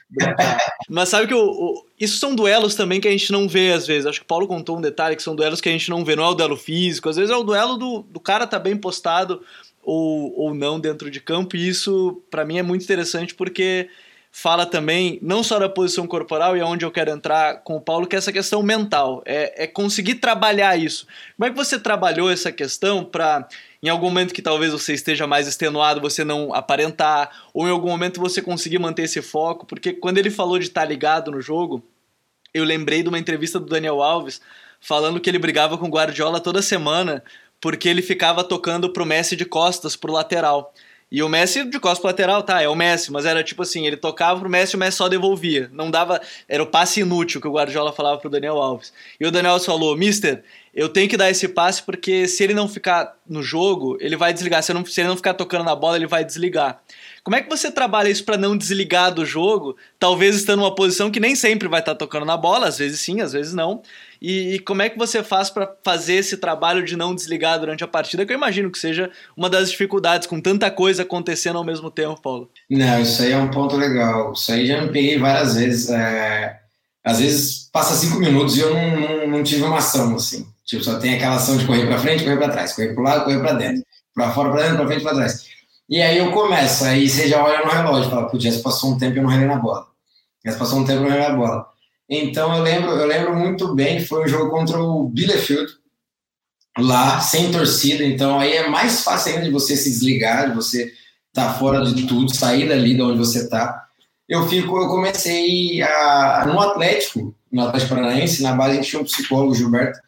brincar. 0.10 0.58
Mas 0.88 1.10
sabe 1.10 1.28
que 1.28 1.34
o, 1.34 1.44
o, 1.44 1.86
isso 2.00 2.20
são 2.20 2.36
duelos 2.36 2.76
também 2.76 3.02
que 3.02 3.08
a 3.08 3.12
gente 3.12 3.32
não 3.32 3.48
vê 3.48 3.72
às 3.72 3.88
vezes. 3.88 4.06
Acho 4.06 4.20
que 4.20 4.26
o 4.26 4.28
Paulo 4.28 4.48
contou 4.48 4.78
um 4.78 4.82
detalhe 4.82 5.16
que 5.16 5.24
são 5.24 5.36
duelos 5.36 5.60
que 5.60 5.70
a 5.70 5.72
gente 5.72 5.90
não 5.90 6.06
vê, 6.06 6.16
não 6.16 6.26
é 6.26 6.30
o 6.30 6.36
duelo 6.36 6.56
físico, 6.56 7.10
às 7.10 7.16
vezes 7.16 7.32
é 7.32 7.36
o 7.36 7.44
duelo 7.44 7.78
do, 7.78 8.04
do 8.04 8.20
cara 8.20 8.46
tá 8.46 8.60
bem 8.60 8.78
postado 8.78 9.42
ou, 9.82 10.34
ou 10.40 10.54
não 10.54 10.80
dentro 10.80 11.10
de 11.10 11.20
campo, 11.20 11.58
e 11.58 11.68
isso 11.68 12.22
para 12.30 12.46
mim 12.46 12.58
é 12.58 12.64
muito 12.64 12.84
interessante 12.84 13.36
porque 13.36 13.90
fala 14.36 14.66
também 14.66 15.20
não 15.22 15.44
só 15.44 15.60
da 15.60 15.70
posição 15.70 16.08
corporal 16.08 16.58
e 16.58 16.60
é 16.60 16.66
onde 16.66 16.84
eu 16.84 16.90
quero 16.90 17.12
entrar 17.12 17.58
com 17.58 17.76
o 17.76 17.82
Paulo, 17.82 18.08
que 18.08 18.16
é 18.16 18.18
essa 18.18 18.34
questão 18.34 18.64
mental, 18.64 19.22
é, 19.28 19.66
é 19.66 19.68
conseguir 19.68 20.16
trabalhar 20.16 20.76
isso. 20.76 21.06
Como 21.38 21.48
é 21.48 21.52
que 21.52 21.56
você 21.56 21.80
trabalhou 21.80 22.32
essa 22.32 22.52
questão 22.52 23.06
para 23.06 23.48
em 23.82 23.90
algum 23.90 24.08
momento 24.08 24.34
que 24.34 24.42
talvez 24.42 24.72
você 24.72 24.94
esteja 24.94 25.28
mais 25.28 25.48
extenuado, 25.48 26.02
você 26.02 26.24
não 26.24 26.52
aparentar, 26.52 27.30
ou 27.54 27.68
em 27.68 27.72
algum 27.72 27.90
momento 27.90 28.20
você 28.20 28.42
conseguir 28.42 28.80
manter 28.80 29.04
esse 29.04 29.22
foco, 29.22 29.68
porque 29.68 29.94
quando 29.94 30.18
ele 30.18 30.32
falou 30.32 30.58
de 30.58 30.66
estar 30.66 30.82
tá 30.82 30.88
ligado 30.88 31.30
no 31.30 31.40
jogo, 31.40 31.84
eu 32.52 32.64
lembrei 32.64 33.04
de 33.04 33.10
uma 33.10 33.20
entrevista 33.20 33.60
do 33.60 33.68
Daniel 33.68 34.02
Alves 34.02 34.42
falando 34.82 35.20
que 35.20 35.30
ele 35.30 35.38
brigava 35.38 35.78
com 35.78 35.86
o 35.86 35.92
Guardiola 35.92 36.40
toda 36.40 36.60
semana 36.62 37.24
porque 37.62 37.88
ele 37.88 38.02
ficava 38.02 38.44
tocando 38.44 38.92
pro 38.92 39.06
Messi 39.06 39.36
de 39.36 39.46
costas 39.46 39.96
pro 39.96 40.12
lateral. 40.12 40.74
E 41.14 41.22
o 41.22 41.30
Messi 41.30 41.64
de 41.64 41.80
costas 41.80 42.00
pro 42.00 42.08
lateral, 42.08 42.42
tá, 42.42 42.60
é 42.60 42.68
o 42.68 42.74
Messi, 42.74 43.12
mas 43.12 43.24
era 43.24 43.44
tipo 43.44 43.62
assim, 43.62 43.86
ele 43.86 43.96
tocava 43.96 44.40
pro 44.40 44.50
Messi 44.50 44.76
e 44.76 44.78
o 44.78 44.80
Messi 44.80 44.98
só 44.98 45.08
devolvia. 45.08 45.70
Não 45.72 45.92
dava, 45.92 46.20
era 46.50 46.64
o 46.64 46.66
passe 46.66 47.02
inútil 47.02 47.40
que 47.40 47.48
o 47.48 47.52
Guardiola 47.52 47.94
falava 47.94 48.18
pro 48.18 48.32
Daniel 48.32 48.58
Alves. 48.58 48.92
E 49.20 49.28
o 49.28 49.30
Daniel 49.30 49.52
Alves 49.52 49.68
falou: 49.68 49.96
"Mister, 49.96 50.44
eu 50.74 50.90
tenho 50.90 51.08
que 51.08 51.16
dar 51.16 51.30
esse 51.30 51.48
passe 51.48 51.84
porque 51.84 52.28
se 52.28 52.44
ele 52.44 52.56
não 52.56 52.68
ficar 52.68 53.16
no 53.30 53.44
jogo, 53.44 53.96
ele 54.02 54.18
vai 54.18 54.34
desligar. 54.34 54.64
Se, 54.64 54.74
não, 54.74 54.84
se 54.84 55.00
ele 55.00 55.08
não 55.08 55.16
ficar 55.16 55.36
tocando 55.36 55.64
na 55.64 55.76
bola, 55.76 55.98
ele 55.98 56.08
vai 56.08 56.26
desligar. 56.26 56.82
Como 57.24 57.38
é 57.38 57.42
que 57.42 57.50
você 57.50 57.72
trabalha 57.72 58.10
isso 58.10 58.26
para 58.26 58.38
não 58.38 58.58
desligar 58.58 59.14
do 59.14 59.26
jogo? 59.26 59.78
Talvez 59.98 60.36
estando 60.36 60.60
numa 60.60 60.76
posição 60.76 61.10
que 61.10 61.22
nem 61.22 61.36
sempre 61.36 61.70
vai 61.70 61.80
estar 61.80 61.94
tá 61.94 61.98
tocando 61.98 62.26
na 62.26 62.36
bola, 62.36 62.68
às 62.68 62.78
vezes 62.78 63.00
sim, 63.00 63.22
às 63.22 63.32
vezes 63.32 63.54
não. 63.54 63.82
E, 64.22 64.56
e 64.56 64.60
como 64.60 64.82
é 64.82 64.90
que 64.90 64.98
você 64.98 65.24
faz 65.24 65.50
para 65.50 65.74
fazer 65.86 66.16
esse 66.16 66.36
trabalho 66.36 66.84
de 66.84 66.98
não 66.98 67.16
desligar 67.16 67.58
durante 67.58 67.82
a 67.82 67.88
partida? 67.88 68.26
Que 68.26 68.34
eu 68.34 68.38
imagino 68.38 68.70
que 68.70 68.78
seja 68.78 69.10
uma 69.38 69.50
das 69.50 69.72
dificuldades 69.72 70.28
com 70.28 70.42
tanta 70.42 70.70
coisa 70.70 71.04
acontecendo 71.04 71.58
ao 71.58 71.64
mesmo 71.64 71.90
tempo, 71.90 72.22
Paulo. 72.22 72.50
Não, 72.70 73.02
isso 73.02 73.22
aí 73.22 73.32
é 73.32 73.38
um 73.38 73.50
ponto 73.50 73.78
legal. 73.78 74.34
Isso 74.34 74.52
aí 74.52 74.68
já 74.68 74.82
me 74.82 74.92
peguei 74.92 75.18
várias 75.18 75.56
vezes. 75.56 75.90
É... 75.90 76.60
Às 77.06 77.20
vezes 77.20 77.70
passa 77.72 77.96
cinco 77.96 78.20
minutos 78.20 78.58
e 78.58 78.62
eu 78.62 78.74
não, 78.74 79.00
não, 79.00 79.28
não 79.28 79.44
tive 79.44 79.64
uma 79.64 79.78
ação 79.78 80.16
assim. 80.16 80.46
Tipo, 80.66 80.84
só 80.84 81.00
tem 81.00 81.16
aquela 81.16 81.36
ação 81.36 81.56
de 81.56 81.66
correr 81.66 81.86
para 81.88 82.00
frente, 82.00 82.24
correr 82.24 82.38
para 82.38 82.50
trás, 82.50 82.74
correr 82.74 82.94
para 82.94 83.02
o 83.02 83.04
lado, 83.04 83.24
correr 83.26 83.40
para 83.40 83.54
dentro, 83.54 83.84
para 84.14 84.32
fora, 84.32 84.52
para 84.52 84.62
dentro, 84.64 84.78
para 84.78 84.88
frente, 84.88 85.04
para 85.04 85.16
trás. 85.16 85.53
E 85.90 86.02
aí 86.02 86.18
eu 86.18 86.32
começo, 86.32 86.86
aí 86.86 87.10
você 87.10 87.28
já 87.28 87.44
olha 87.44 87.66
no 87.66 87.72
relógio, 87.72 88.10
fala, 88.10 88.30
putz, 88.30 88.44
já 88.44 88.62
passou 88.62 88.92
um 88.92 88.98
tempo 88.98 89.16
e 89.16 89.18
eu 89.20 89.24
não 89.24 89.30
relei 89.30 89.48
na 89.48 89.58
bola. 89.58 89.88
Já 90.46 90.56
passou 90.56 90.80
um 90.80 90.86
tempo 90.86 91.02
e 91.02 91.04
eu 91.06 91.10
não 91.10 91.10
relei 91.10 91.30
na 91.30 91.36
bola. 91.36 91.68
Então 92.10 92.56
eu 92.56 92.64
lembro, 92.64 92.92
eu 92.92 93.06
lembro 93.06 93.36
muito 93.36 93.74
bem 93.76 93.98
que 93.98 94.06
foi 94.06 94.24
um 94.24 94.28
jogo 94.28 94.50
contra 94.50 94.82
o 94.82 95.10
Bielefeld, 95.10 95.72
lá, 96.78 97.20
sem 97.20 97.52
torcida, 97.52 98.04
então 98.04 98.40
aí 98.40 98.54
é 98.54 98.68
mais 98.68 99.04
fácil 99.04 99.34
ainda 99.34 99.46
de 99.46 99.52
você 99.52 99.76
se 99.76 99.90
desligar, 99.90 100.50
de 100.50 100.56
você 100.56 100.92
estar 101.30 101.54
tá 101.54 101.54
fora 101.54 101.84
de 101.86 102.08
tudo, 102.08 102.34
sair 102.34 102.68
dali 102.68 102.96
de 102.96 103.02
onde 103.02 103.18
você 103.18 103.40
está. 103.40 103.88
Eu 104.28 104.48
fico, 104.48 104.78
eu 104.78 104.88
comecei 104.88 105.82
a, 105.82 106.46
no 106.48 106.60
Atlético, 106.60 107.36
no 107.52 107.68
Atlético 107.68 107.96
Paranaense, 107.96 108.42
na 108.42 108.54
base 108.54 108.72
a 108.72 108.76
gente 108.76 108.90
tinha 108.90 109.02
um 109.02 109.06
psicólogo, 109.06 109.54
Gilberto, 109.54 110.00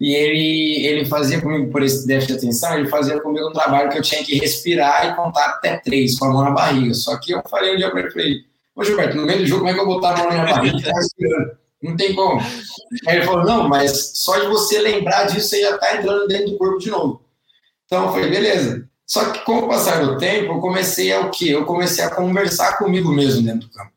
e 0.00 0.14
ele, 0.14 0.86
ele 0.86 1.04
fazia 1.04 1.40
comigo, 1.40 1.70
por 1.70 1.82
esse 1.82 2.06
déficit 2.06 2.32
de 2.32 2.38
atenção, 2.38 2.78
ele 2.78 2.88
fazia 2.88 3.20
comigo 3.20 3.48
um 3.48 3.52
trabalho 3.52 3.90
que 3.90 3.98
eu 3.98 4.02
tinha 4.02 4.24
que 4.24 4.38
respirar 4.38 5.06
e 5.06 5.16
contar 5.16 5.46
até 5.46 5.76
três 5.76 6.18
com 6.18 6.26
a 6.26 6.32
mão 6.32 6.44
na 6.44 6.50
barriga. 6.50 6.94
Só 6.94 7.16
que 7.18 7.32
eu 7.32 7.42
falei 7.48 7.74
um 7.74 7.76
dia 7.76 7.90
para 7.90 8.00
ele, 8.00 8.10
falei, 8.10 8.36
ô 8.74 8.84
Gilberto, 8.84 9.16
no 9.16 9.26
meio 9.26 9.40
do 9.40 9.46
jogo, 9.46 9.60
como 9.60 9.70
é 9.70 9.74
que 9.74 9.80
eu 9.80 9.86
vou 9.86 9.94
botar 9.94 10.14
a 10.14 10.16
mão 10.18 10.28
na 10.28 10.42
minha 10.42 10.54
barriga? 10.54 10.92
Não 11.82 11.96
tem 11.96 12.14
como. 12.14 12.40
Aí 13.06 13.16
ele 13.16 13.24
falou, 13.26 13.44
não, 13.44 13.68
mas 13.68 14.12
só 14.14 14.38
de 14.38 14.46
você 14.46 14.78
lembrar 14.80 15.24
disso, 15.24 15.48
você 15.48 15.60
já 15.60 15.76
tá 15.76 15.96
entrando 15.96 16.26
dentro 16.26 16.52
do 16.52 16.58
corpo 16.58 16.78
de 16.78 16.90
novo. 16.90 17.22
Então 17.84 18.06
eu 18.06 18.12
falei, 18.12 18.30
beleza. 18.30 18.88
Só 19.06 19.30
que 19.30 19.44
com 19.44 19.58
o 19.58 19.68
passar 19.68 20.04
do 20.04 20.16
tempo, 20.16 20.54
eu 20.54 20.60
comecei 20.60 21.12
a 21.12 21.20
o 21.20 21.30
quê? 21.30 21.50
Eu 21.50 21.66
comecei 21.66 22.02
a 22.02 22.10
conversar 22.10 22.78
comigo 22.78 23.12
mesmo 23.12 23.42
dentro 23.42 23.68
do 23.68 23.74
campo. 23.74 23.92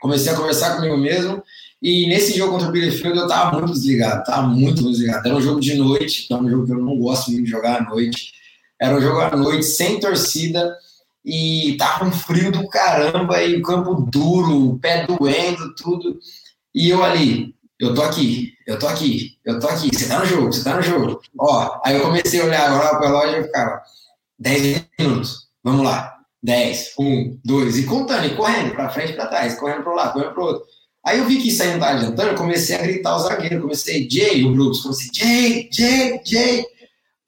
Comecei 0.00 0.32
a 0.32 0.36
conversar 0.36 0.76
comigo 0.76 0.96
mesmo 0.96 1.42
e 1.84 2.06
nesse 2.06 2.34
jogo 2.34 2.52
contra 2.52 2.70
o 2.70 2.72
Bielefeld 2.72 3.18
eu 3.18 3.28
tava 3.28 3.58
muito 3.58 3.74
desligado, 3.74 4.24
tava 4.24 4.48
muito 4.48 4.90
desligado. 4.90 5.28
Era 5.28 5.36
um 5.36 5.40
jogo 5.42 5.60
de 5.60 5.74
noite, 5.74 6.26
que 6.26 6.32
é 6.32 6.36
um 6.38 6.48
jogo 6.48 6.64
que 6.64 6.72
eu 6.72 6.78
não 6.78 6.98
gosto 6.98 7.30
muito 7.30 7.44
de 7.44 7.50
jogar 7.50 7.82
à 7.82 7.84
noite. 7.84 8.32
Era 8.80 8.96
um 8.96 9.02
jogo 9.02 9.20
à 9.20 9.36
noite, 9.36 9.66
sem 9.66 10.00
torcida, 10.00 10.74
e 11.22 11.76
tava 11.78 12.06
um 12.06 12.10
frio 12.10 12.50
do 12.50 12.66
caramba, 12.68 13.42
e 13.42 13.56
o 13.56 13.62
campo 13.62 14.08
duro, 14.10 14.70
o 14.70 14.78
pé 14.78 15.06
doendo, 15.06 15.74
tudo. 15.74 16.18
E 16.74 16.88
eu 16.88 17.04
ali, 17.04 17.54
eu 17.78 17.94
tô 17.94 18.00
aqui, 18.00 18.54
eu 18.66 18.78
tô 18.78 18.88
aqui, 18.88 19.36
eu 19.44 19.60
tô 19.60 19.68
aqui, 19.68 19.90
você 19.94 20.08
tá 20.08 20.20
no 20.20 20.24
jogo, 20.24 20.52
você 20.54 20.64
tá 20.64 20.76
no 20.76 20.82
jogo. 20.82 21.20
Ó, 21.38 21.82
aí 21.84 21.96
eu 21.96 22.02
comecei 22.02 22.40
a 22.40 22.44
olhar 22.46 22.70
agora 22.70 22.96
pro 22.96 23.08
relógio 23.08 23.40
e 23.40 23.44
ficava, 23.44 23.82
10 24.38 24.86
minutos, 24.98 25.48
vamos 25.62 25.84
lá. 25.84 26.14
10, 26.42 26.94
1, 26.98 27.40
2, 27.44 27.76
e 27.76 27.84
contando, 27.84 28.26
e 28.26 28.36
correndo 28.36 28.74
para 28.74 28.88
frente 28.88 29.12
e 29.12 29.16
para 29.16 29.26
trás, 29.26 29.58
correndo 29.58 29.88
um 29.88 29.94
lado, 29.94 30.14
correndo 30.14 30.32
para 30.32 30.42
o 30.42 30.46
outro. 30.46 30.66
Aí 31.04 31.18
eu 31.18 31.26
vi 31.26 31.38
que 31.38 31.48
isso 31.48 31.62
aí 31.62 31.68
não 31.68 31.74
estava 31.76 31.98
adiantando, 31.98 32.30
eu 32.30 32.34
comecei 32.34 32.76
a 32.76 32.82
gritar 32.82 33.16
o 33.16 33.18
zagueiro, 33.18 33.60
comecei, 33.60 34.08
Jay, 34.08 34.42
o 34.42 34.52
Brooks, 34.52 34.80
comecei, 34.80 35.10
Jay, 35.12 35.68
Jay, 35.70 36.20
Jay. 36.24 36.64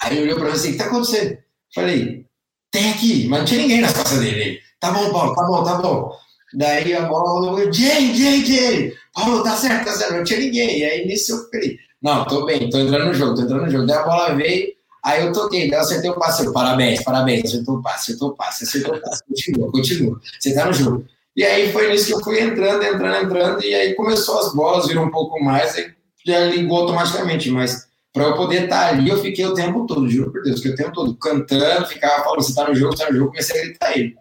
Aí 0.01 0.17
ele 0.17 0.23
olhou 0.23 0.39
para 0.39 0.47
mim 0.47 0.53
assim, 0.53 0.69
o 0.69 0.71
que 0.71 0.77
está 0.77 0.87
acontecendo? 0.87 1.39
Falei, 1.75 2.25
tem 2.71 2.91
aqui, 2.91 3.27
mas 3.29 3.41
não 3.41 3.47
tinha 3.47 3.61
ninguém 3.61 3.81
nas 3.83 3.93
costas 3.93 4.19
dele. 4.21 4.41
Ele, 4.41 4.61
tá 4.81 4.91
bom, 4.91 5.13
Paulo, 5.13 5.35
tá 5.35 5.43
bom, 5.43 5.63
tá 5.63 5.75
bom. 5.75 6.13
Daí 6.55 6.95
a 6.95 7.03
bola 7.03 7.25
falou, 7.25 7.73
Jay, 7.73 8.15
Jay, 8.15 8.45
Jay. 8.47 8.95
Paulo, 9.13 9.43
tá 9.43 9.55
certo, 9.57 9.85
tá 9.85 9.93
certo, 9.93 10.15
não 10.15 10.25
tinha 10.25 10.41
ninguém. 10.41 10.79
E 10.79 10.85
aí 10.85 11.07
nisso 11.07 11.33
eu 11.33 11.51
falei, 11.51 11.79
não, 12.01 12.25
tô 12.25 12.47
bem, 12.47 12.71
tô 12.71 12.79
entrando 12.79 13.07
no 13.07 13.15
jogo, 13.15 13.35
tô 13.35 13.43
entrando 13.43 13.67
no 13.67 13.71
jogo. 13.71 13.87
Daí 13.87 13.99
a 13.99 14.03
bola 14.05 14.35
veio, 14.35 14.73
aí 15.05 15.27
eu 15.27 15.33
toquei, 15.33 15.69
daí 15.69 15.79
eu 15.79 15.83
acertei 15.83 16.11
o 16.11 16.19
passe. 16.19 16.51
Parabéns, 16.51 17.03
parabéns, 17.03 17.45
acertou 17.45 17.77
o 17.77 17.83
passe, 17.83 18.13
acertou 18.13 18.31
o 18.31 18.37
passe, 18.37 18.65
acertou 18.65 18.95
o 18.95 19.01
passe. 19.03 19.23
Continua, 19.29 19.71
continua. 19.71 20.21
Você 20.39 20.55
tá 20.55 20.65
no 20.65 20.73
jogo. 20.73 21.05
E 21.37 21.45
aí 21.45 21.71
foi 21.71 21.91
nisso 21.91 22.07
que 22.07 22.15
eu 22.15 22.21
fui 22.21 22.41
entrando, 22.41 22.83
entrando, 22.83 23.25
entrando, 23.25 23.63
e 23.63 23.75
aí 23.75 23.95
começou 23.95 24.39
as 24.39 24.55
bolas, 24.55 24.87
viram 24.87 25.05
um 25.05 25.11
pouco 25.11 25.43
mais, 25.43 25.77
aí 25.77 25.93
já 26.25 26.41
ligou 26.47 26.79
automaticamente, 26.79 27.51
mas 27.51 27.87
para 28.13 28.25
eu 28.25 28.35
poder 28.35 28.65
estar 28.65 28.89
ali, 28.89 29.11
eu 29.11 29.19
fiquei 29.19 29.45
o 29.45 29.53
tempo 29.53 29.87
todo, 29.87 30.09
juro 30.09 30.33
por 30.33 30.43
Deus, 30.43 30.61
que 30.61 30.71
o 30.71 30.75
tempo 30.75 30.93
todo 30.93 31.15
cantando, 31.17 31.87
ficava 31.87 32.25
falando, 32.25 32.43
você 32.43 32.55
tá 32.55 32.67
no 32.67 32.75
jogo, 32.75 32.97
você 32.97 33.05
tá 33.05 33.11
no 33.11 33.19
jogo, 33.19 33.31
comecei 33.31 33.61
a 33.61 33.65
gritar 33.65 33.99
ele. 33.99 34.17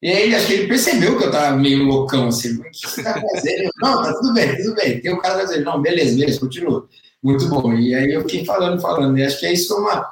E 0.00 0.08
aí, 0.08 0.34
acho 0.34 0.46
que 0.46 0.52
ele 0.52 0.68
percebeu 0.68 1.18
que 1.18 1.24
eu 1.24 1.30
tava 1.32 1.56
meio 1.56 1.82
loucão, 1.82 2.28
assim, 2.28 2.54
o 2.54 2.62
que 2.62 2.86
você 2.86 3.02
tá 3.02 3.20
fazendo? 3.20 3.70
não, 3.82 4.02
tá 4.02 4.12
tudo 4.14 4.32
bem, 4.32 4.56
tudo 4.56 4.74
bem. 4.76 5.00
Tem 5.00 5.12
um 5.12 5.18
cara 5.18 5.42
dizendo, 5.42 5.64
não, 5.64 5.82
beleza, 5.82 6.16
beleza, 6.16 6.38
continua. 6.38 6.88
Muito 7.20 7.48
bom. 7.48 7.72
E 7.72 7.92
aí 7.92 8.12
eu 8.12 8.20
fiquei 8.20 8.44
falando, 8.44 8.80
falando, 8.80 9.18
e 9.18 9.24
acho 9.24 9.40
que 9.40 9.46
é 9.46 9.52
isso 9.52 9.74
uma, 9.74 10.08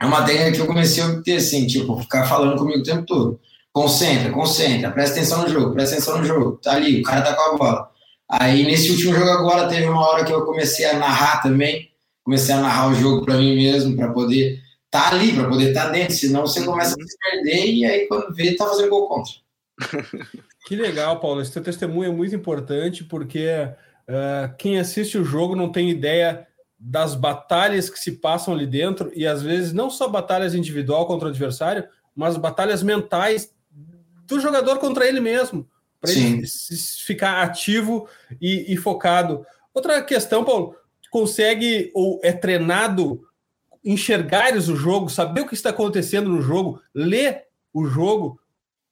é 0.00 0.06
uma 0.06 0.24
técnica 0.24 0.52
que 0.52 0.60
eu 0.60 0.66
comecei 0.66 1.02
a 1.02 1.20
ter, 1.20 1.36
assim, 1.36 1.66
tipo, 1.66 2.00
ficar 2.00 2.24
falando 2.26 2.56
comigo 2.56 2.78
o 2.78 2.82
tempo 2.82 3.04
todo. 3.04 3.38
Concentra, 3.78 4.32
concentra, 4.32 4.90
presta 4.90 5.14
atenção 5.14 5.42
no 5.42 5.48
jogo, 5.48 5.72
presta 5.72 5.94
atenção 5.94 6.18
no 6.18 6.24
jogo. 6.24 6.56
Tá 6.60 6.72
ali, 6.72 7.00
o 7.00 7.04
cara 7.04 7.22
tá 7.22 7.32
com 7.32 7.42
a 7.42 7.56
bola. 7.56 7.90
Aí 8.28 8.64
nesse 8.64 8.90
último 8.90 9.14
jogo 9.14 9.30
agora 9.30 9.68
teve 9.68 9.86
uma 9.86 10.04
hora 10.04 10.24
que 10.24 10.32
eu 10.32 10.44
comecei 10.44 10.84
a 10.84 10.98
narrar 10.98 11.40
também, 11.42 11.88
comecei 12.24 12.52
a 12.56 12.60
narrar 12.60 12.90
o 12.90 12.94
jogo 12.96 13.24
para 13.24 13.36
mim 13.36 13.54
mesmo, 13.54 13.94
para 13.94 14.12
poder 14.12 14.60
estar 14.84 15.10
tá 15.10 15.14
ali, 15.14 15.32
para 15.32 15.48
poder 15.48 15.68
estar 15.68 15.84
tá 15.84 15.90
dentro, 15.90 16.12
senão 16.12 16.40
você 16.40 16.64
começa 16.64 16.96
a 17.00 17.06
se 17.06 17.16
perder 17.18 17.66
e 17.66 17.84
aí 17.84 18.08
quando 18.08 18.34
vê 18.34 18.56
tá 18.56 18.66
fazendo 18.66 18.90
gol 18.90 19.06
contra. 19.06 19.32
Que 20.66 20.76
legal, 20.76 21.18
Paulo. 21.18 21.40
Esse 21.40 21.52
teu 21.52 21.62
testemunho 21.62 22.10
é 22.10 22.14
muito 22.14 22.34
importante 22.34 23.02
porque 23.02 23.46
uh, 23.46 24.54
quem 24.58 24.78
assiste 24.78 25.16
o 25.16 25.24
jogo 25.24 25.56
não 25.56 25.70
tem 25.70 25.88
ideia 25.88 26.46
das 26.78 27.14
batalhas 27.14 27.88
que 27.88 27.98
se 27.98 28.12
passam 28.12 28.52
ali 28.52 28.66
dentro 28.66 29.10
e 29.14 29.26
às 29.26 29.40
vezes 29.40 29.72
não 29.72 29.88
só 29.88 30.08
batalhas 30.08 30.54
individual 30.54 31.06
contra 31.06 31.28
o 31.28 31.30
adversário, 31.30 31.88
mas 32.14 32.36
batalhas 32.36 32.82
mentais 32.82 33.56
do 34.28 34.38
jogador 34.38 34.78
contra 34.78 35.08
ele 35.08 35.20
mesmo, 35.20 35.66
para 36.00 36.12
ele 36.12 36.46
ficar 37.04 37.42
ativo 37.42 38.06
e, 38.40 38.72
e, 38.72 38.76
focado. 38.76 39.44
Outra 39.74 40.02
questão, 40.02 40.44
Paulo, 40.44 40.76
consegue 41.10 41.90
ou 41.94 42.20
é 42.22 42.32
treinado 42.32 43.26
enxergares 43.82 44.68
o 44.68 44.76
jogo, 44.76 45.08
saber 45.08 45.40
o 45.40 45.48
que 45.48 45.54
está 45.54 45.70
acontecendo 45.70 46.28
no 46.28 46.42
jogo, 46.42 46.80
ler 46.94 47.44
o 47.72 47.86
jogo 47.86 48.38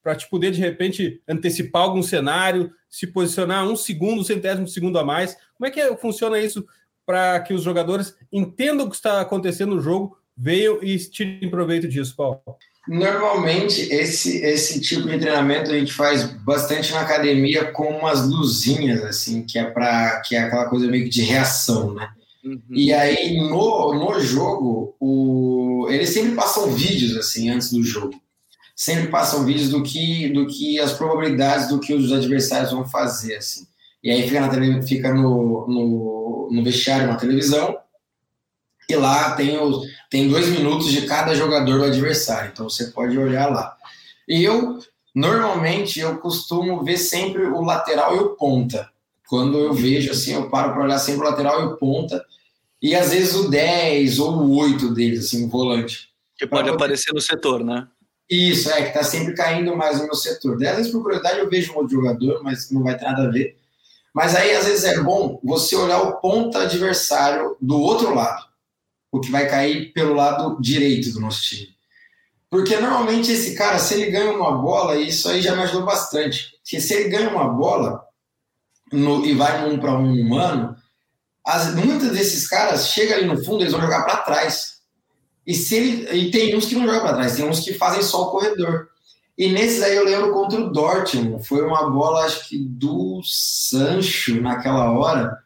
para 0.02 0.16
te 0.16 0.28
poder 0.28 0.52
de 0.52 0.60
repente 0.60 1.20
antecipar 1.28 1.82
algum 1.82 2.02
cenário, 2.02 2.72
se 2.88 3.06
posicionar 3.06 3.68
um 3.68 3.76
segundo, 3.76 4.20
um 4.20 4.24
centésimo 4.24 4.66
segundo 4.66 4.98
a 4.98 5.04
mais. 5.04 5.36
Como 5.56 5.66
é 5.66 5.70
que 5.70 5.96
funciona 5.96 6.38
isso 6.38 6.66
para 7.04 7.40
que 7.40 7.52
os 7.52 7.62
jogadores 7.62 8.16
entendam 8.32 8.86
o 8.86 8.90
que 8.90 8.96
está 8.96 9.20
acontecendo 9.20 9.74
no 9.74 9.80
jogo, 9.80 10.16
venham 10.36 10.82
e 10.82 10.98
tirem 10.98 11.50
proveito 11.50 11.88
disso, 11.88 12.14
Paulo? 12.16 12.40
Normalmente, 12.88 13.82
esse, 13.92 14.38
esse 14.38 14.80
tipo 14.80 15.08
de 15.08 15.18
treinamento 15.18 15.70
a 15.70 15.78
gente 15.78 15.92
faz 15.92 16.24
bastante 16.24 16.92
na 16.92 17.00
academia 17.00 17.72
com 17.72 17.88
umas 17.88 18.28
luzinhas, 18.28 19.02
assim, 19.02 19.42
que 19.42 19.58
é 19.58 19.64
para 19.64 20.20
que 20.20 20.36
é 20.36 20.40
aquela 20.40 20.66
coisa 20.66 20.86
meio 20.86 21.04
que 21.04 21.10
de 21.10 21.22
reação, 21.22 21.94
né? 21.94 22.08
Uhum. 22.44 22.60
E 22.70 22.92
aí, 22.92 23.36
no, 23.38 23.92
no 23.92 24.20
jogo, 24.20 24.94
o, 25.00 25.88
eles 25.90 26.10
sempre 26.10 26.36
passam 26.36 26.70
vídeos, 26.70 27.16
assim, 27.16 27.50
antes 27.50 27.72
do 27.72 27.82
jogo. 27.82 28.14
Sempre 28.74 29.08
passam 29.08 29.44
vídeos 29.44 29.68
do 29.70 29.82
que, 29.82 30.28
do 30.28 30.46
que 30.46 30.78
as 30.78 30.92
probabilidades 30.92 31.68
do 31.68 31.80
que 31.80 31.92
os 31.92 32.12
adversários 32.12 32.70
vão 32.70 32.86
fazer, 32.86 33.36
assim. 33.36 33.66
E 34.02 34.10
aí 34.12 34.22
fica, 34.22 34.40
na 34.40 34.82
fica 34.82 35.12
no, 35.12 35.66
no, 35.66 36.48
no 36.52 36.62
vestiário, 36.62 37.08
na 37.08 37.16
televisão, 37.16 37.76
e 38.88 38.94
lá 38.94 39.34
tem, 39.34 39.58
os, 39.58 39.86
tem 40.08 40.28
dois 40.28 40.48
minutos 40.48 40.90
de 40.90 41.06
cada 41.06 41.34
jogador 41.34 41.78
do 41.78 41.84
adversário, 41.84 42.50
então 42.52 42.68
você 42.68 42.86
pode 42.86 43.18
olhar 43.18 43.50
lá. 43.50 43.76
E 44.28 44.44
eu, 44.44 44.78
normalmente, 45.14 45.98
eu 45.98 46.18
costumo 46.18 46.84
ver 46.84 46.96
sempre 46.96 47.42
o 47.46 47.62
lateral 47.62 48.14
e 48.16 48.20
o 48.20 48.30
ponta. 48.30 48.88
Quando 49.28 49.58
eu 49.58 49.72
vejo 49.72 50.12
assim, 50.12 50.34
eu 50.34 50.48
paro 50.48 50.72
para 50.72 50.84
olhar 50.84 50.98
sempre 50.98 51.22
o 51.22 51.30
lateral 51.30 51.62
e 51.62 51.64
o 51.66 51.76
ponta, 51.76 52.24
e 52.80 52.94
às 52.94 53.10
vezes 53.10 53.34
o 53.34 53.50
10 53.50 54.20
ou 54.20 54.36
o 54.36 54.56
8 54.56 54.94
deles, 54.94 55.26
assim, 55.26 55.44
o 55.44 55.48
volante. 55.48 56.10
Que 56.36 56.46
pode 56.46 56.68
aparecer 56.68 57.12
no 57.12 57.20
setor, 57.20 57.64
né? 57.64 57.88
Isso, 58.30 58.70
é, 58.70 58.82
que 58.82 58.92
tá 58.92 59.02
sempre 59.02 59.34
caindo 59.34 59.76
mais 59.76 59.98
no 59.98 60.04
meu 60.04 60.14
setor. 60.14 60.54
Às 60.64 60.76
vezes, 60.76 60.92
por 60.92 61.02
curiosidade, 61.02 61.40
eu 61.40 61.48
vejo 61.48 61.72
um 61.72 61.76
outro 61.78 61.96
jogador, 61.96 62.42
mas 62.42 62.70
não 62.70 62.82
vai 62.82 62.96
ter 62.96 63.04
nada 63.04 63.24
a 63.24 63.30
ver. 63.30 63.56
Mas 64.14 64.34
aí, 64.34 64.54
às 64.54 64.66
vezes, 64.66 64.84
é 64.84 65.00
bom 65.00 65.40
você 65.42 65.74
olhar 65.74 66.02
o 66.02 66.20
ponta 66.20 66.60
adversário 66.60 67.56
do 67.60 67.80
outro 67.80 68.14
lado 68.14 68.46
o 69.16 69.20
que 69.20 69.30
vai 69.30 69.48
cair 69.48 69.92
pelo 69.92 70.14
lado 70.14 70.60
direito 70.60 71.12
do 71.12 71.20
nosso 71.20 71.42
time. 71.42 71.68
Porque 72.50 72.76
normalmente 72.76 73.32
esse 73.32 73.54
cara, 73.54 73.78
se 73.78 73.94
ele 73.94 74.10
ganha 74.10 74.32
uma 74.32 74.52
bola, 74.52 74.96
isso 74.96 75.28
aí 75.28 75.42
já 75.42 75.54
me 75.54 75.62
ajudou 75.62 75.84
bastante. 75.84 76.52
Porque 76.62 76.80
se 76.80 76.94
ele 76.94 77.08
ganha 77.08 77.30
uma 77.30 77.48
bola 77.48 78.04
no, 78.92 79.24
e 79.26 79.34
vai 79.34 79.68
um 79.68 79.78
para 79.78 79.92
um 79.92 80.12
humano, 80.20 80.76
as, 81.44 81.74
muitos 81.74 82.10
desses 82.10 82.48
caras 82.48 82.88
chegam 82.88 83.16
ali 83.16 83.26
no 83.26 83.42
fundo, 83.44 83.62
eles 83.62 83.72
vão 83.72 83.80
jogar 83.80 84.04
para 84.04 84.18
trás. 84.18 84.76
E, 85.46 85.54
se 85.54 85.76
ele, 85.76 86.16
e 86.16 86.30
tem 86.30 86.56
uns 86.56 86.66
que 86.66 86.74
não 86.74 86.86
jogam 86.86 87.02
para 87.02 87.14
trás, 87.14 87.36
tem 87.36 87.48
uns 87.48 87.60
que 87.60 87.74
fazem 87.74 88.02
só 88.02 88.22
o 88.22 88.30
corredor. 88.30 88.88
E 89.38 89.50
nesses 89.50 89.82
aí 89.82 89.94
eu 89.94 90.04
lembro 90.04 90.32
contra 90.32 90.58
o 90.58 90.72
Dortmund, 90.72 91.46
foi 91.46 91.62
uma 91.62 91.90
bola, 91.90 92.24
acho 92.24 92.48
que 92.48 92.58
do 92.58 93.20
Sancho 93.22 94.40
naquela 94.40 94.90
hora 94.92 95.45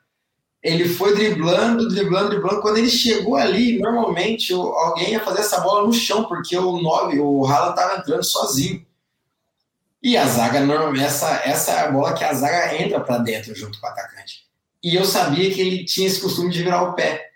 ele 0.63 0.89
foi 0.89 1.15
driblando, 1.15 1.89
driblando, 1.89 2.31
driblando. 2.31 2.61
Quando 2.61 2.77
ele 2.77 2.91
chegou 2.91 3.37
ali, 3.37 3.79
normalmente 3.79 4.53
alguém 4.53 5.13
ia 5.13 5.21
fazer 5.21 5.41
essa 5.41 5.61
bola 5.61 5.87
no 5.87 5.93
chão, 5.93 6.25
porque 6.25 6.57
o 6.57 6.81
9, 6.83 7.19
o 7.19 7.47
Haaland 7.47 7.81
estava 7.81 7.99
entrando 7.99 8.25
sozinho. 8.25 8.85
E 10.03 10.17
a 10.17 10.27
zaga, 10.27 10.61
normalmente, 10.61 11.05
essa, 11.05 11.43
essa 11.45 11.73
é 11.73 11.81
a 11.81 11.91
bola 11.91 12.15
que 12.15 12.25
a 12.25 12.33
zaga 12.33 12.77
entra 12.77 13.01
para 13.01 13.19
dentro 13.19 13.55
junto 13.55 13.81
com 13.81 13.87
o 13.87 13.91
atacante. 13.91 14.45
E 14.83 14.95
eu 14.95 15.05
sabia 15.05 15.53
que 15.53 15.61
ele 15.61 15.85
tinha 15.85 16.07
esse 16.07 16.21
costume 16.21 16.51
de 16.51 16.63
virar 16.63 16.83
o 16.83 16.95
pé. 16.95 17.31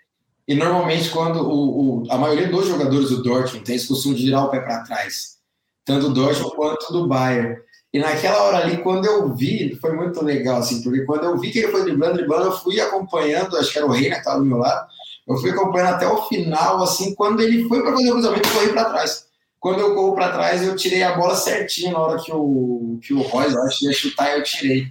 E 0.47 0.53
normalmente, 0.53 1.09
quando 1.09 1.41
o, 1.41 2.03
o 2.03 2.11
a 2.11 2.17
maioria 2.17 2.47
dos 2.47 2.67
jogadores 2.67 3.09
do 3.09 3.23
Dortmund 3.23 3.63
tem 3.63 3.75
esse 3.75 3.87
costume 3.87 4.15
de 4.15 4.25
virar 4.25 4.45
o 4.45 4.49
pé 4.49 4.59
para 4.59 4.83
trás, 4.83 5.37
tanto 5.83 6.09
do 6.09 6.13
Dortmund 6.13 6.55
quanto 6.55 6.91
do 6.91 7.07
Bayern. 7.07 7.57
E 7.95 7.99
naquela 7.99 8.43
hora 8.43 8.57
ali, 8.57 8.79
quando 8.79 9.05
eu 9.05 9.33
vi, 9.33 9.73
foi 9.75 9.93
muito 9.93 10.21
legal, 10.21 10.57
assim, 10.57 10.81
porque 10.81 11.05
quando 11.05 11.23
eu 11.23 11.37
vi 11.37 11.49
que 11.49 11.59
ele 11.59 11.71
foi 11.71 11.83
driblando, 11.83 12.15
driblando, 12.15 12.47
eu 12.47 12.51
fui 12.51 12.77
acompanhando, 12.81 13.55
acho 13.55 13.71
que 13.71 13.77
era 13.77 13.87
o 13.87 13.89
Reina 13.89 14.15
que 14.15 14.19
estava 14.19 14.39
do 14.39 14.45
meu 14.45 14.57
lado, 14.57 14.85
eu 15.25 15.37
fui 15.37 15.49
acompanhando 15.51 15.93
até 15.93 16.05
o 16.05 16.23
final, 16.23 16.83
assim, 16.83 17.15
quando 17.15 17.41
ele 17.41 17.65
foi 17.69 17.81
para 17.81 17.93
fazer 17.93 18.09
o 18.09 18.11
cruzamento, 18.11 18.49
eu 18.49 18.53
corri 18.53 18.73
para 18.73 18.89
trás. 18.89 19.27
Quando 19.61 19.79
eu 19.79 19.95
corro 19.95 20.13
para 20.13 20.33
trás, 20.33 20.61
eu 20.61 20.75
tirei 20.75 21.03
a 21.03 21.15
bola 21.15 21.37
certinho 21.37 21.93
na 21.93 21.99
hora 21.99 22.21
que 22.21 22.33
o, 22.33 22.99
que 23.01 23.13
o 23.13 23.21
Royce, 23.21 23.57
acho 23.59 23.79
que 23.79 23.85
ia 23.85 23.93
chutar, 23.93 24.37
eu 24.37 24.43
tirei. 24.43 24.87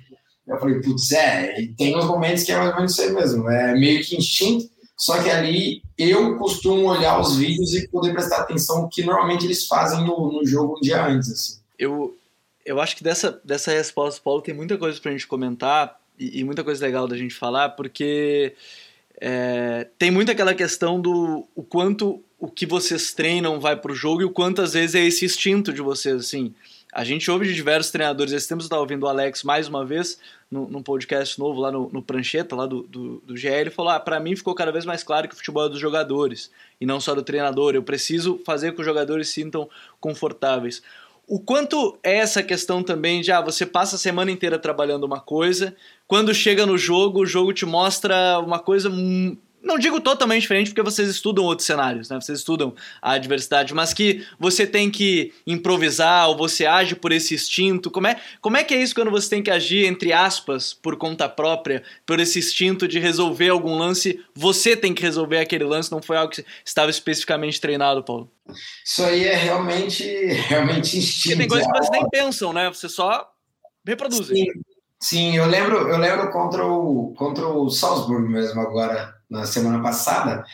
Eu 0.49 0.59
falei, 0.59 0.81
putz, 0.81 1.13
é, 1.13 1.55
tem 1.77 1.95
uns 1.95 2.07
momentos 2.07 2.43
que 2.43 2.53
é 2.53 2.57
mais 2.57 2.71
ou 2.71 2.77
menos 2.77 2.99
isso 2.99 3.13
mesmo, 3.13 3.51
é 3.51 3.75
meio 3.75 4.03
que 4.03 4.17
instinto, 4.17 4.67
só 4.97 5.23
que 5.23 5.29
ali 5.29 5.83
eu 5.99 6.39
costumo 6.39 6.89
olhar 6.89 7.21
os 7.21 7.37
vídeos 7.37 7.75
e 7.75 7.87
poder 7.87 8.15
prestar 8.15 8.39
atenção 8.39 8.89
que 8.91 9.05
normalmente 9.05 9.45
eles 9.45 9.67
fazem 9.67 10.07
no, 10.07 10.33
no 10.33 10.47
jogo 10.47 10.79
um 10.79 10.81
dia 10.81 11.05
antes, 11.05 11.31
assim. 11.31 11.59
Eu, 11.79 12.15
eu 12.65 12.81
acho 12.81 12.97
que 12.97 13.05
dessa, 13.05 13.41
dessa 13.45 13.73
resposta, 13.73 14.21
Paulo, 14.23 14.41
tem 14.41 14.55
muita 14.55 14.77
coisa 14.79 15.01
para 15.01 15.11
a 15.11 15.13
gente 15.13 15.27
comentar, 15.27 16.01
e, 16.19 16.41
e, 16.41 16.45
muita 16.45 16.63
coisa 16.63 16.85
legal 16.85 17.09
da 17.09 17.17
gente 17.17 17.35
falar, 17.35 17.71
porque 17.71 18.55
é, 19.21 19.89
tem 19.99 20.11
muito 20.11 20.31
aquela 20.31 20.55
questão 20.55 21.01
do 21.01 21.47
o 21.55 21.63
quanto 21.63 22.23
o 22.39 22.49
que 22.49 22.67
vocês 22.67 23.13
treinam 23.13 23.59
vai 23.59 23.75
pro 23.75 23.95
jogo 23.95 24.23
e 24.23 24.25
o 24.25 24.31
quanto 24.31 24.63
às 24.63 24.75
vezes 24.75 24.95
é 24.95 25.05
esse 25.05 25.25
instinto 25.25 25.73
de 25.73 25.81
vocês, 25.81 26.15
assim. 26.17 26.55
A 26.93 27.03
gente 27.03 27.29
ouve 27.29 27.47
de 27.47 27.55
diversos 27.55 27.91
treinadores, 27.91 28.33
esse 28.33 28.49
tempo 28.49 28.61
eu 28.61 28.65
estava 28.65 28.81
ouvindo 28.81 29.03
o 29.03 29.09
Alex 29.09 29.43
mais 29.43 29.67
uma 29.67 29.85
vez, 29.85 30.17
no, 30.49 30.69
num 30.69 30.83
podcast 30.83 31.37
novo 31.41 31.61
lá 31.61 31.73
no, 31.73 31.91
no 31.93 32.01
Prancheta, 32.01 32.55
lá 32.55 32.67
do, 32.67 32.83
do, 32.85 33.23
do 33.27 33.37
GL, 33.37 33.63
ele 33.63 33.71
falou: 33.71 33.91
ah, 33.91 33.99
para 33.99 34.21
mim 34.21 34.37
ficou 34.37 34.55
cada 34.55 34.71
vez 34.71 34.85
mais 34.85 35.03
claro 35.03 35.27
que 35.27 35.35
o 35.35 35.37
futebol 35.37 35.67
é 35.67 35.69
dos 35.69 35.81
jogadores 35.81 36.53
e 36.81 36.87
não 36.87 37.01
só 37.01 37.13
do 37.13 37.23
treinador. 37.25 37.75
Eu 37.75 37.83
preciso 37.83 38.41
fazer 38.47 38.71
com 38.71 38.77
que 38.77 38.81
os 38.83 38.87
jogadores 38.87 39.29
se 39.29 39.35
sintam 39.35 39.69
confortáveis. 39.99 40.83
O 41.27 41.41
quanto 41.41 41.99
é 42.03 42.19
essa 42.19 42.43
questão 42.43 42.83
também 42.83 43.23
de 43.23 43.33
ah, 43.33 43.41
você 43.41 43.65
passa 43.65 43.97
a 43.97 43.99
semana 43.99 44.31
inteira 44.31 44.59
trabalhando 44.59 45.05
uma 45.05 45.21
coisa, 45.21 45.75
quando 46.07 46.35
chega 46.35 46.67
no 46.67 46.77
jogo, 46.77 47.21
o 47.21 47.27
jogo 47.27 47.53
te 47.53 47.65
mostra 47.65 48.39
uma 48.41 48.59
coisa 48.59 48.91
não 49.65 49.79
digo 49.79 50.01
totalmente 50.01 50.43
diferente 50.43 50.71
porque 50.71 50.83
vocês 50.83 51.09
estudam 51.09 51.45
outros 51.45 51.67
cenários, 51.67 52.09
né? 52.09 52.21
Vocês 52.21 52.39
estudam 52.39 52.75
a 53.01 53.13
adversidade, 53.13 53.73
mas 53.75 53.95
que 53.95 54.25
você 54.39 54.67
tem 54.67 54.91
que 54.91 55.33
improvisar 55.47 56.29
ou 56.29 56.37
você 56.37 56.67
age 56.67 56.95
por 56.95 57.11
esse 57.11 57.35
instinto. 57.35 57.91
Como 57.91 58.07
é, 58.07 58.21
como 58.41 58.57
é 58.57 58.63
que 58.63 58.75
é 58.75 58.83
isso 58.83 58.95
quando 58.95 59.11
você 59.11 59.29
tem 59.29 59.43
que 59.43 59.51
agir, 59.51 59.87
entre 59.87 60.13
aspas, 60.13 60.75
por 60.75 60.97
conta 60.97 61.29
própria, 61.29 61.83
por 62.05 62.21
esse 62.21 62.39
instinto 62.39 62.87
de 62.87 62.99
resolver 62.99 63.49
algum 63.49 63.77
lance? 63.77 64.23
Você 64.35 64.77
tem 64.77 64.95
que 64.95 65.03
resolver 65.03 65.39
aquele 65.39 65.65
lance, 65.65 65.91
não 65.91 66.03
foi 66.03 66.19
algo 66.19 66.33
que 66.33 66.45
estava 66.65 66.91
especificamente 66.91 67.61
treinado, 67.61 68.05
Paulo? 68.05 68.31
Isso 68.85 69.03
aí 69.03 69.25
é 69.25 69.35
realmente, 69.35 70.05
realmente 70.49 70.99
instinto. 70.99 71.23
Porque 71.23 71.39
tem 71.39 71.49
coisas 71.49 71.67
que 71.67 71.73
vocês 71.73 71.91
nem 71.91 72.09
pensam, 72.11 72.53
né? 72.53 72.69
Você 72.69 72.89
só 72.89 73.27
reproduz. 73.87 74.27
Sim, 74.27 74.45
sim 75.01 75.37
eu 75.37 75.47
lembro, 75.47 75.89
eu 75.89 75.97
lembro 75.97 76.31
contra 76.31 76.67
o, 76.67 77.15
contra 77.17 77.49
o 77.49 77.71
Salzburg 77.71 78.29
mesmo 78.29 78.61
agora 78.61 79.14
na 79.29 79.47
semana 79.47 79.83
passada, 79.83 80.45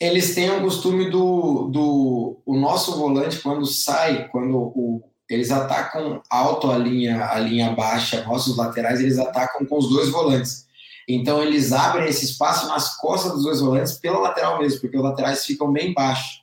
eles 0.00 0.34
têm 0.34 0.50
o 0.50 0.62
costume 0.62 1.10
do, 1.10 1.68
do 1.68 2.40
o 2.46 2.56
nosso 2.56 2.96
volante 2.96 3.38
quando 3.40 3.66
sai, 3.66 4.28
quando 4.28 4.56
o, 4.56 5.02
eles 5.28 5.50
atacam 5.50 6.22
alto 6.30 6.70
a 6.70 6.78
linha, 6.78 7.26
a 7.26 7.38
linha 7.38 7.72
baixa, 7.72 8.24
nossos 8.24 8.56
laterais, 8.56 8.98
eles 8.98 9.18
atacam 9.18 9.66
com 9.66 9.78
os 9.78 9.90
dois 9.90 10.08
volantes. 10.08 10.66
Então 11.06 11.42
eles 11.42 11.72
abrem 11.72 12.08
esse 12.08 12.24
espaço 12.24 12.66
nas 12.66 12.96
costas 12.96 13.32
dos 13.32 13.42
dois 13.42 13.60
volantes 13.60 13.92
pela 13.94 14.18
lateral 14.18 14.58
mesmo, 14.58 14.80
porque 14.80 14.96
os 14.96 15.02
laterais 15.02 15.44
ficam 15.44 15.70
bem 15.70 15.92
baixos. 15.92 16.42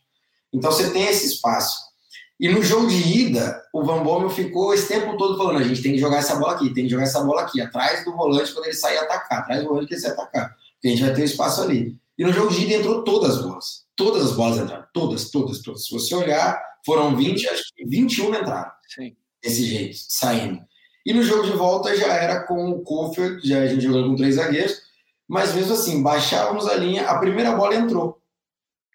Então 0.54 0.72
você 0.72 0.92
tem 0.92 1.06
esse 1.06 1.26
espaço. 1.26 1.88
E 2.40 2.48
no 2.50 2.62
jogo 2.62 2.86
de 2.88 2.96
ida, 2.96 3.60
o 3.74 3.84
Van 3.84 4.04
Bommel 4.04 4.30
ficou 4.30 4.72
esse 4.72 4.88
tempo 4.88 5.18
todo 5.18 5.38
falando: 5.38 5.58
a 5.58 5.64
gente 5.64 5.82
tem 5.82 5.94
que 5.94 5.98
jogar 5.98 6.18
essa 6.18 6.36
bola 6.36 6.54
aqui, 6.54 6.72
tem 6.74 6.84
que 6.84 6.92
jogar 6.92 7.06
essa 7.06 7.24
bola 7.24 7.42
aqui, 7.42 7.60
atrás 7.60 8.06
do 8.06 8.16
volante 8.16 8.54
quando 8.54 8.66
ele 8.66 8.76
sair 8.76 8.98
atacar, 9.00 9.40
atrás 9.40 9.64
do 9.64 9.70
volante 9.70 9.88
que 9.88 9.96
ele 9.96 10.02
sair 10.02 10.12
atacar 10.12 10.56
a 10.86 10.88
gente 10.88 11.04
vai 11.04 11.14
ter 11.14 11.24
espaço 11.24 11.62
ali. 11.62 11.98
E 12.18 12.24
no 12.24 12.34
jogo 12.34 12.52
de 12.52 12.64
ida 12.64 12.76
entrou 12.76 13.04
todas 13.04 13.38
as 13.38 13.42
bolas. 13.42 13.86
Todas 13.96 14.26
as 14.26 14.32
bolas 14.34 14.58
entraram. 14.58 14.86
Todas, 14.94 15.30
todas, 15.30 15.62
todas. 15.62 15.86
Se 15.86 15.94
você 15.94 16.16
olhar, 16.16 16.62
foram 16.86 17.16
20, 17.16 17.48
acho 17.50 17.64
que 17.76 17.86
21 17.86 18.36
entraram. 18.36 18.72
Sim. 18.88 19.16
Desse 19.42 19.66
jeito, 19.66 19.98
saindo. 20.08 20.62
E 21.06 21.14
no 21.14 21.24
jogo 21.24 21.44
de 21.44 21.52
volta 21.52 21.96
já 21.96 22.14
era 22.14 22.44
com 22.44 22.70
o 22.72 22.82
Kofeld, 22.82 23.48
já 23.48 23.60
a 23.60 23.68
gente 23.68 23.82
jogando 23.82 24.10
com 24.10 24.16
três 24.16 24.36
zagueiros, 24.36 24.82
mas 25.28 25.54
mesmo 25.54 25.74
assim, 25.74 26.04
baixávamos 26.04 26.68
a 26.68 26.76
linha, 26.76 27.08
a 27.08 27.18
primeira 27.20 27.56
bola 27.56 27.76
entrou. 27.76 28.22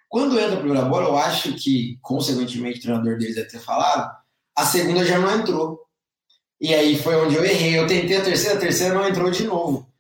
Quando 0.09 0.39
entra 0.39 0.55
a 0.55 0.61
primeira 0.61 0.85
bola, 0.85 1.09
eu 1.09 1.17
acho 1.17 1.55
que, 1.55 1.99
consequentemente, 2.03 2.81
o 2.81 2.83
treinador 2.83 3.17
deles 3.17 3.35
deve 3.35 3.49
ter 3.49 3.61
falado, 3.61 4.15
a 4.57 4.67
segunda 4.67 5.05
já 5.05 5.19
não 5.19 5.35
entrou. 5.35 5.81
E 6.61 6.75
aí 6.75 6.97
foi 6.97 7.17
onde 7.17 7.35
eu 7.35 7.45
errei. 7.45 7.79
Eu 7.79 7.87
tentei 7.87 8.19
a 8.19 8.23
terceira, 8.23 8.57
a 8.57 8.61
terceira 8.61 8.95
não 8.95 9.09
entrou 9.09 9.31
de 9.31 9.45
novo. 9.45 9.92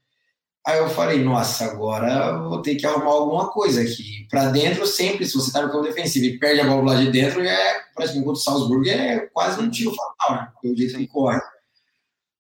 Aí 0.64 0.78
eu 0.78 0.88
falei, 0.88 1.24
nossa, 1.24 1.64
agora 1.64 2.38
vou 2.38 2.62
ter 2.62 2.76
que 2.76 2.86
arrumar 2.86 3.10
alguma 3.10 3.50
coisa 3.50 3.82
aqui. 3.82 4.28
Para 4.30 4.50
dentro, 4.50 4.86
sempre, 4.86 5.26
se 5.26 5.34
você 5.34 5.48
está 5.48 5.60
no 5.60 5.72
campo 5.72 5.82
defensivo 5.82 6.24
e 6.24 6.38
perde 6.38 6.60
a 6.60 6.66
bola 6.66 6.92
lá 6.92 7.00
de 7.00 7.10
dentro, 7.10 7.42
é, 7.42 7.80
praticamente 7.94 8.26
contra 8.26 8.40
o 8.40 8.44
Salzburg, 8.44 8.88
é 8.88 9.20
quase 9.32 9.60
um 9.60 9.68
tiro 9.68 9.92
fatal, 9.92 10.36
né? 10.36 10.48
O 10.64 10.76
jeito 10.76 10.96
que 10.96 11.06
corre. 11.08 11.40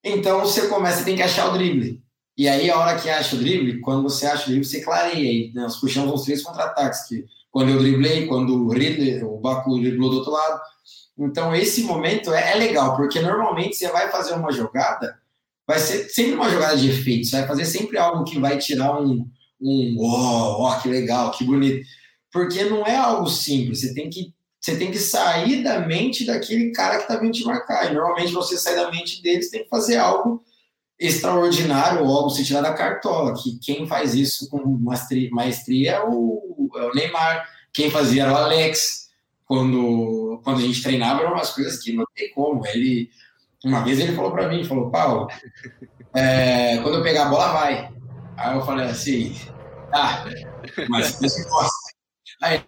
Então 0.04 0.40
você 0.40 0.68
começa, 0.68 1.04
tem 1.04 1.16
que 1.16 1.22
achar 1.22 1.48
o 1.48 1.52
drible. 1.52 2.00
E 2.36 2.48
aí, 2.48 2.70
a 2.70 2.78
hora 2.78 2.98
que 2.98 3.10
acha 3.10 3.34
o 3.34 3.38
drible, 3.38 3.80
quando 3.80 4.04
você 4.04 4.24
acha 4.26 4.44
o 4.44 4.46
drible, 4.46 4.64
você 4.64 4.80
clareia. 4.80 5.32
E 5.32 5.52
né, 5.52 5.62
nós 5.62 5.76
puxamos 5.76 6.12
os 6.12 6.24
três 6.24 6.42
contra-ataques, 6.42 7.02
que 7.08 7.24
quando 7.50 7.70
eu 7.70 7.78
driblei, 7.78 8.26
quando 8.26 8.54
o 8.54 8.70
Ridley, 8.70 9.22
o 9.22 9.36
Baku 9.38 9.78
driblou 9.80 10.10
do 10.10 10.16
outro 10.18 10.32
lado. 10.32 10.60
Então, 11.18 11.54
esse 11.54 11.82
momento 11.82 12.32
é, 12.32 12.52
é 12.52 12.54
legal, 12.54 12.96
porque 12.96 13.20
normalmente 13.20 13.76
você 13.76 13.88
vai 13.88 14.10
fazer 14.10 14.34
uma 14.34 14.50
jogada 14.50 15.20
vai 15.72 15.80
ser 15.80 16.08
sempre 16.10 16.34
uma 16.34 16.50
jogada 16.50 16.76
de 16.76 16.90
efeito, 16.90 17.26
você 17.26 17.38
vai 17.38 17.48
fazer 17.48 17.64
sempre 17.64 17.96
algo 17.96 18.24
que 18.24 18.38
vai 18.38 18.58
tirar 18.58 19.00
um, 19.00 19.26
um 19.58 19.96
oh, 19.98 20.68
oh, 20.68 20.80
que 20.80 20.88
legal, 20.88 21.30
que 21.30 21.44
bonito. 21.44 21.86
Porque 22.30 22.62
não 22.64 22.86
é 22.86 22.94
algo 22.94 23.26
simples, 23.28 23.80
você 23.80 23.94
tem 23.94 24.10
que, 24.10 24.34
você 24.60 24.76
tem 24.76 24.90
que 24.90 24.98
sair 24.98 25.62
da 25.62 25.80
mente 25.80 26.26
daquele 26.26 26.72
cara 26.72 26.96
que 26.96 27.02
está 27.02 27.16
vindo 27.16 27.32
te 27.32 27.44
marcar. 27.44 27.90
E 27.90 27.94
normalmente 27.94 28.32
você 28.32 28.58
sai 28.58 28.76
da 28.76 28.90
mente 28.90 29.22
deles 29.22 29.50
tem 29.50 29.64
que 29.64 29.70
fazer 29.70 29.96
algo 29.96 30.44
extraordinário 31.00 32.04
ou 32.04 32.14
algo 32.14 32.30
se 32.30 32.44
tirar 32.44 32.60
da 32.60 32.74
cartola. 32.74 33.34
Que 33.34 33.58
quem 33.58 33.86
faz 33.86 34.14
isso 34.14 34.50
com 34.50 34.62
maestria, 34.66 35.30
maestria 35.30 35.92
é, 35.92 36.00
o, 36.04 36.70
é 36.76 36.84
o 36.84 36.94
Neymar, 36.94 37.48
quem 37.72 37.90
fazia 37.90 38.24
era 38.24 38.32
o 38.32 38.36
Alex. 38.36 39.10
Quando, 39.46 40.40
quando 40.44 40.58
a 40.58 40.62
gente 40.62 40.82
treinava, 40.82 41.22
eram 41.22 41.32
umas 41.32 41.50
coisas 41.50 41.78
que 41.78 41.92
não 41.92 42.04
tem 42.14 42.30
como. 42.30 42.66
Ele, 42.66 43.10
uma 43.64 43.84
vez 43.84 44.00
ele 44.00 44.14
falou 44.14 44.32
para 44.32 44.48
mim, 44.48 44.64
falou, 44.64 44.90
Paulo, 44.90 45.28
é, 46.14 46.78
quando 46.78 46.96
eu 46.96 47.02
pegar 47.02 47.26
a 47.26 47.28
bola, 47.28 47.52
vai. 47.52 47.92
Aí 48.36 48.56
eu 48.56 48.64
falei 48.64 48.86
assim, 48.86 49.34
tá, 49.90 50.24
mas 50.88 51.16
você 51.20 51.44
gosta. 51.48 51.92
Aí 52.42 52.64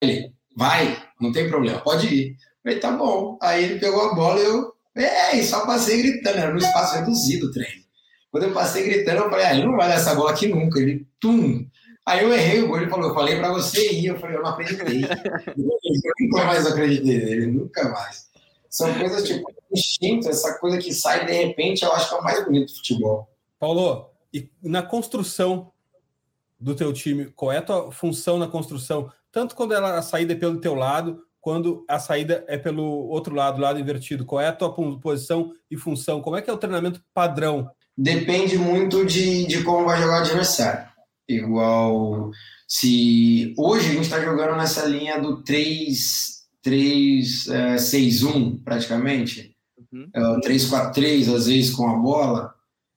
ele, 0.00 0.32
vai, 0.56 1.02
não 1.20 1.32
tem 1.32 1.48
problema, 1.48 1.80
pode 1.80 2.06
ir. 2.06 2.30
Eu 2.30 2.36
falei, 2.62 2.78
tá 2.78 2.92
bom. 2.92 3.38
Aí 3.42 3.64
ele 3.64 3.80
pegou 3.80 4.10
a 4.10 4.14
bola 4.14 4.40
e 4.40 4.44
eu, 4.44 4.72
é, 4.94 5.42
só 5.42 5.66
passei 5.66 6.02
gritando, 6.02 6.38
era 6.38 6.52
no 6.52 6.58
espaço 6.58 6.96
reduzido 6.96 7.46
o 7.46 7.50
treino. 7.50 7.82
Quando 8.30 8.44
eu 8.44 8.52
passei 8.52 8.84
gritando, 8.84 9.24
eu 9.24 9.30
falei, 9.30 9.46
ah, 9.46 9.54
ele 9.54 9.66
não 9.66 9.76
vai 9.76 9.88
dar 9.88 9.96
essa 9.96 10.14
bola 10.14 10.30
aqui 10.30 10.48
nunca. 10.48 10.80
Ele, 10.80 11.06
tum. 11.20 11.66
Aí 12.06 12.24
eu 12.24 12.32
errei 12.32 12.62
o 12.62 12.68
gol, 12.68 12.78
ele 12.78 12.90
falou, 12.90 13.08
eu 13.08 13.14
falei 13.14 13.36
pra 13.36 13.52
você 13.52 13.92
ir. 13.92 14.06
Eu 14.06 14.18
falei, 14.18 14.36
eu 14.36 14.42
não 14.42 14.50
acreditei. 14.50 15.04
eu 15.04 16.12
nunca 16.20 16.44
mais 16.44 16.66
acreditei 16.66 17.18
nele, 17.18 17.46
nunca 17.46 17.88
mais. 17.90 18.30
São 18.70 18.92
coisas 18.94 19.24
tipo 19.24 19.52
instinto, 19.74 20.28
essa 20.28 20.58
coisa 20.58 20.78
que 20.78 20.92
sai 20.92 21.26
de 21.26 21.32
repente, 21.32 21.84
eu 21.84 21.92
acho 21.92 22.08
que 22.08 22.14
é 22.14 22.18
o 22.18 22.22
mais 22.22 22.44
bonito 22.44 22.66
do 22.66 22.76
futebol. 22.76 23.28
Paulo, 23.58 24.10
e 24.32 24.48
na 24.62 24.82
construção 24.82 25.72
do 26.58 26.74
teu 26.74 26.92
time, 26.92 27.26
qual 27.26 27.52
é 27.52 27.58
a 27.58 27.62
tua 27.62 27.92
função 27.92 28.38
na 28.38 28.46
construção? 28.46 29.10
Tanto 29.30 29.54
quando 29.54 29.74
ela, 29.74 29.98
a 29.98 30.02
saída 30.02 30.32
é 30.32 30.36
pelo 30.36 30.60
teu 30.60 30.74
lado, 30.74 31.22
quando 31.40 31.84
a 31.88 31.98
saída 31.98 32.44
é 32.46 32.56
pelo 32.56 32.84
outro 32.84 33.34
lado, 33.34 33.60
lado 33.60 33.80
invertido. 33.80 34.24
Qual 34.24 34.40
é 34.40 34.46
a 34.46 34.52
tua 34.52 34.72
posição 35.00 35.52
e 35.70 35.76
função? 35.76 36.20
Como 36.20 36.36
é 36.36 36.42
que 36.42 36.48
é 36.48 36.52
o 36.52 36.58
treinamento 36.58 37.02
padrão? 37.12 37.68
Depende 37.96 38.56
muito 38.56 39.04
de, 39.04 39.46
de 39.46 39.64
como 39.64 39.84
vai 39.84 40.00
jogar 40.00 40.20
o 40.20 40.24
adversário. 40.24 40.88
Igual 41.28 42.30
se 42.66 43.54
hoje 43.58 43.88
a 43.88 43.92
gente 43.92 44.04
está 44.04 44.20
jogando 44.20 44.56
nessa 44.56 44.86
linha 44.86 45.20
do 45.20 45.42
3 45.42 46.42
3-6-1 46.64 48.54
é, 48.54 48.64
praticamente, 48.64 49.51
uhum. 49.92 50.08
é, 50.14 50.20
3-4-3 50.40 51.34
às 51.34 51.46
vezes 51.46 51.70
com 51.70 51.88
a 51.88 51.96
bola. 51.96 52.54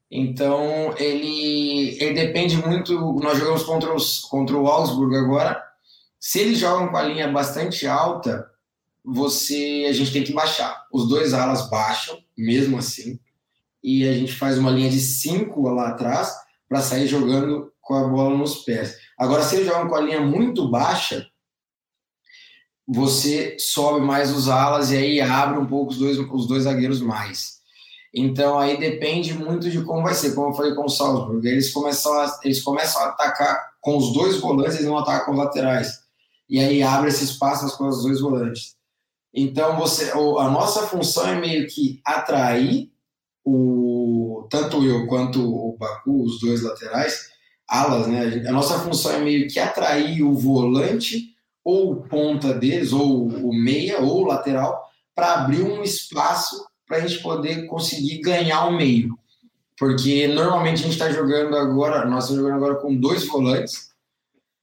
Então 0.09 0.95
ele, 0.97 1.97
ele 2.01 2.13
depende 2.13 2.57
muito. 2.57 2.93
Nós 3.21 3.37
jogamos 3.37 3.63
contra, 3.63 3.93
os, 3.93 4.21
contra 4.21 4.55
o 4.55 4.67
Augsburg 4.67 5.15
agora. 5.15 5.61
Se 6.19 6.39
eles 6.39 6.57
jogam 6.57 6.87
com 6.87 6.97
a 6.97 7.03
linha 7.03 7.27
bastante 7.27 7.85
alta, 7.85 8.49
você 9.03 9.85
a 9.87 9.93
gente 9.93 10.11
tem 10.11 10.23
que 10.23 10.33
baixar. 10.33 10.85
Os 10.91 11.07
dois 11.07 11.33
alas 11.33 11.69
baixam, 11.69 12.17
mesmo 12.37 12.77
assim, 12.77 13.19
e 13.83 14.07
a 14.07 14.13
gente 14.13 14.33
faz 14.33 14.57
uma 14.57 14.71
linha 14.71 14.89
de 14.89 14.99
5 14.99 15.69
lá 15.69 15.89
atrás 15.89 16.33
para 16.67 16.81
sair 16.81 17.05
jogando 17.07 17.71
com 17.79 17.93
a 17.93 18.07
bola 18.07 18.35
nos 18.35 18.63
pés. 18.63 18.97
Agora, 19.17 19.43
se 19.43 19.55
eles 19.55 19.67
jogam 19.67 19.87
com 19.87 19.95
a 19.95 20.01
linha 20.01 20.19
muito 20.21 20.67
baixa, 20.67 21.27
você 22.87 23.57
sobe 23.59 24.01
mais 24.01 24.35
os 24.35 24.47
alas 24.47 24.91
e 24.91 24.97
aí 24.97 25.21
abre 25.21 25.59
um 25.59 25.65
pouco 25.65 25.91
os 25.91 25.97
dois, 25.97 26.17
os 26.17 26.47
dois 26.47 26.63
zagueiros 26.63 27.01
mais. 27.01 27.55
Então 28.13 28.57
aí 28.57 28.79
depende 28.79 29.33
muito 29.33 29.69
de 29.69 29.81
como 29.83 30.03
vai 30.03 30.13
ser, 30.13 30.33
como 30.33 30.49
eu 30.49 30.53
falei 30.53 30.73
com 30.73 30.85
o 30.85 30.89
Salzburg. 30.89 31.45
Eles 31.45 31.71
começam 31.73 32.13
a, 32.13 32.39
eles 32.43 32.61
começam 32.61 33.01
a 33.01 33.09
atacar 33.09 33.73
com 33.81 33.97
os 33.97 34.13
dois 34.13 34.39
volantes, 34.39 34.75
eles 34.75 34.87
não 34.87 34.97
atacam 34.97 35.25
com 35.25 35.31
os 35.31 35.37
laterais. 35.37 35.99
E 36.49 36.59
aí 36.59 36.81
abre 36.81 37.09
esse 37.09 37.23
espaço 37.23 37.77
com 37.77 37.87
os 37.87 38.03
dois 38.03 38.21
volantes. 38.21 38.75
Então 39.33 39.77
você, 39.77 40.11
a 40.11 40.49
nossa 40.49 40.87
função 40.87 41.27
é 41.27 41.35
meio 41.35 41.67
que 41.67 41.99
atrair 42.05 42.89
o 43.43 44.47
tanto 44.49 44.83
eu 44.83 45.07
quanto 45.07 45.41
o 45.43 45.75
Baku, 45.77 46.23
os 46.23 46.39
dois 46.39 46.61
laterais, 46.61 47.29
alas, 47.67 48.07
né? 48.07 48.47
A 48.47 48.51
nossa 48.51 48.79
função 48.79 49.11
é 49.11 49.19
meio 49.19 49.47
que 49.49 49.59
atrair 49.59 50.23
o 50.23 50.33
volante 50.33 51.34
ou 51.65 52.03
ponta 52.03 52.53
deles, 52.53 52.93
ou 52.93 53.27
o 53.27 53.51
meia, 53.51 53.99
ou 53.99 54.21
o 54.21 54.27
lateral, 54.27 54.87
para 55.15 55.33
abrir 55.33 55.63
um 55.63 55.81
espaço 55.81 56.63
para 56.87 56.97
a 56.97 56.99
gente 56.99 57.23
poder 57.23 57.65
conseguir 57.65 58.19
ganhar 58.19 58.67
o 58.67 58.77
meio. 58.77 59.17
porque 59.77 60.27
normalmente 60.27 60.75
a 60.75 60.83
gente 60.83 60.93
está 60.93 61.11
jogando 61.11 61.57
agora, 61.57 62.05
nós 62.05 62.25
estamos 62.25 62.43
jogando 62.43 62.63
agora 62.63 62.75
com 62.75 62.95
dois 62.95 63.27
volantes 63.27 63.89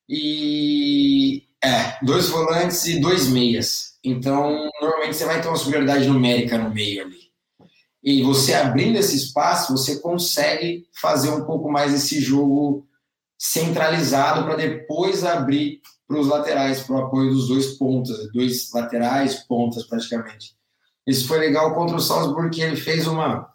e 0.09 1.43
é, 1.63 1.99
dois 2.03 2.29
volantes 2.29 2.87
e 2.87 2.99
dois 2.99 3.29
meias. 3.29 3.99
Então, 4.03 4.71
normalmente 4.81 5.17
você 5.17 5.27
vai 5.27 5.41
ter 5.43 5.49
uma 5.49 5.57
superioridade 5.57 6.09
numérica 6.09 6.57
no 6.57 6.71
meio 6.71 7.05
ali. 7.05 7.23
E 8.03 8.23
você 8.23 8.55
abrindo 8.55 8.97
esse 8.97 9.17
espaço, 9.17 9.77
você 9.77 10.01
consegue 10.01 10.87
fazer 10.95 11.31
um 11.31 11.45
pouco 11.45 11.71
mais 11.71 11.93
esse 11.93 12.21
jogo 12.21 12.87
centralizado 13.39 14.45
para 14.45 14.57
depois 14.57 15.25
abrir 15.25 15.81
para 16.13 16.21
os 16.21 16.29
laterais, 16.29 16.83
para 16.83 16.97
o 16.97 17.07
apoio 17.07 17.31
dos 17.31 17.49
dois 17.49 17.73
pontas, 17.79 18.31
dois 18.33 18.71
laterais, 18.73 19.37
pontas 19.45 19.85
praticamente. 19.85 20.55
Isso 21.07 21.27
foi 21.27 21.39
legal 21.39 21.75
contra 21.75 21.97
o 21.97 22.01
Salzburg, 22.01 22.55
que 22.55 22.61
ele 22.61 22.77
fez 22.77 23.07
uma. 23.07 23.51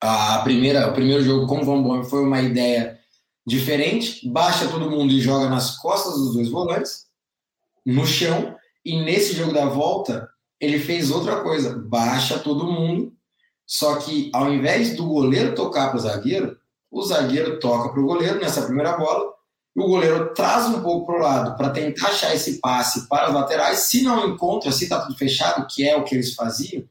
A 0.00 0.38
primeira, 0.44 0.88
o 0.88 0.94
primeiro 0.94 1.24
jogo 1.24 1.46
com 1.48 1.60
o 1.60 1.64
Van 1.64 1.82
Bommel 1.82 2.04
foi 2.04 2.22
uma 2.22 2.40
ideia 2.40 2.98
diferente, 3.44 4.28
baixa 4.28 4.68
todo 4.68 4.90
mundo 4.90 5.12
e 5.12 5.20
joga 5.20 5.48
nas 5.48 5.76
costas 5.78 6.14
dos 6.14 6.34
dois 6.34 6.48
volantes, 6.48 7.06
no 7.84 8.06
chão, 8.06 8.54
e 8.84 9.02
nesse 9.02 9.34
jogo 9.34 9.52
da 9.52 9.66
volta, 9.66 10.28
ele 10.60 10.78
fez 10.78 11.10
outra 11.10 11.42
coisa, 11.42 11.76
baixa 11.76 12.38
todo 12.38 12.70
mundo, 12.70 13.12
só 13.66 13.96
que 13.96 14.30
ao 14.32 14.52
invés 14.52 14.96
do 14.96 15.06
goleiro 15.06 15.54
tocar 15.54 15.88
para 15.88 15.96
o 15.96 16.00
zagueiro, 16.00 16.56
o 16.90 17.02
zagueiro 17.02 17.58
toca 17.58 17.90
para 17.90 18.00
o 18.00 18.06
goleiro 18.06 18.38
nessa 18.38 18.62
primeira 18.62 18.96
bola, 18.96 19.34
e 19.76 19.80
o 19.80 19.88
goleiro 19.88 20.32
traz 20.34 20.66
um 20.66 20.80
pouco 20.80 21.06
para 21.06 21.16
o 21.16 21.22
lado 21.22 21.56
para 21.56 21.70
tentar 21.70 22.08
achar 22.08 22.34
esse 22.34 22.60
passe 22.60 23.08
para 23.08 23.28
os 23.28 23.34
laterais. 23.34 23.80
Se 23.80 24.02
não 24.02 24.28
encontra, 24.28 24.70
se 24.70 24.84
está 24.84 25.00
tudo 25.00 25.18
fechado, 25.18 25.66
que 25.68 25.86
é 25.86 25.96
o 25.96 26.04
que 26.04 26.14
eles 26.14 26.34
faziam, 26.34 26.84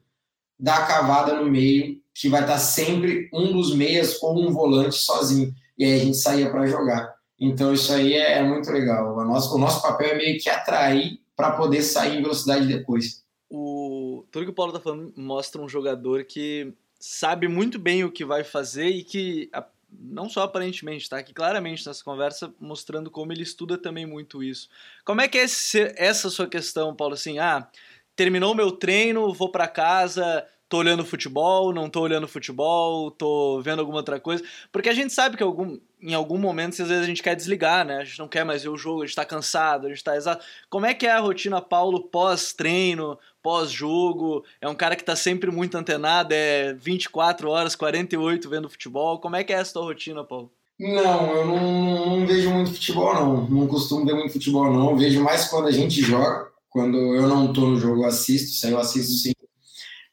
dá 0.59 0.75
a 0.75 0.85
cavada 0.85 1.33
no 1.33 1.49
meio, 1.49 2.01
que 2.13 2.27
vai 2.27 2.41
estar 2.41 2.53
tá 2.53 2.59
sempre 2.59 3.29
um 3.33 3.53
dos 3.53 3.73
meias 3.73 4.21
ou 4.21 4.37
um 4.37 4.51
volante 4.51 4.95
sozinho. 4.95 5.53
E 5.77 5.85
aí 5.85 5.93
a 5.93 6.03
gente 6.03 6.17
saía 6.17 6.49
para 6.49 6.67
jogar. 6.67 7.13
Então 7.39 7.73
isso 7.73 7.91
aí 7.93 8.13
é, 8.13 8.39
é, 8.39 8.43
muito 8.43 8.69
legal. 8.69 9.17
O 9.17 9.23
nosso, 9.23 9.55
o 9.55 9.57
nosso 9.57 9.81
papel 9.81 10.09
é 10.09 10.17
meio 10.17 10.39
que 10.39 10.49
atrair 10.49 11.19
para 11.35 11.51
poder 11.51 11.81
sair 11.81 12.17
em 12.17 12.21
velocidade 12.21 12.67
depois. 12.67 13.23
O, 13.49 14.25
tudo 14.29 14.45
que 14.45 14.51
o 14.51 14.55
Paulo 14.55 14.71
está 14.71 14.83
falando 14.83 15.13
mostra 15.15 15.61
um 15.61 15.69
jogador 15.69 16.25
que 16.25 16.73
sabe 16.99 17.47
muito 17.47 17.79
bem 17.79 18.03
o 18.03 18.11
que 18.11 18.23
vai 18.23 18.43
fazer 18.43 18.87
e 18.87 19.03
que 19.03 19.49
não 19.99 20.29
só 20.29 20.43
aparentemente, 20.43 21.09
tá 21.09 21.17
aqui 21.17 21.33
claramente 21.33 21.85
nessa 21.85 22.03
conversa 22.03 22.53
mostrando 22.59 23.09
como 23.09 23.31
ele 23.31 23.43
estuda 23.43 23.77
também 23.77 24.05
muito 24.05 24.43
isso. 24.43 24.69
Como 25.05 25.21
é 25.21 25.27
que 25.27 25.37
é 25.37 25.43
esse, 25.43 25.93
essa 25.97 26.29
sua 26.29 26.47
questão, 26.47 26.95
Paulo? 26.95 27.13
Assim, 27.13 27.39
ah, 27.39 27.67
terminou 28.15 28.55
meu 28.55 28.71
treino, 28.71 29.33
vou 29.33 29.49
para 29.49 29.67
casa, 29.67 30.45
tô 30.73 30.77
olhando 30.77 31.05
futebol, 31.05 31.71
não 31.71 31.87
tô 31.89 32.01
olhando 32.01 32.27
futebol, 32.27 33.11
tô 33.11 33.61
vendo 33.61 33.79
alguma 33.79 33.99
outra 33.99 34.19
coisa. 34.19 34.43
Porque 34.71 34.89
a 34.89 34.93
gente 34.93 35.13
sabe 35.13 35.37
que 35.37 35.43
algum, 35.43 35.79
em 36.01 36.13
algum 36.13 36.37
momento, 36.37 36.81
às 36.81 36.89
vezes 36.89 37.03
a 37.03 37.07
gente 37.07 37.21
quer 37.21 37.35
desligar, 37.35 37.85
né? 37.85 37.97
A 37.97 38.03
gente 38.03 38.17
não 38.17 38.27
quer 38.27 38.43
mais 38.43 38.63
ver 38.63 38.69
o 38.69 38.77
jogo, 38.77 39.03
a 39.03 39.05
gente 39.05 39.15
tá 39.15 39.23
cansado, 39.23 39.85
a 39.85 39.89
gente 39.89 40.03
tá 40.03 40.15
exato. 40.15 40.43
Como 40.69 40.85
é 40.85 40.93
que 40.93 41.05
é 41.05 41.11
a 41.11 41.19
rotina, 41.19 41.61
Paulo, 41.61 42.09
pós-treino, 42.09 43.19
pós-jogo? 43.43 44.43
É 44.61 44.67
um 44.67 44.73
cara 44.73 44.95
que 44.95 45.03
tá 45.03 45.15
sempre 45.15 45.51
muito 45.51 45.77
antenado, 45.77 46.33
é 46.33 46.73
24 46.73 47.49
horas, 47.49 47.75
48 47.75 48.49
vendo 48.49 48.69
futebol. 48.69 49.19
Como 49.19 49.35
é 49.35 49.43
que 49.43 49.53
é 49.53 49.57
essa 49.57 49.73
tua 49.73 49.83
rotina, 49.83 50.23
Paulo? 50.23 50.51
Não, 50.79 51.35
eu 51.35 51.45
não, 51.45 52.05
não 52.17 52.25
vejo 52.25 52.49
muito 52.49 52.71
futebol, 52.71 53.13
não. 53.13 53.47
Não 53.47 53.67
costumo 53.67 54.05
ver 54.05 54.15
muito 54.15 54.33
futebol, 54.33 54.73
não. 54.73 54.97
Vejo 54.97 55.21
mais 55.21 55.47
quando 55.49 55.67
a 55.67 55.71
gente 55.71 56.01
joga. 56.01 56.51
Quando 56.69 56.97
eu 56.97 57.27
não 57.27 57.53
tô 57.53 57.61
no 57.67 57.79
jogo, 57.79 58.01
eu 58.01 58.07
assisto. 58.07 58.49
Isso 58.49 58.65
aí 58.65 58.71
eu 58.71 58.79
assisto 58.79 59.11
sim. 59.11 59.33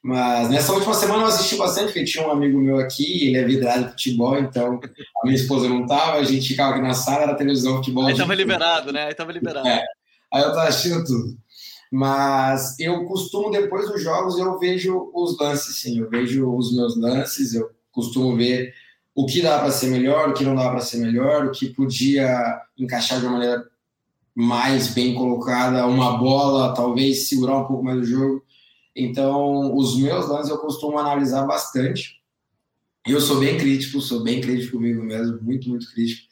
Mas 0.03 0.49
nessa 0.49 0.73
última 0.73 0.93
semana 0.93 1.23
eu 1.23 1.27
assisti 1.27 1.55
bastante, 1.55 1.87
porque 1.87 2.03
tinha 2.03 2.27
um 2.27 2.31
amigo 2.31 2.59
meu 2.59 2.79
aqui, 2.79 3.27
ele 3.27 3.37
é 3.37 3.43
vidrado 3.43 3.85
de 3.85 3.91
futebol, 3.91 4.37
então 4.39 4.79
a 5.21 5.25
minha 5.25 5.35
esposa 5.35 5.69
não 5.69 5.85
tava, 5.85 6.17
a 6.17 6.23
gente 6.23 6.47
ficava 6.47 6.71
aqui 6.71 6.81
na 6.81 6.93
sala, 6.95 7.23
era 7.23 7.35
televisão, 7.35 7.77
futebol. 7.77 8.07
Aí 8.07 8.17
tava 8.17 8.33
liberado, 8.33 8.91
né? 8.91 9.05
Aí 9.05 9.13
tava 9.13 9.31
liberado. 9.31 9.67
É. 9.67 9.83
Aí 10.33 10.41
eu 10.41 10.53
tava 10.53 10.69
assistindo 10.69 11.03
tudo. 11.05 11.37
Mas 11.91 12.79
eu 12.79 13.03
costumo, 13.05 13.51
depois 13.51 13.89
dos 13.89 14.01
jogos, 14.01 14.39
eu 14.39 14.57
vejo 14.57 15.11
os 15.13 15.37
lances, 15.37 15.81
sim. 15.81 15.99
Eu 15.99 16.09
vejo 16.09 16.49
os 16.49 16.73
meus 16.73 16.97
lances, 16.97 17.53
eu 17.53 17.69
costumo 17.91 18.37
ver 18.37 18.73
o 19.13 19.25
que 19.25 19.41
dá 19.41 19.59
para 19.59 19.71
ser 19.71 19.87
melhor, 19.87 20.29
o 20.29 20.33
que 20.33 20.45
não 20.45 20.55
dá 20.55 20.69
para 20.69 20.79
ser 20.79 20.97
melhor, 20.99 21.45
o 21.45 21.51
que 21.51 21.67
podia 21.67 22.61
encaixar 22.77 23.19
de 23.19 23.25
uma 23.25 23.33
maneira 23.33 23.69
mais 24.33 24.93
bem 24.93 25.13
colocada, 25.13 25.85
uma 25.85 26.17
bola, 26.17 26.73
talvez 26.73 27.27
segurar 27.27 27.57
um 27.57 27.65
pouco 27.65 27.83
mais 27.83 27.99
o 27.99 28.05
jogo. 28.05 28.41
Então, 28.95 29.75
os 29.75 29.97
meus 29.97 30.29
lances 30.29 30.49
eu 30.49 30.59
costumo 30.59 30.97
analisar 30.97 31.45
bastante. 31.45 32.21
Eu 33.05 33.19
sou 33.19 33.37
bem 33.39 33.57
crítico, 33.57 33.99
sou 33.99 34.23
bem 34.23 34.39
crítico 34.39 34.77
comigo 34.77 35.03
mesmo, 35.03 35.41
muito, 35.41 35.67
muito 35.67 35.91
crítico. 35.91 36.30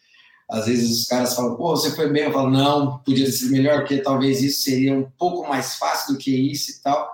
Às 0.49 0.65
vezes 0.65 0.97
os 0.97 1.05
caras 1.05 1.35
falam, 1.35 1.55
pô, 1.55 1.75
você 1.75 1.95
foi 1.95 2.09
bem. 2.11 2.23
Eu 2.23 2.33
falo, 2.33 2.49
não, 2.49 2.97
podia 2.99 3.31
sido 3.31 3.51
melhor, 3.51 3.81
porque 3.81 3.99
talvez 3.99 4.41
isso 4.41 4.61
seria 4.61 4.97
um 4.97 5.09
pouco 5.17 5.47
mais 5.47 5.75
fácil 5.75 6.13
do 6.13 6.19
que 6.19 6.31
isso 6.31 6.71
e 6.71 6.81
tal. 6.81 7.09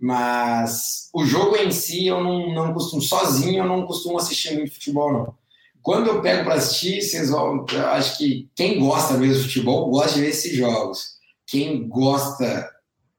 Mas 0.00 1.10
o 1.14 1.24
jogo 1.24 1.56
em 1.56 1.70
si, 1.70 2.06
eu 2.06 2.24
não, 2.24 2.52
não 2.52 2.72
costumo, 2.72 3.02
sozinho, 3.02 3.62
eu 3.62 3.68
não 3.68 3.86
costumo 3.86 4.18
assistir 4.18 4.54
muito 4.54 4.74
futebol, 4.74 5.12
não. 5.12 5.34
Quando 5.82 6.06
eu 6.06 6.22
pego 6.22 6.44
para 6.44 6.54
assistir, 6.54 7.02
vocês 7.02 7.30
vão. 7.30 7.66
Eu 7.72 7.86
acho 7.88 8.16
que 8.16 8.48
quem 8.54 8.80
gosta 8.80 9.14
mesmo 9.14 9.42
de 9.42 9.48
futebol 9.48 9.90
gosta 9.90 10.14
de 10.14 10.20
ver 10.20 10.28
esses 10.28 10.56
jogos. 10.56 11.18
Quem 11.46 11.88
gosta 11.88 12.70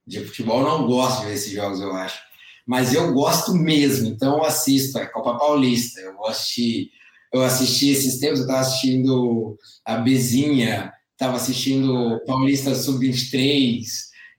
de 0.07 0.25
futebol 0.25 0.61
não 0.61 0.87
gosta 0.87 1.21
de 1.21 1.27
ver 1.27 1.33
esses 1.33 1.51
jogos, 1.51 1.79
eu 1.79 1.93
acho. 1.93 2.19
Mas 2.65 2.93
eu 2.93 3.13
gosto 3.13 3.53
mesmo, 3.53 4.07
então 4.07 4.37
eu 4.37 4.45
assisto. 4.45 4.97
É 4.97 5.05
Copa 5.05 5.37
Paulista, 5.37 5.99
eu 5.99 6.15
gosto 6.15 6.55
de 6.55 6.89
eu 7.33 7.41
assisti 7.41 7.89
esses 7.89 8.19
tempos, 8.19 8.39
eu 8.39 8.45
estava 8.45 8.61
assistindo 8.61 9.57
a 9.83 9.97
Bezinha, 9.97 10.93
estava 11.11 11.35
assistindo 11.35 12.21
Paulista 12.25 12.75
Sub-23. 12.75 13.83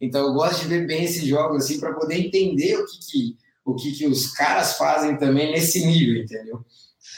Então 0.01 0.27
eu 0.27 0.35
gosto 0.35 0.63
de 0.63 0.69
ver 0.69 0.87
bem 0.87 1.05
esses 1.05 1.25
jogos 1.25 1.65
assim 1.65 1.81
para 1.81 1.93
poder 1.93 2.19
entender 2.19 2.77
o 2.77 2.87
que, 2.87 2.99
que 3.01 3.45
o 3.65 3.75
que, 3.75 3.93
que 3.93 4.07
os 4.07 4.31
caras 4.33 4.77
fazem 4.77 5.17
também 5.17 5.51
nesse 5.51 5.85
nível, 5.87 6.23
entendeu? 6.23 6.61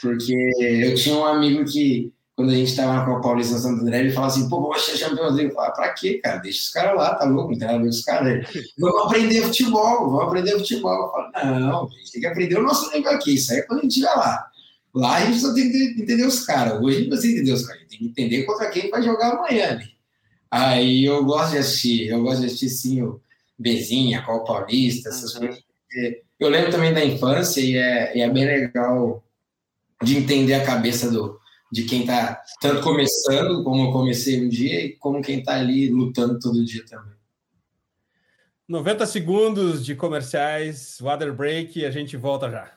Porque 0.01 0.51
eu 0.59 0.95
tinha 0.95 1.15
um 1.15 1.25
amigo 1.25 1.65
que, 1.65 2.13
quando 2.35 2.51
a 2.51 2.55
gente 2.55 2.69
estava 2.69 2.93
na 2.93 3.05
Copa 3.05 3.21
Paulista 3.21 3.57
Santo 3.57 3.81
André, 3.81 3.99
ele 3.99 4.11
falava 4.11 4.31
assim, 4.31 4.47
pô, 4.47 4.61
vamos 4.61 4.77
achar 4.77 4.95
Champions. 4.95 5.37
Eu 5.37 5.51
falava, 5.51 5.73
pra 5.73 5.93
quê, 5.93 6.19
cara? 6.19 6.37
Deixa 6.37 6.59
os 6.59 6.69
caras 6.69 6.95
lá, 6.95 7.15
tá 7.15 7.25
louco? 7.25 7.51
Não 7.51 7.57
tem 7.57 7.67
nada 7.67 7.79
a 7.79 7.81
ver 7.81 7.85
com 7.85 7.89
os 7.89 8.01
caras. 8.01 8.47
Vamos 8.79 9.01
aprender 9.01 9.41
futebol, 9.41 10.09
vamos 10.09 10.23
aprender 10.23 10.51
futebol. 10.51 10.93
Eu 10.93 11.11
falo, 11.11 11.59
não, 11.59 11.85
a 11.85 11.89
gente 11.89 12.11
tem 12.11 12.21
que 12.21 12.27
aprender 12.27 12.57
o 12.57 12.63
nosso 12.63 12.91
nível 12.93 13.11
aqui, 13.11 13.35
isso 13.35 13.51
aí 13.51 13.59
é 13.59 13.61
quando 13.63 13.79
a 13.79 13.81
gente 13.83 13.91
estiver 13.91 14.13
lá. 14.13 14.47
Lá 14.97 15.17
a 15.17 15.25
gente 15.25 15.39
só 15.39 15.53
tem 15.53 15.71
que 15.71 16.01
entender 16.01 16.25
os 16.25 16.43
caras. 16.43 16.81
Hoje 16.81 16.95
a 16.95 16.99
gente 16.99 17.09
precisa 17.09 17.33
entender 17.33 17.51
os 17.51 17.65
caras. 17.65 17.77
A 17.77 17.83
gente 17.83 17.89
tem 17.89 17.99
que 17.99 18.05
entender 18.05 18.43
contra 18.45 18.69
quem 18.71 18.89
vai 18.89 19.03
jogar 19.03 19.33
amanhã 19.33 19.69
ali. 19.69 19.91
Aí 20.49 21.05
eu 21.05 21.23
gosto 21.23 21.51
de 21.51 21.59
assistir. 21.59 22.07
Eu 22.07 22.23
gosto 22.23 22.39
de 22.39 22.47
assistir, 22.47 22.69
sim, 22.69 23.01
o 23.03 23.21
Bezinha, 23.59 24.23
Copa 24.23 24.53
Paulista, 24.53 25.09
essas 25.09 25.35
uhum. 25.35 25.41
coisas. 25.41 25.63
Eu 26.39 26.49
lembro 26.49 26.71
também 26.71 26.93
da 26.93 27.05
infância 27.05 27.61
e 27.61 27.77
é, 27.77 28.17
e 28.17 28.21
é 28.21 28.29
bem 28.29 28.45
legal 28.45 29.23
de 30.01 30.17
entender 30.17 30.55
a 30.55 30.65
cabeça 30.65 31.11
do, 31.11 31.39
de 31.71 31.83
quem 31.83 32.01
está 32.01 32.41
tanto 32.59 32.81
começando, 32.81 33.63
como 33.63 33.87
eu 33.87 33.91
comecei 33.91 34.43
um 34.43 34.49
dia, 34.49 34.83
e 34.83 34.95
como 34.95 35.21
quem 35.21 35.39
está 35.39 35.55
ali 35.55 35.89
lutando 35.89 36.39
todo 36.39 36.65
dia 36.65 36.83
também. 36.87 37.13
90 38.67 39.05
segundos 39.05 39.85
de 39.85 39.95
comerciais, 39.95 40.97
water 40.99 41.33
break 41.33 41.79
e 41.79 41.85
a 41.85 41.91
gente 41.91 42.17
volta 42.17 42.49
já. 42.49 42.76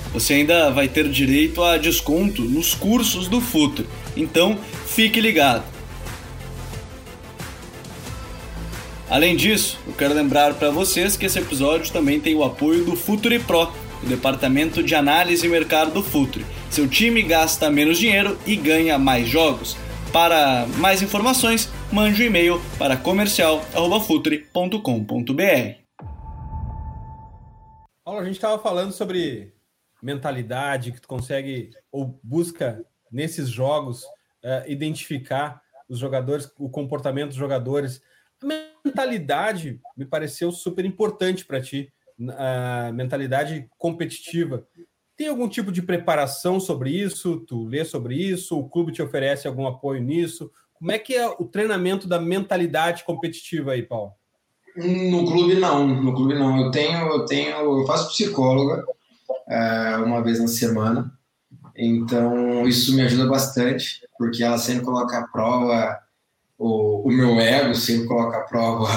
você 0.13 0.35
ainda 0.35 0.69
vai 0.69 0.87
ter 0.87 1.09
direito 1.09 1.63
a 1.63 1.77
desconto 1.77 2.41
nos 2.41 2.73
cursos 2.73 3.27
do 3.27 3.39
Futre. 3.39 3.87
Então, 4.15 4.57
fique 4.85 5.21
ligado. 5.21 5.63
Além 9.09 9.35
disso, 9.35 9.77
eu 9.85 9.93
quero 9.93 10.13
lembrar 10.13 10.53
para 10.53 10.69
vocês 10.69 11.17
que 11.17 11.25
esse 11.25 11.37
episódio 11.37 11.91
também 11.91 12.19
tem 12.19 12.33
o 12.33 12.43
apoio 12.43 12.85
do 12.85 12.95
Futre 12.95 13.39
Pro, 13.39 13.69
o 14.01 14.05
departamento 14.05 14.81
de 14.81 14.95
análise 14.95 15.45
e 15.45 15.49
mercado 15.49 15.91
do 15.91 16.01
Futre. 16.01 16.45
Seu 16.69 16.87
time 16.87 17.21
gasta 17.21 17.69
menos 17.69 17.99
dinheiro 17.99 18.37
e 18.45 18.55
ganha 18.55 18.97
mais 18.97 19.27
jogos. 19.27 19.75
Para 20.13 20.65
mais 20.77 21.01
informações, 21.01 21.69
mande 21.91 22.23
um 22.23 22.25
e-mail 22.25 22.61
para 22.77 22.95
comercial@futre.com.br. 22.95 25.81
Paulo, 28.05 28.19
a 28.19 28.25
gente 28.25 28.35
estava 28.35 28.61
falando 28.61 28.93
sobre 28.93 29.53
mentalidade, 30.01 30.91
que 30.91 31.01
tu 31.01 31.07
consegue 31.07 31.71
ou 31.91 32.19
busca 32.23 32.83
nesses 33.11 33.49
jogos 33.49 34.03
uh, 34.03 34.67
identificar 34.67 35.61
os 35.87 35.99
jogadores, 35.99 36.49
o 36.57 36.69
comportamento 36.69 37.29
dos 37.29 37.37
jogadores. 37.37 38.01
A 38.41 38.47
mentalidade 38.85 39.79
me 39.95 40.05
pareceu 40.05 40.51
super 40.51 40.85
importante 40.85 41.45
para 41.45 41.61
ti, 41.61 41.91
a 42.37 42.91
mentalidade 42.93 43.69
competitiva. 43.77 44.65
Tem 45.17 45.27
algum 45.27 45.47
tipo 45.47 45.71
de 45.71 45.81
preparação 45.81 46.59
sobre 46.59 46.89
isso? 46.89 47.41
Tu 47.41 47.63
lê 47.65 47.83
sobre 47.85 48.15
isso? 48.15 48.57
O 48.57 48.69
clube 48.69 48.91
te 48.91 49.01
oferece 49.01 49.47
algum 49.47 49.67
apoio 49.67 50.01
nisso? 50.01 50.51
Como 50.73 50.91
é 50.91 50.97
que 50.97 51.13
é 51.13 51.27
o 51.27 51.45
treinamento 51.45 52.07
da 52.07 52.19
mentalidade 52.19 53.03
competitiva 53.03 53.73
aí, 53.73 53.83
Paulo? 53.83 54.13
No 54.75 55.25
clube 55.25 55.55
não, 55.55 55.85
no 55.85 56.15
clube 56.15 56.33
não. 56.33 56.65
Eu 56.65 56.71
tenho, 56.71 57.07
eu 57.07 57.25
tenho, 57.25 57.57
eu 57.57 57.85
faço 57.85 58.09
psicóloga 58.09 58.83
uma 60.03 60.23
vez 60.23 60.39
na 60.39 60.47
semana, 60.47 61.11
então 61.75 62.67
isso 62.67 62.95
me 62.95 63.01
ajuda 63.01 63.27
bastante, 63.27 64.01
porque 64.17 64.43
ela 64.43 64.57
sempre 64.57 64.85
coloca 64.85 65.17
à 65.17 65.27
prova 65.27 65.99
o, 66.57 67.07
o 67.07 67.11
meu 67.11 67.39
ego, 67.39 67.73
sempre 67.73 68.07
coloca 68.07 68.37
à 68.37 68.41
prova 68.41 68.87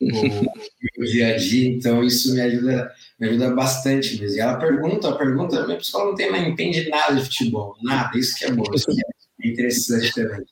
o, 0.00 0.06
meu 0.06 1.10
dia 1.10 1.34
a 1.34 1.36
dia, 1.36 1.68
então 1.70 2.02
isso 2.02 2.34
me 2.34 2.40
ajuda, 2.40 2.92
me 3.18 3.28
ajuda 3.28 3.54
bastante 3.54 4.20
mesmo. 4.20 4.36
E 4.36 4.40
ela 4.40 4.56
pergunta, 4.56 5.16
pergunta, 5.16 5.66
minha 5.66 5.78
psicóloga 5.78 6.10
não 6.10 6.16
tem, 6.16 6.30
não 6.30 6.38
entende 6.38 6.88
nada 6.88 7.14
de 7.14 7.24
futebol, 7.24 7.76
nada, 7.82 8.16
isso 8.18 8.36
que 8.36 8.44
é 8.44 8.52
bom, 8.52 8.64
isso 8.74 8.86
que 8.86 9.46
é 9.46 9.50
interessante 9.50 10.12
também. 10.14 10.44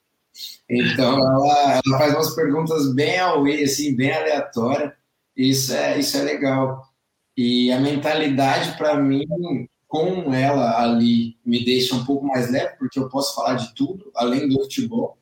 Então, 0.68 1.18
ela, 1.18 1.80
ela 1.84 1.98
faz 1.98 2.14
umas 2.14 2.34
perguntas 2.34 2.92
bem 2.92 3.18
away, 3.18 3.64
assim, 3.64 3.94
bem 3.94 4.12
aleatórias. 4.12 4.92
Isso 5.36 5.72
é, 5.72 5.98
isso 5.98 6.16
é 6.16 6.22
legal. 6.22 6.82
E 7.36 7.70
a 7.70 7.78
mentalidade, 7.78 8.76
para 8.78 8.96
mim, 8.96 9.26
com 9.86 10.32
ela 10.32 10.80
ali, 10.82 11.36
me 11.44 11.64
deixa 11.64 11.94
um 11.94 12.04
pouco 12.04 12.26
mais 12.26 12.50
leve, 12.50 12.76
porque 12.78 12.98
eu 12.98 13.08
posso 13.08 13.34
falar 13.34 13.54
de 13.54 13.74
tudo, 13.74 14.10
além 14.14 14.48
do 14.48 14.60
futebol. 14.62 15.18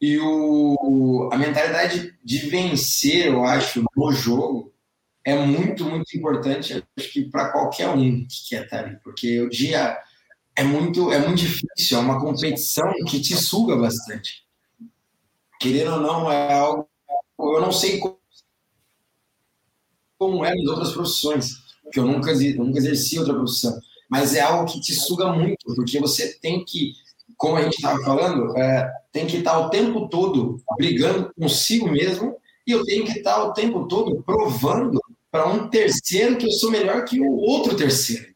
E 0.00 0.18
o, 0.18 1.30
a 1.32 1.38
mentalidade 1.38 2.14
de 2.22 2.38
vencer, 2.38 3.26
eu 3.26 3.44
acho, 3.44 3.84
no 3.96 4.12
jogo, 4.12 4.72
é 5.24 5.34
muito, 5.34 5.84
muito 5.84 6.16
importante, 6.16 6.84
acho 6.96 7.12
que 7.12 7.24
para 7.24 7.50
qualquer 7.50 7.88
um 7.88 8.26
que 8.26 8.48
quer 8.48 8.64
estar 8.64 8.84
ali, 8.84 8.96
porque 9.02 9.40
o 9.40 9.48
dia 9.48 9.98
é 10.54 10.62
muito, 10.62 11.10
é 11.10 11.18
muito 11.18 11.38
difícil, 11.38 11.98
é 11.98 12.00
uma 12.00 12.20
competição 12.20 12.92
que 13.08 13.20
te 13.20 13.34
suga 13.34 13.76
bastante. 13.76 14.46
Querendo 15.60 15.94
ou 15.94 16.00
não, 16.00 16.30
é 16.30 16.52
algo. 16.52 16.88
Eu 17.38 17.60
não 17.60 17.72
sei 17.72 17.98
como 17.98 18.18
é 20.44 20.54
nas 20.54 20.66
outras 20.66 20.92
profissões, 20.92 21.52
porque 21.82 22.00
eu 22.00 22.06
nunca, 22.06 22.32
nunca 22.32 22.78
exerci 22.78 23.18
outra 23.18 23.34
profissão, 23.34 23.78
mas 24.10 24.34
é 24.34 24.40
algo 24.40 24.70
que 24.70 24.80
te 24.80 24.94
suga 24.94 25.32
muito, 25.32 25.74
porque 25.74 26.00
você 26.00 26.38
tem 26.40 26.64
que, 26.64 26.92
como 27.36 27.56
a 27.56 27.62
gente 27.62 27.76
estava 27.76 28.02
falando, 28.02 28.56
é, 28.56 28.90
tem 29.12 29.26
que 29.26 29.38
estar 29.38 29.58
o 29.58 29.70
tempo 29.70 30.08
todo 30.08 30.60
brigando 30.76 31.30
consigo 31.38 31.90
mesmo, 31.90 32.36
e 32.66 32.72
eu 32.72 32.84
tenho 32.84 33.04
que 33.04 33.18
estar 33.18 33.42
o 33.44 33.52
tempo 33.52 33.86
todo 33.86 34.22
provando 34.24 35.00
para 35.30 35.46
um 35.48 35.68
terceiro 35.68 36.36
que 36.36 36.46
eu 36.46 36.50
sou 36.52 36.70
melhor 36.70 37.04
que 37.04 37.20
o 37.20 37.32
outro 37.32 37.76
terceiro. 37.76 38.26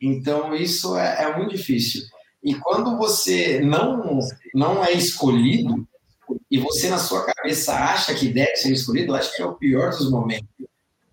Então, 0.00 0.54
isso 0.54 0.96
é, 0.96 1.24
é 1.24 1.36
muito 1.36 1.56
difícil. 1.56 2.02
E 2.42 2.54
quando 2.56 2.96
você 2.98 3.60
não, 3.60 4.18
não 4.54 4.84
é 4.84 4.92
escolhido, 4.92 5.86
e 6.50 6.58
você, 6.58 6.88
na 6.88 6.98
sua 6.98 7.24
cabeça, 7.24 7.72
acha 7.72 8.14
que 8.14 8.28
deve 8.28 8.56
ser 8.56 8.72
escolhido, 8.72 9.12
eu 9.12 9.16
acho 9.16 9.34
que 9.34 9.42
é 9.42 9.46
o 9.46 9.54
pior 9.54 9.90
dos 9.90 10.10
momentos. 10.10 10.48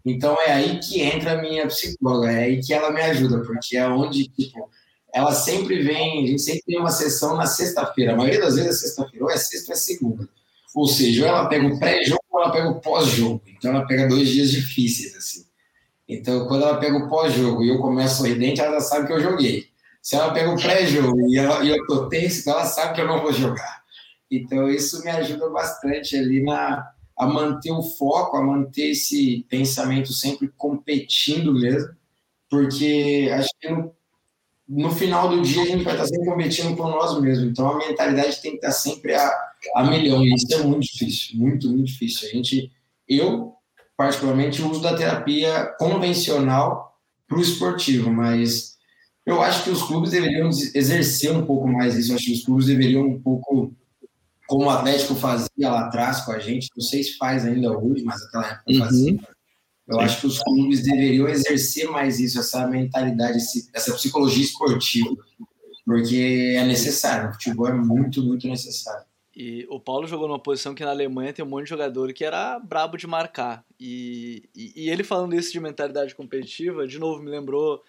Então, 0.10 0.36
é 0.42 0.52
aí 0.52 0.80
que 0.80 1.02
entra 1.02 1.34
a 1.34 1.42
minha 1.42 1.68
psicóloga, 1.68 2.32
é 2.32 2.46
aí 2.46 2.62
que 2.62 2.74
ela 2.74 2.92
me 2.92 3.02
ajuda, 3.02 3.44
porque 3.44 3.78
é 3.78 3.88
onde, 3.88 4.28
tipo, 4.28 4.70
ela 5.14 5.34
sempre 5.34 5.84
vem, 5.84 6.24
a 6.24 6.28
gente 6.28 6.42
sempre 6.42 6.64
tem 6.64 6.80
uma 6.80 6.90
sessão 6.90 7.36
na 7.36 7.46
sexta-feira. 7.46 8.14
A 8.14 8.16
maioria 8.16 8.40
das 8.40 8.56
vezes 8.56 8.72
é 8.72 8.88
sexta-feira, 8.88 9.26
ou 9.26 9.32
é 9.32 9.38
sexta 9.38 9.72
ou 9.72 9.74
é 9.74 9.78
segunda. 9.78 10.30
Ou 10.76 10.88
seja, 10.88 11.24
ou 11.24 11.28
ela 11.28 11.48
pega 11.48 11.68
o 11.68 11.80
pré-jogo 11.80 12.24
ou 12.32 12.42
ela 12.42 12.52
pega 12.52 12.70
o 12.70 12.82
pós-jogo. 12.82 13.42
Então, 13.48 13.72
ela 13.72 13.86
pega 13.86 14.08
dois 14.08 14.30
dias 14.30 14.50
difíceis, 14.50 15.16
assim. 15.16 15.46
Então, 16.08 16.48
quando 16.48 16.64
ela 16.64 16.78
pega 16.78 16.98
o 16.98 17.08
pós-jogo 17.08 17.64
e 17.64 17.70
eu 17.70 17.78
começo 17.78 18.18
sorridente, 18.18 18.62
ela 18.62 18.76
já 18.76 18.82
sabe 18.82 19.06
que 19.06 19.14
eu 19.14 19.22
joguei. 19.22 19.68
Se 20.02 20.16
ela 20.16 20.34
pega 20.34 20.50
o 20.50 20.56
pré-jogo 20.56 21.20
e, 21.30 21.36
e 21.36 21.70
eu 21.70 21.86
tô 21.86 22.08
tenso, 22.08 22.40
então 22.40 22.54
ela 22.54 22.66
sabe 22.66 22.96
que 22.96 23.02
eu 23.02 23.08
não 23.08 23.22
vou 23.22 23.32
jogar. 23.32 23.84
Então, 24.32 24.68
isso 24.70 25.04
me 25.04 25.12
ajuda 25.12 25.50
bastante 25.50 26.16
ali 26.16 26.42
na, 26.42 26.92
a 27.20 27.28
manter 27.28 27.72
o 27.72 27.84
foco, 27.84 28.38
a 28.38 28.42
manter 28.42 28.92
esse 28.92 29.46
pensamento 29.50 30.14
sempre 30.14 30.48
competindo 30.58 31.54
mesmo, 31.54 31.90
porque 32.50 33.30
acho 33.34 33.50
que 33.60 33.70
no, 33.70 33.94
no 34.66 34.90
final 34.90 35.28
do 35.28 35.42
dia 35.42 35.64
a 35.64 35.66
gente 35.66 35.84
vai 35.84 35.96
estar 35.96 36.08
sempre 36.08 36.26
competindo 36.26 36.78
por 36.78 36.88
nós 36.88 37.20
mesmos. 37.20 37.50
Então, 37.50 37.70
a 37.70 37.78
mentalidade 37.78 38.42
tem 38.42 38.52
que 38.52 38.58
estar 38.58 38.72
sempre 38.72 39.16
a, 39.16 39.30
a 39.76 39.84
milhão, 39.84 40.24
e 40.24 40.34
isso 40.34 40.54
é 40.54 40.64
muito 40.64 40.84
difícil, 40.84 41.38
muito, 41.38 41.68
muito 41.68 41.88
difícil. 41.88 42.30
A 42.30 42.32
gente, 42.32 42.72
eu, 43.06 43.54
particularmente, 43.98 44.62
uso 44.62 44.82
da 44.82 44.96
terapia 44.96 45.66
convencional 45.78 46.98
para 47.28 47.38
o 47.38 47.42
esportivo, 47.42 48.10
mas 48.10 48.78
eu 49.26 49.42
acho 49.42 49.66
que 49.66 49.70
os 49.70 49.84
clubes 49.84 50.12
deveriam 50.12 50.48
exercer 50.48 51.32
um 51.32 51.46
pouco 51.46 51.68
mais 51.68 51.98
isso. 51.98 52.14
Eu 52.14 52.16
acho 52.16 52.26
que 52.26 52.34
os 52.34 52.46
clubes 52.46 52.68
deveriam 52.68 53.06
um 53.06 53.22
pouco, 53.22 53.74
como 54.50 54.66
o 54.66 54.70
Atlético 54.70 55.14
fazia 55.14 55.70
lá 55.70 55.86
atrás 55.86 56.22
com 56.26 56.32
a 56.32 56.40
gente, 56.40 56.70
não 56.76 56.84
sei 56.84 57.04
se 57.04 57.18
faz 57.18 57.46
ainda 57.46 57.72
hoje, 57.78 58.04
mas 58.04 58.22
aquela 58.24 58.48
época 58.48 58.64
uhum. 58.72 58.80
fazia. 58.80 59.20
Eu 59.88 59.96
Sim. 59.96 60.04
acho 60.04 60.22
que 60.22 60.28
os 60.28 60.40
clubes 60.40 60.84
deveriam 60.84 61.28
exercer 61.28 61.90
mais 61.90 62.20
isso, 62.20 62.40
essa 62.40 62.68
mentalidade, 62.68 63.38
essa 63.74 63.94
psicologia 63.94 64.44
esportiva, 64.44 65.16
porque 65.86 66.56
é 66.58 66.66
necessário. 66.66 67.30
O 67.30 67.34
futebol 67.34 67.68
é 67.68 67.74
muito, 67.74 68.24
muito 68.24 68.48
necessário. 68.48 69.06
E 69.36 69.68
o 69.70 69.80
Paulo 69.80 70.08
jogou 70.08 70.28
numa 70.28 70.42
posição 70.42 70.74
que 70.74 70.84
na 70.84 70.92
Alemanha 70.92 71.32
tem 71.32 71.46
um 71.46 71.48
monte 71.48 71.66
de 71.66 71.70
jogador 71.70 72.12
que 72.12 72.26
era 72.26 72.60
brabo 72.60 72.98
de 72.98 73.06
marcar. 73.06 73.64
E, 73.80 74.50
e, 74.56 74.84
e, 74.84 74.90
ele 74.90 75.04
falando 75.04 75.36
isso 75.36 75.52
de 75.52 75.60
mentalidade 75.60 76.16
competitiva, 76.16 76.88
de 76.88 76.98
novo 76.98 77.22
me 77.22 77.30
lembrou 77.30 77.84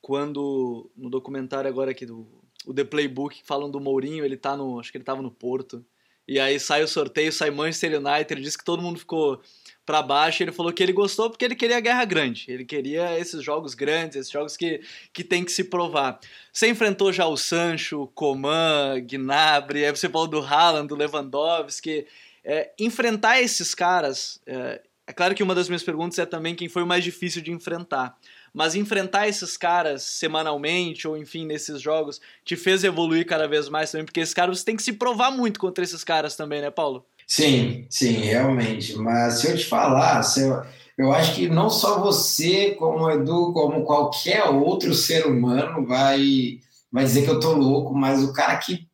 quando 0.00 0.90
no 0.96 1.08
documentário 1.08 1.68
agora 1.68 1.90
aqui 1.92 2.04
do 2.04 2.41
o 2.66 2.74
The 2.74 2.84
Playbook 2.84 3.42
falam 3.44 3.70
do 3.70 3.80
Mourinho, 3.80 4.24
ele 4.24 4.36
tá 4.36 4.56
no, 4.56 4.78
acho 4.78 4.90
que 4.90 4.98
ele 4.98 5.04
tava 5.04 5.22
no 5.22 5.30
Porto. 5.30 5.84
E 6.26 6.38
aí 6.38 6.58
sai 6.60 6.82
o 6.82 6.88
sorteio, 6.88 7.32
sai 7.32 7.50
Manchester 7.50 7.98
United, 7.98 8.32
ele 8.32 8.42
disse 8.42 8.56
que 8.56 8.64
todo 8.64 8.82
mundo 8.82 8.98
ficou 8.98 9.42
para 9.84 10.02
baixo. 10.02 10.42
Ele 10.42 10.52
falou 10.52 10.72
que 10.72 10.82
ele 10.82 10.92
gostou 10.92 11.28
porque 11.28 11.44
ele 11.44 11.54
queria 11.54 11.78
a 11.78 11.80
guerra 11.80 12.04
grande. 12.04 12.46
Ele 12.48 12.64
queria 12.64 13.18
esses 13.18 13.42
jogos 13.42 13.74
grandes, 13.74 14.16
esses 14.16 14.30
jogos 14.30 14.56
que, 14.56 14.80
que 15.12 15.24
tem 15.24 15.44
que 15.44 15.52
se 15.52 15.64
provar. 15.64 16.20
Você 16.52 16.68
enfrentou 16.68 17.12
já 17.12 17.26
o 17.26 17.36
Sancho, 17.36 18.06
Coman, 18.14 19.00
Gnabry, 19.00 19.84
aí 19.84 19.90
você 19.90 20.08
falou 20.08 20.28
do 20.28 20.40
Haaland, 20.40 20.88
do 20.88 20.94
Lewandowski. 20.94 22.06
É, 22.44 22.72
enfrentar 22.78 23.40
esses 23.40 23.74
caras. 23.74 24.40
É, 24.46 24.80
é 25.06 25.12
claro 25.12 25.34
que 25.34 25.42
uma 25.42 25.54
das 25.54 25.68
minhas 25.68 25.82
perguntas 25.82 26.18
é 26.18 26.26
também 26.26 26.54
quem 26.54 26.68
foi 26.68 26.82
o 26.82 26.86
mais 26.86 27.02
difícil 27.02 27.42
de 27.42 27.50
enfrentar. 27.50 28.16
Mas 28.52 28.74
enfrentar 28.74 29.28
esses 29.28 29.56
caras 29.56 30.02
semanalmente, 30.02 31.08
ou 31.08 31.16
enfim, 31.16 31.46
nesses 31.46 31.80
jogos, 31.80 32.20
te 32.44 32.54
fez 32.54 32.84
evoluir 32.84 33.26
cada 33.26 33.48
vez 33.48 33.68
mais 33.68 33.90
também, 33.90 34.04
porque 34.04 34.20
esses 34.20 34.34
caras 34.34 34.58
você 34.58 34.64
tem 34.64 34.76
que 34.76 34.82
se 34.82 34.92
provar 34.92 35.30
muito 35.30 35.58
contra 35.58 35.82
esses 35.82 36.04
caras 36.04 36.36
também, 36.36 36.60
né, 36.60 36.70
Paulo? 36.70 37.04
Sim, 37.26 37.86
sim, 37.88 38.12
realmente. 38.12 38.94
Mas 38.96 39.40
se 39.40 39.50
eu 39.50 39.56
te 39.56 39.64
falar, 39.64 40.22
se 40.22 40.42
eu, 40.42 40.62
eu 40.98 41.12
acho 41.12 41.34
que 41.34 41.48
não 41.48 41.70
só 41.70 41.98
você, 42.00 42.72
como 42.72 43.10
Edu, 43.10 43.52
como 43.54 43.84
qualquer 43.84 44.44
outro 44.44 44.92
ser 44.94 45.26
humano, 45.26 45.86
vai, 45.86 46.58
vai 46.90 47.04
dizer 47.04 47.24
que 47.24 47.30
eu 47.30 47.40
tô 47.40 47.52
louco, 47.52 47.94
mas 47.94 48.22
o 48.22 48.32
cara 48.32 48.56
que 48.58 48.86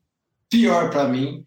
pior 0.49 0.91
para 0.91 1.09
mim 1.09 1.45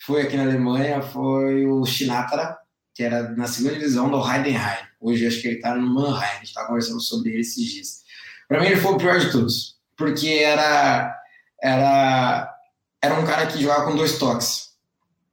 foi 0.00 0.22
aqui 0.22 0.36
na 0.36 0.44
Alemanha 0.44 1.02
foi 1.02 1.66
o 1.66 1.84
Shinatra, 1.84 2.56
que 2.94 3.02
era 3.02 3.30
na 3.30 3.46
segunda 3.46 3.74
divisão 3.74 4.08
do 4.08 4.18
Heidenheim. 4.18 4.87
Hoje 5.00 5.26
acho 5.26 5.40
que 5.40 5.48
ele 5.48 5.60
tá 5.60 5.74
no 5.74 5.88
Mannheim, 5.94 6.24
a 6.24 6.38
gente 6.38 6.54
tá 6.54 6.66
conversando 6.66 7.00
sobre 7.00 7.30
ele 7.30 7.40
esses 7.40 7.64
dias. 7.64 8.02
Para 8.48 8.60
mim 8.60 8.66
ele 8.66 8.76
foi 8.76 8.92
o 8.92 8.98
pior 8.98 9.18
de 9.18 9.30
todos, 9.30 9.76
porque 9.96 10.28
era 10.28 11.14
era 11.62 12.54
era 13.00 13.14
um 13.14 13.24
cara 13.24 13.46
que 13.46 13.62
jogava 13.62 13.84
com 13.84 13.96
dois 13.96 14.18
toques 14.18 14.68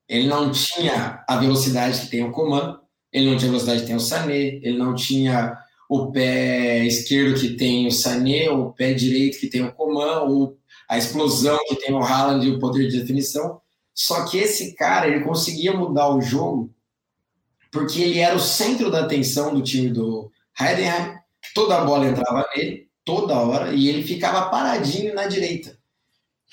ele 0.08 0.28
não 0.28 0.52
tinha 0.52 1.24
a 1.28 1.38
velocidade 1.38 2.02
que 2.02 2.08
tem 2.08 2.24
o 2.24 2.32
Coman, 2.32 2.80
ele 3.12 3.30
não 3.30 3.38
tinha 3.38 3.50
a 3.50 3.52
velocidade 3.52 3.82
que 3.82 3.88
tem 3.88 3.96
o 3.96 4.00
Sané, 4.00 4.60
ele 4.62 4.78
não 4.78 4.94
tinha 4.94 5.58
o 5.90 6.12
pé 6.12 6.86
esquerdo 6.86 7.40
que 7.40 7.56
tem 7.56 7.88
o 7.88 7.92
Sané, 7.92 8.50
o 8.50 8.72
pé 8.72 8.94
direito 8.94 9.40
que 9.40 9.48
tem 9.48 9.64
o 9.64 9.74
Coman, 9.74 10.22
ou 10.22 10.58
a 10.88 10.98
explosão 10.98 11.58
que 11.68 11.76
tem 11.76 11.94
o 11.94 12.04
Haaland 12.04 12.46
e 12.46 12.52
o 12.52 12.60
poder 12.60 12.88
de 12.88 13.00
definição. 13.00 13.60
Só 13.94 14.26
que 14.26 14.38
esse 14.38 14.76
cara, 14.76 15.08
ele 15.08 15.24
conseguia 15.24 15.74
mudar 15.74 16.10
o 16.10 16.22
jogo 16.22 16.74
porque 17.76 18.02
ele 18.02 18.20
era 18.20 18.34
o 18.34 18.40
centro 18.40 18.90
da 18.90 19.02
atenção 19.02 19.54
do 19.54 19.62
time 19.62 19.90
do 19.90 20.32
Heidenheim, 20.58 21.18
toda 21.54 21.78
a 21.78 21.84
bola 21.84 22.08
entrava 22.08 22.48
nele, 22.56 22.88
toda 23.04 23.38
hora, 23.38 23.74
e 23.74 23.90
ele 23.90 24.02
ficava 24.02 24.50
paradinho 24.50 25.14
na 25.14 25.28
direita. 25.28 25.78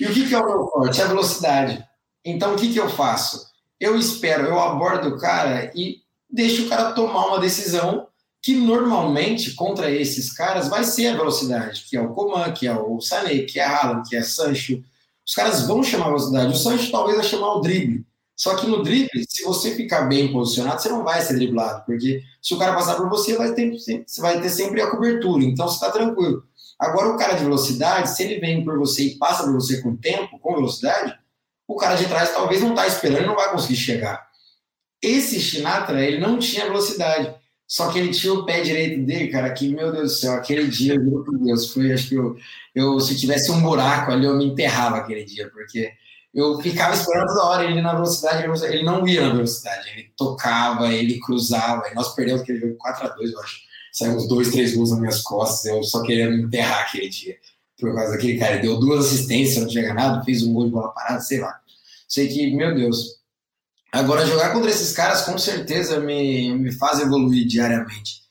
E 0.01 0.05
o 0.05 0.13
que, 0.13 0.27
que 0.27 0.35
é 0.35 0.39
o 0.39 0.45
meu 0.45 0.67
forte? 0.67 1.01
A 1.01 1.07
velocidade. 1.07 1.87
Então, 2.25 2.55
o 2.55 2.57
que, 2.57 2.73
que 2.73 2.81
eu 2.81 2.89
faço? 2.89 3.47
Eu 3.79 3.97
espero, 3.97 4.49
eu 4.49 4.59
abordo 4.59 5.11
o 5.11 5.19
cara 5.19 5.71
e 5.77 6.01
deixo 6.29 6.67
o 6.67 6.69
cara 6.69 6.91
tomar 6.91 7.27
uma 7.27 7.39
decisão 7.39 8.09
que 8.43 8.57
normalmente 8.57 9.55
contra 9.55 9.93
esses 9.93 10.33
caras 10.33 10.69
vai 10.69 10.83
ser 10.83 11.07
a 11.07 11.17
velocidade, 11.17 11.85
que 11.89 11.97
é 11.97 12.01
o 12.01 12.13
Coman, 12.13 12.51
que 12.51 12.67
é 12.67 12.75
o 12.75 13.01
Sané, 13.01 13.43
que 13.43 13.61
é 13.61 13.65
Haaland, 13.65 14.09
que 14.09 14.17
é 14.17 14.23
Sancho. 14.23 14.83
Os 15.25 15.35
caras 15.37 15.69
vão 15.69 15.85
chamar 15.85 16.07
a 16.07 16.09
velocidade. 16.09 16.53
O 16.53 16.57
Sancho 16.57 16.91
talvez 16.91 17.17
vai 17.17 17.25
chamar 17.25 17.55
o 17.55 17.61
drible. 17.61 18.05
Só 18.43 18.57
que 18.57 18.67
no 18.67 18.83
drible, 18.83 19.25
se 19.29 19.45
você 19.45 19.73
ficar 19.73 20.03
bem 20.09 20.33
posicionado, 20.33 20.83
você 20.83 20.89
não 20.89 21.05
vai 21.05 21.21
ser 21.21 21.35
driblado, 21.35 21.85
porque 21.87 22.25
se 22.43 22.53
o 22.53 22.59
cara 22.59 22.75
passar 22.75 22.97
por 22.97 23.09
você, 23.09 23.37
vai 23.37 23.55
ter, 23.55 23.71
você 23.71 24.05
vai 24.19 24.41
ter 24.41 24.49
sempre 24.49 24.83
a 24.83 24.91
cobertura, 24.91 25.45
então 25.45 25.69
você 25.69 25.75
está 25.75 25.93
tranquilo. 25.93 26.43
Agora, 26.77 27.11
o 27.11 27.17
cara 27.17 27.35
de 27.35 27.45
velocidade, 27.45 28.11
se 28.11 28.25
ele 28.25 28.41
vem 28.41 28.65
por 28.65 28.77
você 28.77 29.05
e 29.05 29.17
passa 29.17 29.45
por 29.45 29.53
você 29.53 29.81
com 29.81 29.95
tempo, 29.95 30.41
com 30.41 30.57
velocidade, 30.57 31.17
o 31.69 31.77
cara 31.77 31.95
de 31.95 32.09
trás 32.09 32.33
talvez 32.33 32.61
não 32.61 32.71
está 32.71 32.85
esperando 32.89 33.23
e 33.23 33.27
não 33.27 33.37
vai 33.37 33.53
conseguir 33.53 33.77
chegar. 33.77 34.27
Esse 35.01 35.39
Shinatra, 35.39 36.05
ele 36.05 36.19
não 36.19 36.37
tinha 36.37 36.65
velocidade. 36.65 37.33
Só 37.69 37.93
que 37.93 37.99
ele 38.01 38.11
tinha 38.11 38.35
o 38.35 38.45
pé 38.45 38.61
direito 38.61 39.07
dele, 39.07 39.29
cara, 39.29 39.53
que, 39.53 39.69
meu 39.69 39.93
Deus 39.93 40.15
do 40.15 40.19
céu, 40.19 40.33
aquele 40.33 40.67
dia, 40.67 40.99
meu 40.99 41.23
Deus, 41.45 41.73
foi, 41.73 41.93
acho 41.93 42.09
que 42.09 42.17
eu, 42.17 42.37
eu, 42.75 42.99
se 42.99 43.17
tivesse 43.17 43.53
um 43.53 43.63
buraco 43.63 44.11
ali, 44.11 44.27
eu 44.27 44.37
me 44.37 44.47
enterrava 44.47 44.97
aquele 44.97 45.25
dia, 45.25 45.49
porque 45.49 45.93
eu 46.35 46.61
ficava 46.61 46.95
esperando 46.95 47.29
toda 47.29 47.45
hora 47.45 47.65
ele 47.65 47.83
na 47.83 47.95
velocidade, 47.95 48.45
ele 48.45 48.83
não 48.83 49.07
ia 49.07 49.27
na 49.27 49.35
velocidade, 49.35 49.89
ele 49.91 50.11
tocava, 50.17 50.93
ele 50.93 51.21
cruzava, 51.21 51.89
e 51.91 51.95
nós 51.95 52.15
perdemos 52.15 52.43
aquele 52.43 52.61
jogo 52.61 52.79
4x2, 52.79 53.33
eu 53.33 53.41
acho. 53.41 53.61
Saiu 53.93 54.17
uns 54.17 54.27
dois, 54.27 54.51
três 54.51 54.75
gols 54.75 54.91
nas 54.91 55.01
minhas 55.01 55.23
costas, 55.23 55.67
eu 55.67 55.83
só 55.83 56.03
queria 56.03 56.31
me 56.31 56.43
enterrar 56.43 56.83
aquele 56.83 57.09
dia, 57.11 57.37
por 57.79 57.95
causa 57.95 58.13
daquele 58.13 58.39
cara. 58.39 58.55
Ele 58.55 58.63
deu 58.63 58.81
duas 58.81 59.07
assistências, 59.07 59.63
não 59.63 59.69
tinha 59.69 59.93
ganhado, 59.93 60.25
fez 60.25 60.43
um 60.43 60.55
gol 60.55 60.65
de 60.65 60.71
bola 60.71 60.89
parada, 60.89 61.21
sei 61.21 61.41
lá. 61.41 61.61
Sei 62.09 62.29
que, 62.29 62.55
meu 62.55 62.75
Deus, 62.75 63.23
Agora, 63.93 64.25
jogar 64.25 64.55
contra 64.55 64.71
esses 64.71 64.95
caras 64.95 65.21
com 65.21 65.37
certeza 65.37 66.01
me, 66.01 66.57
me 66.57 66.73
faz 66.73 66.99
evoluir 66.99 67.47
diariamente. 67.47 68.23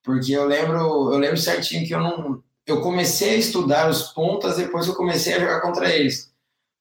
Porque 0.00 0.32
eu 0.32 0.46
lembro, 0.46 1.12
eu 1.12 1.18
lembro 1.18 1.36
certinho 1.36 1.84
que 1.84 1.92
eu 1.92 2.00
não. 2.00 2.40
Eu 2.64 2.80
comecei 2.80 3.30
a 3.30 3.36
estudar 3.38 3.90
os 3.90 4.12
pontas 4.12 4.56
depois 4.56 4.84
que 4.84 4.92
eu 4.92 4.96
comecei 4.96 5.34
a 5.34 5.40
jogar 5.40 5.60
contra 5.60 5.92
eles. 5.92 6.30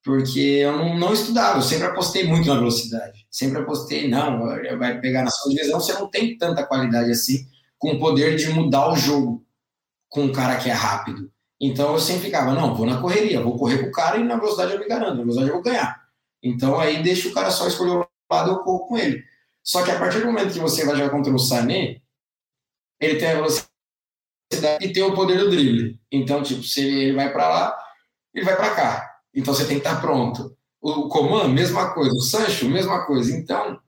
Porque 0.07 0.39
eu 0.39 0.71
não, 0.71 0.97
não 0.97 1.13
estudava, 1.13 1.57
eu 1.57 1.61
sempre 1.61 1.87
apostei 1.87 2.25
muito 2.25 2.47
na 2.47 2.55
velocidade. 2.55 3.27
Sempre 3.29 3.59
apostei, 3.59 4.07
não, 4.07 4.39
vai 4.79 5.01
pegar 5.01 5.21
na 5.21 5.29
sua 5.29 5.51
divisão, 5.51 5.81
você 5.81 5.91
não 5.91 6.09
tem 6.09 6.37
tanta 6.37 6.65
qualidade 6.65 7.11
assim, 7.11 7.45
com 7.77 7.91
o 7.91 7.99
poder 7.99 8.37
de 8.37 8.49
mudar 8.51 8.89
o 8.89 8.95
jogo 8.95 9.45
com 10.07 10.23
um 10.23 10.31
cara 10.31 10.55
que 10.55 10.69
é 10.69 10.73
rápido. 10.73 11.29
Então 11.59 11.91
eu 11.91 11.99
sempre 11.99 12.23
ficava, 12.23 12.53
não, 12.53 12.73
vou 12.73 12.85
na 12.85 13.01
correria, 13.01 13.41
vou 13.41 13.57
correr 13.57 13.79
com 13.79 13.89
o 13.89 13.91
cara 13.91 14.15
e 14.15 14.23
na 14.23 14.37
velocidade 14.37 14.75
eu 14.75 14.79
me 14.79 14.87
garanto, 14.87 15.15
na 15.15 15.23
velocidade 15.23 15.49
eu 15.49 15.55
vou 15.55 15.63
ganhar. 15.63 16.01
Então 16.41 16.79
aí 16.79 17.03
deixa 17.03 17.27
o 17.27 17.33
cara 17.33 17.51
só 17.51 17.67
escolher 17.67 17.97
o 17.97 18.07
lado, 18.31 18.51
eu 18.51 18.59
corro 18.59 18.87
com 18.87 18.97
ele. 18.97 19.21
Só 19.61 19.83
que 19.83 19.91
a 19.91 19.99
partir 19.99 20.21
do 20.21 20.27
momento 20.27 20.53
que 20.53 20.59
você 20.59 20.85
vai 20.85 20.95
jogar 20.95 21.09
contra 21.09 21.33
o 21.33 21.37
Sané, 21.37 21.99
ele 23.01 23.17
tem 23.17 23.31
a 23.31 23.35
velocidade 23.35 24.85
e 24.85 24.93
tem 24.93 25.03
o 25.03 25.13
poder 25.13 25.37
do 25.37 25.49
drible. 25.49 25.99
Então, 26.09 26.41
tipo, 26.41 26.63
se 26.63 26.79
ele 26.79 27.13
vai 27.13 27.33
para 27.33 27.49
lá, 27.49 27.77
ele 28.33 28.45
vai 28.45 28.55
para 28.55 28.73
cá. 28.73 29.16
Então 29.37 29.53
você 29.53 29.65
tem 29.65 29.79
que 29.79 29.87
estar 29.87 30.01
pronto. 30.01 30.57
O 30.81 31.07
Coman, 31.09 31.47
mesma 31.49 31.93
coisa. 31.93 32.11
O 32.11 32.21
Sancho, 32.21 32.67
mesma 32.67 33.05
coisa. 33.05 33.37
Então, 33.37 33.79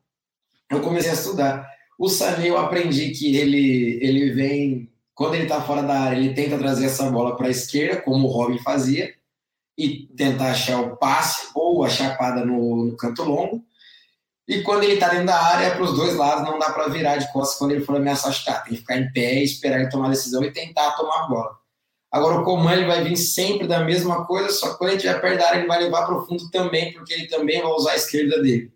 eu 0.70 0.80
comecei 0.80 1.10
a 1.10 1.16
estudar. 1.16 1.68
O 1.98 2.08
Sané, 2.08 2.50
eu 2.50 2.58
aprendi 2.58 3.10
que 3.10 3.36
ele, 3.36 3.98
ele 4.00 4.32
vem, 4.32 4.92
quando 5.14 5.34
ele 5.34 5.44
está 5.44 5.60
fora 5.60 5.82
da 5.82 6.02
área, 6.02 6.18
ele 6.18 6.36
tenta 6.36 6.58
trazer 6.58 6.86
essa 6.86 7.10
bola 7.10 7.36
para 7.36 7.48
a 7.48 7.52
esquerda, 7.52 8.00
como 8.00 8.28
o 8.28 8.32
Robin 8.32 8.60
fazia, 8.60 9.12
e 9.76 10.06
tentar 10.16 10.52
achar 10.52 10.80
o 10.82 10.98
passe 10.98 11.50
ou 11.56 11.84
a 11.84 11.90
chapada 11.90 12.46
no, 12.46 12.86
no 12.86 12.96
canto 12.96 13.24
longo. 13.24 13.64
E 14.48 14.62
quando 14.62 14.84
ele 14.84 14.94
está 14.94 15.10
dentro 15.10 15.26
da 15.26 15.42
área, 15.42 15.66
é 15.66 15.72
para 15.72 15.84
os 15.84 15.96
dois 15.96 16.16
lados, 16.16 16.44
não 16.44 16.60
dá 16.60 16.72
para 16.72 16.90
virar 16.90 17.18
de 17.18 17.32
costas 17.34 17.58
quando 17.58 17.72
ele 17.72 17.84
for 17.84 17.96
ameaçar 17.96 18.32
chutar. 18.34 18.64
Tem 18.64 18.74
que 18.74 18.80
ficar 18.80 18.98
em 18.98 19.12
pé, 19.12 19.44
esperar 19.44 19.80
ele 19.80 19.90
tomar 19.90 20.08
a 20.08 20.12
decisão 20.12 20.44
e 20.44 20.52
tentar 20.52 20.92
tomar 20.92 21.24
a 21.24 21.28
bola. 21.28 21.59
Agora, 22.12 22.40
o 22.40 22.44
Coman 22.44 22.74
ele 22.74 22.88
vai 22.88 23.04
vir 23.04 23.16
sempre 23.16 23.68
da 23.68 23.84
mesma 23.84 24.26
coisa, 24.26 24.50
só 24.50 24.72
que 24.72 24.78
quando 24.80 24.90
ele 24.92 24.98
estiver 24.98 25.22
perto 25.22 25.38
da 25.38 25.48
área, 25.48 25.60
ele 25.60 25.68
vai 25.68 25.84
levar 25.84 26.06
para 26.06 26.18
o 26.18 26.26
fundo 26.26 26.50
também, 26.50 26.92
porque 26.92 27.14
ele 27.14 27.28
também 27.28 27.62
vai 27.62 27.72
usar 27.72 27.92
a 27.92 27.96
esquerda 27.96 28.42
dele. 28.42 28.72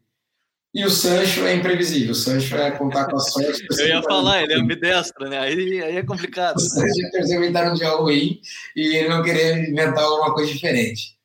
E 0.73 0.83
o 0.83 0.89
Sancho 0.89 1.45
é 1.45 1.53
imprevisível. 1.53 2.13
O 2.13 2.15
Sancho 2.15 2.55
é 2.55 2.71
contar 2.71 3.05
com 3.05 3.15
a 3.15 3.19
sorte. 3.19 3.65
Eu 3.77 3.87
ia 3.87 4.01
falar, 4.01 4.41
ele 4.41 4.53
é 4.53 4.57
ambidestro, 4.57 5.29
né? 5.29 5.37
Aí, 5.37 5.81
aí 5.83 5.97
é 5.97 6.03
complicado. 6.03 6.57
O 6.57 6.59
Sancho 6.59 7.33
ele 7.33 7.47
está 7.47 7.69
num 7.69 7.75
dia 7.75 7.89
ruim 7.89 8.39
e 8.75 8.95
ele 8.97 9.07
não 9.07 9.21
querer 9.21 9.69
inventar 9.69 10.03
alguma 10.03 10.33
coisa 10.33 10.51
diferente. 10.51 11.15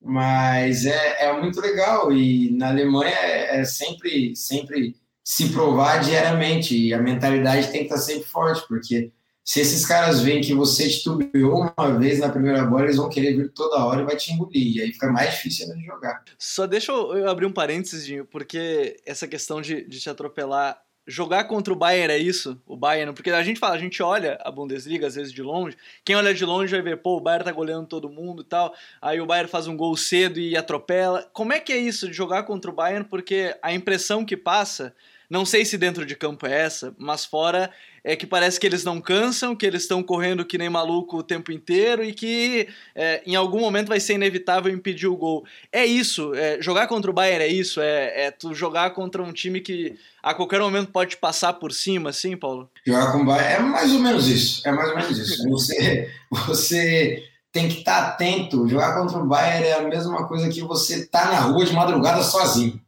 Mas 0.00 0.86
é, 0.86 1.24
é 1.24 1.32
muito 1.40 1.60
legal 1.60 2.12
e 2.12 2.52
na 2.52 2.68
Alemanha 2.68 3.16
é, 3.16 3.60
é 3.60 3.64
sempre, 3.64 4.34
sempre 4.36 4.94
se 5.24 5.48
provar 5.48 5.98
diariamente 5.98 6.76
e 6.76 6.94
a 6.94 7.02
mentalidade 7.02 7.72
tem 7.72 7.80
que 7.80 7.92
estar 7.92 7.98
sempre 7.98 8.28
forte, 8.28 8.66
porque 8.68 9.10
se 9.48 9.60
esses 9.60 9.86
caras 9.86 10.20
veem 10.20 10.42
que 10.42 10.52
você 10.52 10.86
titubeou 10.90 11.72
uma 11.74 11.98
vez 11.98 12.18
na 12.18 12.28
primeira 12.28 12.66
bola, 12.66 12.82
eles 12.82 12.98
vão 12.98 13.08
querer 13.08 13.34
vir 13.34 13.50
toda 13.50 13.82
hora 13.82 14.02
e 14.02 14.04
vai 14.04 14.14
te 14.14 14.30
engolir. 14.30 14.76
E 14.76 14.82
aí 14.82 14.92
fica 14.92 15.10
mais 15.10 15.30
difícil 15.30 15.64
ainda 15.64 15.78
de 15.78 15.86
jogar. 15.86 16.22
Só 16.38 16.66
deixa 16.66 16.92
eu 16.92 17.26
abrir 17.26 17.46
um 17.46 17.52
parênteses, 17.52 18.04
Dinho, 18.04 18.26
porque 18.26 18.98
essa 19.06 19.26
questão 19.26 19.62
de, 19.62 19.88
de 19.88 20.00
te 20.00 20.10
atropelar 20.10 20.78
jogar 21.06 21.44
contra 21.44 21.72
o 21.72 21.76
Bayern 21.76 22.12
é 22.12 22.18
isso, 22.18 22.60
o 22.66 22.76
Bayern, 22.76 23.14
porque 23.14 23.30
a 23.30 23.42
gente 23.42 23.58
fala, 23.58 23.74
a 23.74 23.78
gente 23.78 24.02
olha 24.02 24.38
a 24.44 24.50
Bundesliga 24.50 25.06
às 25.06 25.14
vezes 25.14 25.32
de 25.32 25.42
longe, 25.42 25.74
quem 26.04 26.14
olha 26.14 26.34
de 26.34 26.44
longe 26.44 26.70
vai 26.70 26.82
ver, 26.82 26.98
pô, 26.98 27.16
o 27.16 27.20
Bayern 27.22 27.46
tá 27.46 27.50
goleando 27.50 27.86
todo 27.86 28.10
mundo 28.10 28.42
e 28.42 28.44
tal, 28.44 28.74
aí 29.00 29.18
o 29.18 29.24
Bayern 29.24 29.50
faz 29.50 29.66
um 29.66 29.74
gol 29.74 29.96
cedo 29.96 30.38
e 30.38 30.54
atropela. 30.58 31.26
Como 31.32 31.54
é 31.54 31.60
que 31.60 31.72
é 31.72 31.78
isso 31.78 32.06
de 32.06 32.12
jogar 32.12 32.42
contra 32.42 32.70
o 32.70 32.74
Bayern? 32.74 33.08
Porque 33.08 33.56
a 33.62 33.72
impressão 33.72 34.26
que 34.26 34.36
passa, 34.36 34.94
não 35.30 35.44
sei 35.44 35.64
se 35.64 35.76
dentro 35.76 36.06
de 36.06 36.16
campo 36.16 36.46
é 36.46 36.62
essa, 36.62 36.94
mas 36.98 37.24
fora 37.24 37.70
é 38.02 38.16
que 38.16 38.26
parece 38.26 38.58
que 38.58 38.66
eles 38.66 38.84
não 38.84 39.00
cansam, 39.00 39.54
que 39.54 39.66
eles 39.66 39.82
estão 39.82 40.02
correndo 40.02 40.44
que 40.44 40.56
nem 40.56 40.70
maluco 40.70 41.18
o 41.18 41.22
tempo 41.22 41.52
inteiro 41.52 42.02
e 42.02 42.14
que 42.14 42.68
é, 42.94 43.22
em 43.26 43.36
algum 43.36 43.60
momento 43.60 43.88
vai 43.88 44.00
ser 44.00 44.14
inevitável 44.14 44.72
impedir 44.72 45.06
o 45.06 45.16
gol. 45.16 45.44
É 45.70 45.84
isso, 45.84 46.34
é, 46.34 46.62
jogar 46.62 46.86
contra 46.86 47.10
o 47.10 47.14
Bayern 47.14 47.44
é 47.44 47.48
isso, 47.48 47.80
é, 47.80 48.26
é, 48.26 48.30
tu 48.30 48.54
jogar 48.54 48.90
contra 48.90 49.22
um 49.22 49.32
time 49.32 49.60
que 49.60 49.98
a 50.22 50.32
qualquer 50.32 50.60
momento 50.60 50.90
pode 50.90 51.18
passar 51.18 51.52
por 51.54 51.72
cima, 51.72 52.08
assim, 52.08 52.34
Paulo? 52.34 52.70
Jogar 52.86 53.12
com 53.12 53.18
o 53.18 53.26
Bayern 53.26 53.66
é 53.66 53.68
mais 53.68 53.92
ou 53.92 54.00
menos 54.00 54.28
isso, 54.28 54.66
é 54.66 54.72
mais 54.72 54.88
ou 54.88 54.96
menos 54.96 55.18
isso. 55.18 55.48
Você, 55.50 56.10
você 56.30 57.24
tem 57.52 57.68
que 57.68 57.78
estar 57.78 58.08
atento, 58.08 58.68
jogar 58.68 58.94
contra 58.94 59.18
o 59.18 59.26
Bayern 59.26 59.66
é 59.66 59.74
a 59.74 59.82
mesma 59.82 60.26
coisa 60.26 60.48
que 60.48 60.62
você 60.62 61.06
tá 61.06 61.26
na 61.26 61.40
rua 61.40 61.64
de 61.64 61.72
madrugada 61.72 62.22
sozinho 62.22 62.80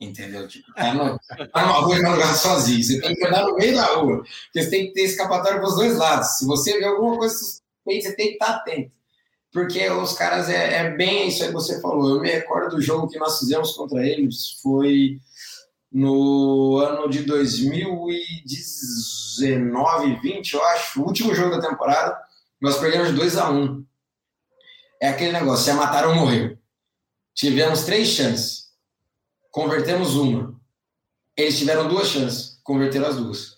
entendeu? 0.00 0.46
Tipo, 0.46 0.72
tá, 0.74 0.94
no, 0.94 1.18
tá 1.18 1.66
numa 1.66 1.80
rua 1.80 1.96
de 1.96 2.06
lugar 2.06 2.36
sozinho, 2.36 2.80
você 2.82 3.00
tem 3.00 3.14
que 3.14 3.26
andar 3.26 3.46
no 3.46 3.56
meio 3.56 3.74
da 3.74 3.86
rua, 3.94 4.18
porque 4.18 4.62
você 4.62 4.70
tem 4.70 4.86
que 4.86 4.92
ter 4.92 5.02
escapatório 5.02 5.58
para 5.58 5.68
os 5.68 5.74
dois 5.76 5.96
lados. 5.96 6.38
Se 6.38 6.46
você 6.46 6.78
vê 6.78 6.84
alguma 6.84 7.16
coisa 7.16 7.34
suspeita, 7.34 8.08
você 8.08 8.16
tem 8.16 8.28
que 8.28 8.34
estar 8.34 8.56
atento, 8.56 8.92
porque 9.52 9.88
os 9.88 10.12
caras, 10.12 10.50
é, 10.50 10.78
é 10.78 10.90
bem 10.90 11.28
isso 11.28 11.42
aí 11.42 11.48
que 11.48 11.54
você 11.54 11.80
falou. 11.80 12.16
Eu 12.16 12.20
me 12.20 12.30
recordo 12.30 12.76
do 12.76 12.82
jogo 12.82 13.08
que 13.08 13.18
nós 13.18 13.38
fizemos 13.38 13.72
contra 13.72 14.06
eles, 14.06 14.60
foi 14.62 15.18
no 15.90 16.76
ano 16.78 17.08
de 17.08 17.22
2019, 17.22 20.20
20, 20.20 20.52
eu 20.52 20.62
acho, 20.64 21.00
o 21.00 21.06
último 21.06 21.34
jogo 21.34 21.56
da 21.56 21.68
temporada, 21.68 22.20
nós 22.60 22.76
perdemos 22.78 23.12
2 23.12 23.38
a 23.38 23.50
1 23.50 23.62
um. 23.62 23.82
É 25.00 25.08
aquele 25.08 25.32
negócio, 25.32 25.70
é 25.70 25.74
matar 25.74 26.06
ou 26.06 26.14
morrer. 26.14 26.58
Tivemos 27.34 27.84
três 27.84 28.08
chances 28.08 28.65
convertemos 29.56 30.16
uma. 30.16 30.54
Eles 31.34 31.56
tiveram 31.56 31.88
duas 31.88 32.08
chances, 32.08 32.60
converteram 32.62 33.06
as 33.06 33.16
duas. 33.16 33.56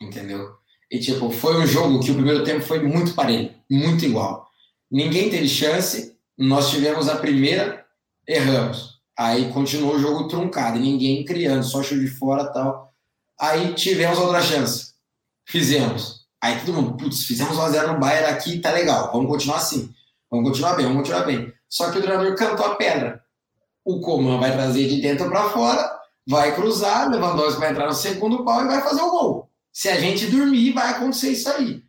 Entendeu? 0.00 0.56
E, 0.90 0.98
tipo, 0.98 1.30
foi 1.30 1.56
um 1.56 1.66
jogo 1.68 2.00
que 2.00 2.10
o 2.10 2.14
primeiro 2.14 2.42
tempo 2.42 2.66
foi 2.66 2.82
muito 2.82 3.14
parelho, 3.14 3.54
muito 3.70 4.04
igual. 4.04 4.50
Ninguém 4.90 5.30
teve 5.30 5.48
chance, 5.48 6.18
nós 6.36 6.70
tivemos 6.70 7.08
a 7.08 7.14
primeira, 7.14 7.86
erramos. 8.26 9.00
Aí 9.16 9.52
continuou 9.52 9.94
o 9.94 9.98
jogo 10.00 10.26
truncado, 10.26 10.80
ninguém 10.80 11.24
criando, 11.24 11.62
só 11.62 11.80
chute 11.80 12.00
de 12.00 12.08
fora 12.08 12.52
tal. 12.52 12.92
Aí 13.38 13.72
tivemos 13.74 14.18
outra 14.18 14.42
chance, 14.42 14.94
fizemos. 15.46 16.26
Aí 16.42 16.58
todo 16.58 16.72
mundo, 16.72 16.96
putz, 16.96 17.24
fizemos 17.24 17.56
1x0 17.56 17.92
no 17.92 18.00
Bayern 18.00 18.32
aqui, 18.32 18.58
tá 18.58 18.72
legal, 18.72 19.12
vamos 19.12 19.30
continuar 19.30 19.58
assim. 19.58 19.94
Vamos 20.28 20.48
continuar 20.48 20.74
bem, 20.74 20.86
vamos 20.86 21.02
continuar 21.02 21.24
bem. 21.24 21.52
Só 21.68 21.92
que 21.92 21.98
o 21.98 22.02
treinador 22.02 22.34
cantou 22.34 22.66
a 22.66 22.74
pedra 22.74 23.22
o 23.84 24.00
Coman 24.00 24.38
vai 24.38 24.52
trazer 24.52 24.88
de 24.88 25.00
dentro 25.00 25.28
para 25.28 25.50
fora, 25.50 26.00
vai 26.26 26.54
cruzar, 26.54 27.10
Lewandowski 27.10 27.60
vai 27.60 27.70
entrar 27.70 27.86
no 27.86 27.94
segundo 27.94 28.44
pau 28.44 28.64
e 28.64 28.68
vai 28.68 28.82
fazer 28.82 29.02
o 29.02 29.10
gol. 29.10 29.50
Se 29.72 29.88
a 29.88 29.98
gente 29.98 30.26
dormir, 30.26 30.72
vai 30.72 30.90
acontecer 30.90 31.30
isso 31.30 31.48
aí. 31.48 31.82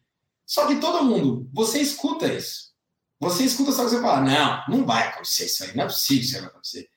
Só 0.46 0.68
que 0.68 0.76
todo 0.76 1.06
mundo, 1.06 1.50
você 1.54 1.80
escuta 1.80 2.28
isso. 2.28 2.72
Você 3.20 3.44
escuta 3.44 3.72
só 3.72 3.84
que 3.84 3.92
você 3.92 4.02
fala, 4.02 4.22
não, 4.22 4.78
não 4.78 4.86
vai 4.86 5.08
acontecer 5.08 5.46
isso 5.46 5.64
aí, 5.64 5.76
não 5.76 5.84
é 5.84 5.88
possível 5.88 6.24
isso 6.24 6.36
aí 6.36 6.42
vai 6.42 6.50
acontecer. 6.50 6.90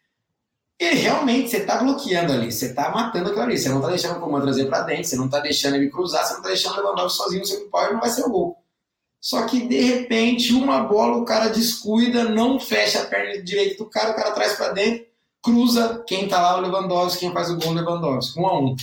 E 0.80 0.94
realmente 0.94 1.50
você 1.50 1.58
está 1.58 1.76
bloqueando 1.76 2.32
ali, 2.32 2.50
você 2.50 2.66
está 2.66 2.90
matando 2.90 3.28
aquilo 3.28 3.44
ali, 3.44 3.58
você 3.58 3.68
não 3.68 3.76
está 3.76 3.88
deixando 3.88 4.16
o 4.16 4.20
Coman 4.20 4.40
trazer 4.40 4.66
para 4.66 4.80
dentro, 4.82 5.04
você 5.04 5.16
não 5.16 5.26
está 5.26 5.38
deixando 5.38 5.76
ele 5.76 5.88
cruzar, 5.88 6.24
você 6.24 6.32
não 6.32 6.40
está 6.40 6.48
deixando 6.48 6.74
o 6.74 6.76
Lewandowski 6.78 7.18
sozinho 7.18 7.40
no 7.40 7.46
segundo 7.46 7.70
pau 7.70 7.88
e 7.88 7.92
não 7.92 8.00
vai 8.00 8.10
ser 8.10 8.22
o 8.24 8.30
gol. 8.30 8.63
Só 9.24 9.46
que 9.46 9.66
de 9.66 9.80
repente, 9.80 10.52
uma 10.52 10.82
bola 10.82 11.16
o 11.16 11.24
cara 11.24 11.48
descuida, 11.48 12.24
não 12.24 12.60
fecha 12.60 13.00
a 13.00 13.06
perna 13.06 13.42
direita 13.42 13.82
do 13.82 13.88
cara, 13.88 14.10
o 14.10 14.14
cara 14.14 14.32
traz 14.32 14.52
para 14.52 14.72
dentro, 14.72 15.06
cruza, 15.42 16.04
quem 16.06 16.28
tá 16.28 16.42
lá 16.42 16.58
o 16.58 16.60
Lewandowski, 16.60 17.20
quem 17.20 17.32
faz 17.32 17.48
o 17.48 17.56
gol 17.56 17.70
o 17.70 17.72
Lewandowski, 17.72 18.38
um 18.38 18.46
a 18.46 18.60
um. 18.60 18.76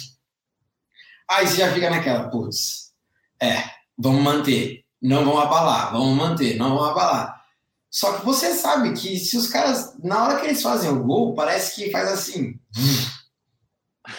Aí 1.30 1.46
você 1.46 1.58
já 1.58 1.72
fica 1.72 1.92
naquela, 1.92 2.28
putz, 2.28 2.92
É, 3.40 3.66
vamos 3.96 4.24
manter. 4.24 4.84
Não 5.00 5.24
vão 5.24 5.40
abalar, 5.40 5.92
vamos 5.92 6.18
manter, 6.18 6.58
não 6.58 6.76
vão 6.76 6.86
abalar. 6.86 7.40
Só 7.88 8.14
que 8.18 8.26
você 8.26 8.56
sabe 8.56 8.94
que 8.94 9.20
se 9.20 9.38
os 9.38 9.48
caras, 9.48 9.96
na 10.04 10.24
hora 10.24 10.40
que 10.40 10.48
eles 10.48 10.64
fazem 10.64 10.90
o 10.90 11.04
gol, 11.04 11.36
parece 11.36 11.76
que 11.76 11.92
faz 11.92 12.10
assim. 12.10 12.60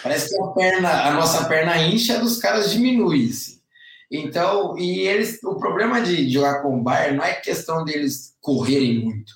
Parece 0.01 0.29
que 0.29 0.41
a 0.41 0.47
perna, 0.47 1.03
a 1.03 1.13
nossa 1.13 1.43
perna 1.43 1.77
incha 1.77 2.17
dos 2.17 2.37
caras 2.37 2.71
diminui. 2.71 3.29
Assim. 3.29 3.59
Então, 4.15 4.77
e 4.77 5.07
eles, 5.07 5.41
o 5.43 5.55
problema 5.55 5.99
de 5.99 6.29
jogar 6.29 6.61
com 6.61 6.77
o 6.77 6.83
Bayern 6.83 7.17
não 7.17 7.23
é 7.23 7.33
questão 7.33 7.83
deles 7.83 8.37
correrem 8.39 9.03
muito, 9.03 9.33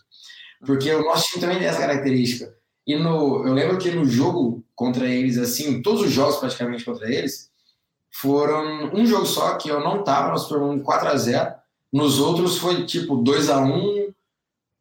porque 0.64 0.94
o 0.94 1.04
nosso 1.04 1.30
time 1.30 1.42
também 1.42 1.58
tem 1.58 1.68
essa 1.68 1.80
característica. 1.80 2.56
E 2.86 2.96
no, 2.96 3.44
eu 3.48 3.54
lembro 3.54 3.80
que 3.80 3.90
no 3.90 4.06
jogo 4.06 4.64
contra 4.76 5.08
eles, 5.08 5.40
assim, 5.40 5.82
todos 5.82 6.04
os 6.04 6.12
jogos 6.12 6.38
praticamente 6.38 6.86
contra 6.86 7.12
eles, 7.12 7.50
foram 8.12 8.94
um 8.94 9.04
jogo 9.04 9.26
só 9.26 9.56
que 9.58 9.68
eu 9.68 9.80
não 9.80 10.04
tava, 10.04 10.30
nós 10.30 10.48
formamos 10.48 10.84
4 10.84 11.10
a 11.10 11.18
0 11.18 11.56
Nos 11.92 12.20
outros 12.20 12.60
foi 12.60 12.86
tipo 12.86 13.18
2 13.18 13.50
a 13.50 13.60
1 13.60 14.14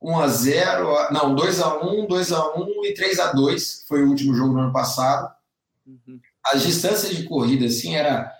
1 0.02 0.18
a 0.18 0.28
0 0.28 1.10
não, 1.10 1.34
2 1.34 1.60
a 1.60 1.82
1 1.82 2.06
2 2.06 2.32
a 2.32 2.54
1 2.54 2.84
e 2.84 2.92
3 2.92 3.18
a 3.18 3.32
2 3.32 3.84
foi 3.88 4.04
o 4.04 4.08
último 4.10 4.34
jogo 4.34 4.52
do 4.52 4.60
ano 4.60 4.72
passado. 4.72 5.34
Uhum. 5.86 6.20
As 6.44 6.62
distâncias 6.62 7.16
de 7.16 7.24
corrida, 7.24 7.64
assim, 7.64 7.96
era 7.96 8.35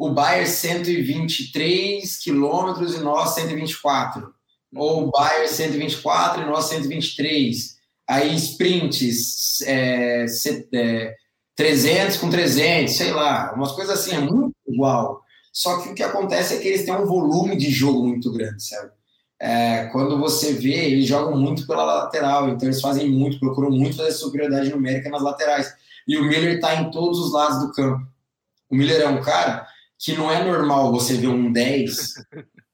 o 0.00 0.08
Bayern 0.14 0.46
123 0.48 2.16
quilômetros 2.16 2.94
e 2.94 3.00
nós 3.00 3.34
124. 3.34 4.32
Ou 4.74 5.04
o 5.04 5.10
Bayern 5.10 5.46
124 5.46 6.42
e 6.42 6.46
nós 6.46 6.64
123. 6.70 7.76
Aí 8.08 8.34
sprints, 8.34 9.60
é, 9.66 10.24
é, 10.72 11.14
300 11.54 12.16
com 12.16 12.30
300, 12.30 12.96
sei 12.96 13.10
lá, 13.10 13.52
umas 13.54 13.72
coisas 13.72 14.00
assim, 14.00 14.16
é 14.16 14.20
muito 14.20 14.54
igual. 14.66 15.20
Só 15.52 15.82
que 15.82 15.90
o 15.90 15.94
que 15.94 16.02
acontece 16.02 16.54
é 16.54 16.60
que 16.60 16.68
eles 16.68 16.86
têm 16.86 16.94
um 16.94 17.04
volume 17.04 17.54
de 17.54 17.70
jogo 17.70 18.02
muito 18.02 18.32
grande, 18.32 18.66
sabe? 18.66 18.92
É, 19.38 19.84
quando 19.92 20.18
você 20.18 20.54
vê, 20.54 20.92
eles 20.92 21.06
jogam 21.06 21.38
muito 21.38 21.66
pela 21.66 21.84
lateral, 21.84 22.48
então 22.48 22.66
eles 22.66 22.80
fazem 22.80 23.10
muito, 23.10 23.38
procuram 23.38 23.70
muito 23.70 23.98
fazer 23.98 24.12
superioridade 24.12 24.70
numérica 24.70 25.10
nas 25.10 25.22
laterais. 25.22 25.70
E 26.08 26.16
o 26.16 26.24
Miller 26.24 26.54
está 26.54 26.74
em 26.76 26.90
todos 26.90 27.18
os 27.18 27.34
lados 27.34 27.60
do 27.60 27.72
campo. 27.72 28.02
O 28.70 28.74
Miller 28.74 29.02
é 29.02 29.08
um 29.08 29.20
cara 29.20 29.68
que 30.00 30.16
não 30.16 30.30
é 30.32 30.42
normal 30.42 30.90
você 30.90 31.14
ver 31.14 31.28
um 31.28 31.52
10, 31.52 32.14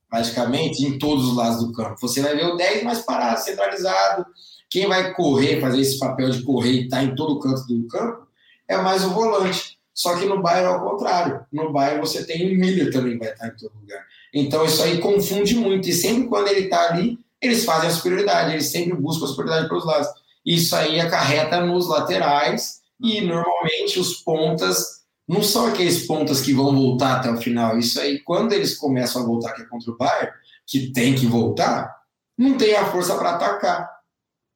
praticamente, 0.08 0.84
em 0.84 0.96
todos 0.96 1.28
os 1.28 1.36
lados 1.36 1.58
do 1.58 1.72
campo. 1.72 1.96
Você 2.00 2.22
vai 2.22 2.36
ver 2.36 2.46
o 2.46 2.56
10 2.56 2.84
mais 2.84 3.00
parado, 3.00 3.42
centralizado. 3.42 4.24
Quem 4.70 4.86
vai 4.86 5.12
correr, 5.12 5.60
fazer 5.60 5.80
esse 5.80 5.98
papel 5.98 6.30
de 6.30 6.42
correr 6.42 6.70
e 6.70 6.84
estar 6.84 6.98
tá 6.98 7.02
em 7.02 7.16
todo 7.16 7.40
canto 7.40 7.66
do 7.66 7.86
campo, 7.88 8.28
é 8.68 8.76
mais 8.76 9.04
o 9.04 9.10
volante. 9.10 9.76
Só 9.92 10.16
que 10.16 10.24
no 10.26 10.40
Bayern 10.40 10.72
é 10.72 10.76
o 10.76 10.80
contrário. 10.88 11.44
No 11.52 11.72
Bayern 11.72 12.00
você 12.00 12.24
tem 12.24 12.46
o 12.46 12.58
Miller 12.58 12.92
também 12.92 13.18
vai 13.18 13.30
estar 13.32 13.48
em 13.48 13.56
todo 13.56 13.74
lugar. 13.80 14.04
Então 14.32 14.64
isso 14.64 14.82
aí 14.82 14.98
confunde 14.98 15.56
muito. 15.56 15.88
E 15.88 15.92
sempre 15.92 16.28
quando 16.28 16.48
ele 16.48 16.64
está 16.66 16.90
ali, 16.90 17.18
eles 17.40 17.64
fazem 17.64 17.88
a 17.88 17.92
superioridade. 17.92 18.52
Eles 18.52 18.66
sempre 18.66 18.94
buscam 18.94 19.24
a 19.24 19.28
superioridade 19.28 19.68
pelos 19.68 19.86
lados. 19.86 20.08
Isso 20.44 20.76
aí 20.76 21.00
acarreta 21.00 21.60
nos 21.60 21.88
laterais 21.88 22.82
e 23.00 23.22
normalmente 23.22 23.98
os 23.98 24.14
pontas 24.22 24.95
não 25.28 25.42
são 25.42 25.66
aqueles 25.66 26.06
pontas 26.06 26.40
que 26.40 26.52
vão 26.52 26.74
voltar 26.74 27.16
até 27.16 27.30
o 27.30 27.36
final. 27.36 27.78
Isso 27.78 28.00
aí, 28.00 28.20
quando 28.20 28.52
eles 28.52 28.76
começam 28.76 29.22
a 29.22 29.26
voltar, 29.26 29.52
que 29.52 29.62
é 29.62 29.66
contra 29.66 29.90
o 29.90 29.96
Bayern, 29.96 30.32
que 30.66 30.92
tem 30.92 31.14
que 31.14 31.26
voltar, 31.26 31.94
não 32.36 32.56
tem 32.56 32.74
a 32.74 32.86
força 32.86 33.16
para 33.16 33.30
atacar. 33.30 33.90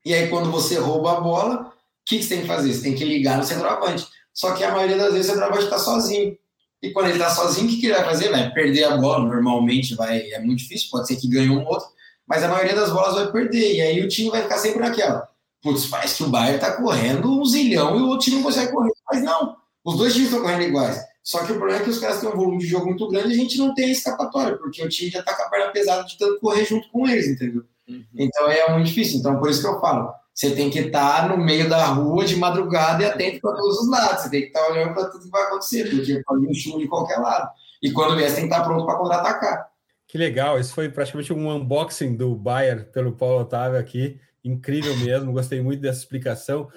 E 0.04 0.14
aí, 0.14 0.28
quando 0.28 0.50
você 0.50 0.78
rouba 0.78 1.18
a 1.18 1.20
bola, 1.20 1.72
que, 2.10 2.18
que 2.18 2.24
você 2.24 2.28
tem 2.30 2.40
que 2.40 2.48
fazer? 2.48 2.74
Você 2.74 2.82
tem 2.82 2.94
que 2.94 3.04
ligar 3.04 3.38
no 3.38 3.44
centroavante. 3.44 4.06
Só 4.34 4.52
que 4.52 4.64
a 4.64 4.72
maioria 4.72 4.98
das 4.98 5.12
vezes 5.12 5.30
o 5.30 5.34
centroavante 5.34 5.64
está 5.64 5.78
sozinho. 5.78 6.36
E 6.82 6.90
quando 6.90 7.06
ele 7.06 7.18
está 7.18 7.30
sozinho, 7.30 7.66
o 7.66 7.70
que, 7.70 7.76
que 7.76 7.86
ele 7.86 7.94
vai 7.94 8.04
fazer? 8.04 8.30
Vai 8.30 8.52
perder 8.52 8.84
a 8.84 8.96
bola. 8.96 9.24
Normalmente 9.24 9.94
vai, 9.94 10.30
é 10.32 10.40
muito 10.40 10.58
difícil, 10.58 10.88
pode 10.90 11.06
ser 11.06 11.16
que 11.16 11.28
ganhe 11.28 11.50
um 11.50 11.64
outro, 11.64 11.88
mas 12.26 12.42
a 12.42 12.48
maioria 12.48 12.74
das 12.74 12.90
bolas 12.90 13.14
vai 13.14 13.30
perder. 13.30 13.76
E 13.76 13.80
aí 13.80 14.00
o 14.02 14.08
time 14.08 14.30
vai 14.30 14.42
ficar 14.42 14.58
sempre 14.58 14.80
naquela. 14.80 15.28
Putz, 15.62 15.86
parece 15.86 16.16
que 16.16 16.24
o 16.24 16.28
Bayern 16.28 16.56
está 16.56 16.72
correndo 16.72 17.30
um 17.30 17.44
zilhão 17.44 17.96
e 17.96 18.02
o 18.02 18.08
outro 18.08 18.24
time 18.24 18.36
não 18.36 18.44
consegue 18.44 18.72
correr. 18.72 18.92
Mas 19.08 19.22
não, 19.22 19.56
os 19.84 19.96
dois 19.96 20.12
times 20.12 20.28
estão 20.28 20.42
correndo 20.42 20.62
iguais. 20.62 21.00
Só 21.22 21.44
que 21.44 21.52
o 21.52 21.56
problema 21.56 21.80
é 21.80 21.84
que 21.84 21.90
os 21.90 21.98
caras 21.98 22.20
têm 22.20 22.28
um 22.28 22.36
volume 22.36 22.58
de 22.58 22.66
jogo 22.66 22.86
muito 22.86 23.06
grande 23.08 23.28
e 23.28 23.32
a 23.32 23.36
gente 23.36 23.58
não 23.58 23.74
tem 23.74 23.90
escapatória, 23.90 24.56
porque 24.56 24.82
o 24.82 24.88
time 24.88 25.10
já 25.10 25.20
está 25.20 25.34
com 25.34 25.42
a 25.42 25.50
perna 25.50 25.72
pesada 25.72 26.04
de 26.04 26.16
tanto 26.16 26.40
correr 26.40 26.64
junto 26.64 26.90
com 26.90 27.06
eles, 27.06 27.28
entendeu? 27.28 27.62
Uhum. 27.88 28.04
Então 28.16 28.50
é 28.50 28.72
muito 28.72 28.86
difícil. 28.86 29.18
Então 29.18 29.38
por 29.38 29.50
isso 29.50 29.60
que 29.60 29.68
eu 29.68 29.80
falo 29.80 30.12
você 30.40 30.54
tem 30.54 30.70
que 30.70 30.78
estar 30.78 31.28
no 31.28 31.36
meio 31.36 31.68
da 31.68 31.84
rua 31.86 32.24
de 32.24 32.34
madrugada 32.34 33.02
e 33.02 33.06
atento 33.06 33.40
para 33.42 33.56
todos 33.56 33.80
os 33.80 33.90
lados. 33.90 34.22
Você 34.22 34.30
tem 34.30 34.40
que 34.40 34.46
estar 34.46 34.70
olhando 34.70 34.94
para 34.94 35.10
tudo 35.10 35.24
que 35.24 35.30
vai 35.30 35.42
acontecer, 35.42 35.90
porque 35.90 36.22
pode 36.24 36.40
vir 36.40 36.50
um 36.50 36.54
chuva 36.54 36.78
de 36.78 36.88
qualquer 36.88 37.18
lado. 37.18 37.50
E 37.82 37.92
quando 37.92 38.16
vier, 38.16 38.30
você 38.30 38.36
tem 38.36 38.48
que 38.48 38.54
estar 38.54 38.64
pronto 38.64 38.86
para 38.86 38.96
contra-atacar. 38.96 39.68
Que 40.08 40.16
legal, 40.16 40.58
esse 40.58 40.72
foi 40.72 40.88
praticamente 40.88 41.30
um 41.30 41.50
unboxing 41.50 42.16
do 42.16 42.34
Bayern 42.34 42.84
pelo 42.84 43.12
Paulo 43.12 43.42
Otávio 43.42 43.78
aqui. 43.78 44.18
Incrível 44.42 44.96
mesmo, 44.96 45.30
gostei 45.30 45.60
muito 45.60 45.82
dessa 45.82 45.98
explicação. 45.98 46.68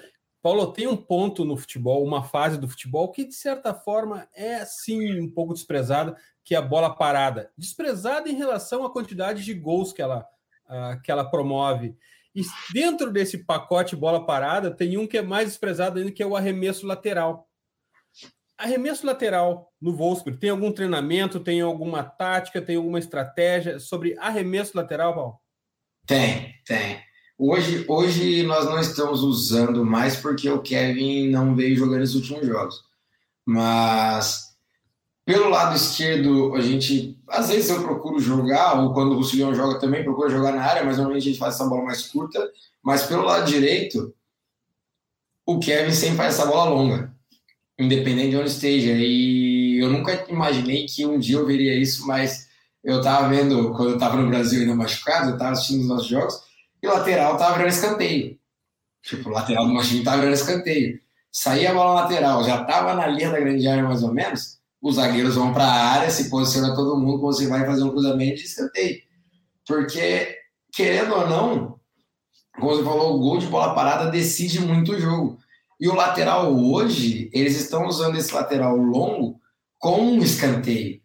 Paulo, 0.44 0.70
tem 0.74 0.86
um 0.86 0.94
ponto 0.94 1.42
no 1.42 1.56
futebol, 1.56 2.04
uma 2.04 2.22
fase 2.22 2.58
do 2.58 2.68
futebol 2.68 3.10
que, 3.10 3.24
de 3.24 3.34
certa 3.34 3.72
forma, 3.72 4.28
é 4.34 4.62
sim 4.66 5.18
um 5.18 5.30
pouco 5.30 5.54
desprezada, 5.54 6.14
que 6.44 6.54
é 6.54 6.58
a 6.58 6.60
bola 6.60 6.94
parada. 6.94 7.50
Desprezada 7.56 8.28
em 8.28 8.34
relação 8.34 8.84
à 8.84 8.92
quantidade 8.92 9.42
de 9.42 9.54
gols 9.54 9.90
que 9.90 10.02
ela, 10.02 10.28
uh, 10.66 11.00
que 11.00 11.10
ela 11.10 11.24
promove. 11.24 11.96
E 12.34 12.42
dentro 12.74 13.10
desse 13.10 13.38
pacote 13.38 13.96
bola 13.96 14.26
parada, 14.26 14.70
tem 14.70 14.98
um 14.98 15.06
que 15.06 15.16
é 15.16 15.22
mais 15.22 15.48
desprezado 15.48 15.98
ainda, 15.98 16.12
que 16.12 16.22
é 16.22 16.26
o 16.26 16.36
arremesso 16.36 16.86
lateral. 16.86 17.48
Arremesso 18.58 19.06
lateral 19.06 19.72
no 19.80 19.96
Wolfsburg, 19.96 20.38
tem 20.38 20.50
algum 20.50 20.70
treinamento, 20.70 21.40
tem 21.40 21.62
alguma 21.62 22.04
tática, 22.04 22.60
tem 22.60 22.76
alguma 22.76 22.98
estratégia 22.98 23.78
sobre 23.78 24.14
arremesso 24.18 24.76
lateral, 24.76 25.14
Paulo? 25.14 25.40
Tem, 26.06 26.52
tem. 26.66 27.02
Hoje, 27.36 27.84
hoje 27.88 28.42
nós 28.44 28.64
não 28.66 28.78
estamos 28.78 29.22
usando 29.22 29.84
mais 29.84 30.16
porque 30.16 30.48
o 30.48 30.62
Kevin 30.62 31.30
não 31.30 31.54
veio 31.56 31.76
jogando 31.76 32.00
nos 32.00 32.14
últimos 32.14 32.46
jogos. 32.46 32.84
Mas 33.44 34.54
pelo 35.24 35.48
lado 35.48 35.74
esquerdo, 35.74 36.54
a 36.54 36.60
gente, 36.60 37.18
às 37.28 37.48
vezes 37.48 37.70
eu 37.70 37.82
procuro 37.82 38.20
jogar, 38.20 38.78
ou 38.80 38.92
quando 38.92 39.12
o 39.12 39.16
Russilião 39.16 39.54
joga 39.54 39.80
também, 39.80 40.04
procura 40.04 40.28
jogar 40.28 40.52
na 40.52 40.62
área, 40.62 40.84
mas 40.84 40.96
normalmente 40.96 41.24
a 41.24 41.30
gente 41.30 41.38
faz 41.38 41.54
essa 41.54 41.66
bola 41.66 41.84
mais 41.84 42.06
curta. 42.06 42.38
Mas 42.82 43.04
pelo 43.04 43.24
lado 43.24 43.50
direito, 43.50 44.14
o 45.46 45.58
Kevin 45.58 45.92
sempre 45.92 46.18
faz 46.18 46.34
essa 46.34 46.46
bola 46.46 46.70
longa, 46.70 47.14
independente 47.78 48.30
de 48.30 48.36
onde 48.36 48.50
esteja. 48.50 48.92
E 48.92 49.78
eu 49.80 49.90
nunca 49.90 50.26
imaginei 50.28 50.86
que 50.86 51.06
um 51.06 51.18
dia 51.18 51.36
eu 51.38 51.46
veria 51.46 51.74
isso, 51.74 52.06
mas 52.06 52.48
eu 52.82 53.00
tava 53.00 53.28
vendo, 53.28 53.72
quando 53.72 53.92
eu 53.92 53.98
tava 53.98 54.16
no 54.16 54.28
Brasil 54.28 54.60
ainda 54.60 54.74
machucado, 54.74 55.30
eu 55.30 55.38
tava 55.38 55.52
assistindo 55.52 55.80
os 55.80 55.88
nossos 55.88 56.06
jogos, 56.06 56.38
e 56.84 56.86
o 56.86 56.92
lateral 56.92 57.38
tava 57.38 57.54
virando 57.54 57.72
escanteio. 57.72 58.38
Tipo, 59.02 59.30
o 59.30 59.32
lateral 59.32 59.66
do 59.66 59.72
nosso 59.72 59.88
time 59.88 60.04
tava 60.04 60.18
virando 60.18 60.34
escanteio. 60.34 61.00
Saía 61.32 61.70
a 61.70 61.74
bola 61.74 62.02
lateral, 62.02 62.44
já 62.44 62.62
tava 62.64 62.94
na 62.94 63.06
linha 63.06 63.30
da 63.30 63.40
grande 63.40 63.66
área 63.66 63.82
mais 63.82 64.02
ou 64.02 64.12
menos 64.12 64.62
os 64.82 64.96
zagueiros 64.96 65.36
vão 65.36 65.54
para 65.54 65.64
a 65.64 65.92
área, 65.92 66.10
se 66.10 66.28
posiciona 66.28 66.76
todo 66.76 67.00
mundo, 67.00 67.18
você 67.18 67.46
vai 67.46 67.64
fazer 67.64 67.82
um 67.82 67.88
cruzamento 67.88 68.36
de 68.36 68.44
escanteio. 68.44 69.00
Porque, 69.66 70.36
querendo 70.70 71.14
ou 71.14 71.26
não, 71.26 71.80
como 72.54 72.76
você 72.76 72.84
falou, 72.84 73.16
o 73.16 73.18
gol 73.18 73.38
de 73.38 73.46
bola 73.46 73.74
parada 73.74 74.10
decide 74.10 74.60
muito 74.60 74.92
o 74.92 75.00
jogo. 75.00 75.38
E 75.80 75.88
o 75.88 75.94
lateral 75.94 76.54
hoje, 76.54 77.30
eles 77.32 77.58
estão 77.58 77.86
usando 77.86 78.18
esse 78.18 78.34
lateral 78.34 78.76
longo 78.76 79.40
com 79.78 80.02
um 80.02 80.18
escanteio. 80.18 81.00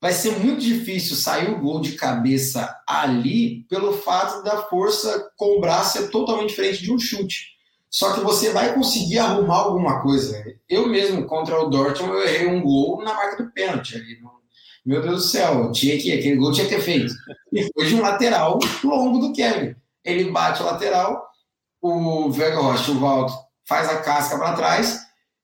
Vai 0.00 0.12
ser 0.12 0.38
muito 0.38 0.60
difícil 0.60 1.14
sair 1.14 1.50
o 1.50 1.60
gol 1.60 1.80
de 1.80 1.92
cabeça 1.92 2.74
ali 2.86 3.64
pelo 3.68 3.92
fato 3.92 4.42
da 4.42 4.62
força 4.62 5.30
com 5.36 5.58
o 5.58 5.60
braço 5.60 5.98
ser 5.98 6.08
totalmente 6.08 6.48
diferente 6.48 6.82
de 6.82 6.90
um 6.90 6.98
chute. 6.98 7.50
Só 7.90 8.14
que 8.14 8.20
você 8.20 8.50
vai 8.50 8.72
conseguir 8.72 9.18
arrumar 9.18 9.56
alguma 9.56 10.00
coisa. 10.00 10.42
Eu 10.68 10.88
mesmo, 10.88 11.26
contra 11.26 11.60
o 11.60 11.68
Dortmund, 11.68 12.14
eu 12.14 12.22
errei 12.22 12.46
um 12.46 12.62
gol 12.62 13.02
na 13.02 13.12
marca 13.12 13.42
do 13.42 13.50
pênalti. 13.50 14.00
Meu 14.86 15.02
Deus 15.02 15.16
do 15.16 15.28
céu, 15.28 15.70
tinha 15.72 15.98
que, 15.98 16.12
aquele 16.12 16.36
gol 16.36 16.52
tinha 16.52 16.66
que 16.66 16.74
ter 16.74 16.80
feito. 16.80 17.12
E 17.52 17.68
foi 17.74 17.86
de 17.86 17.94
um 17.94 18.00
lateral 18.00 18.58
longo 18.82 19.18
do 19.18 19.32
Kevin. 19.34 19.74
Ele 20.04 20.30
bate 20.30 20.62
o 20.62 20.64
lateral, 20.66 21.28
o 21.82 22.30
Vega 22.30 22.56
Rocha, 22.56 22.92
o 22.92 22.98
Valdo, 22.98 23.32
faz 23.66 23.88
a 23.88 24.00
casca 24.00 24.38
para 24.38 24.54
trás, 24.54 25.00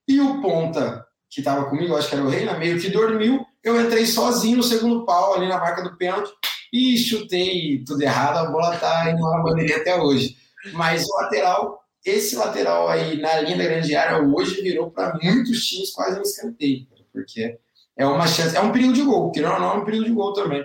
e 0.08 0.20
o 0.20 0.40
ponta, 0.40 1.04
que 1.28 1.40
estava 1.40 1.68
comigo, 1.68 1.96
acho 1.96 2.08
que 2.08 2.14
era 2.14 2.24
o 2.24 2.28
Reina, 2.28 2.56
meio 2.56 2.80
que 2.80 2.88
dormiu. 2.88 3.44
Eu 3.66 3.78
entrei 3.80 4.06
sozinho 4.06 4.58
no 4.58 4.62
segundo 4.62 5.04
pau, 5.04 5.34
ali 5.34 5.48
na 5.48 5.58
marca 5.58 5.82
do 5.82 5.96
pênalti, 5.96 6.32
e 6.72 6.96
chutei 6.96 7.84
tudo 7.84 8.00
errado. 8.00 8.38
A 8.38 8.50
bola 8.50 8.76
tá 8.76 9.10
indo 9.10 9.20
na 9.20 9.42
bandeirinha 9.42 9.78
até 9.78 10.00
hoje. 10.00 10.36
Mas 10.72 11.04
o 11.04 11.16
lateral 11.20 11.86
esse 12.06 12.36
lateral 12.36 12.88
aí 12.88 13.20
na 13.20 13.40
linha 13.40 13.58
da 13.58 13.64
grande 13.64 13.96
área 13.96 14.22
hoje 14.22 14.62
virou 14.62 14.90
para 14.92 15.18
muitos 15.20 15.66
times 15.66 15.90
quase 15.90 16.18
um 16.20 16.22
escanteio, 16.22 16.86
porque 17.12 17.58
é 17.96 18.06
uma 18.06 18.28
chance, 18.28 18.56
é 18.56 18.60
um 18.60 18.70
perigo 18.70 18.92
de 18.92 19.02
gol, 19.02 19.32
que 19.32 19.40
não, 19.40 19.58
não 19.58 19.72
é 19.72 19.74
um 19.78 19.84
perigo 19.84 20.04
de 20.04 20.12
gol 20.12 20.32
também. 20.32 20.64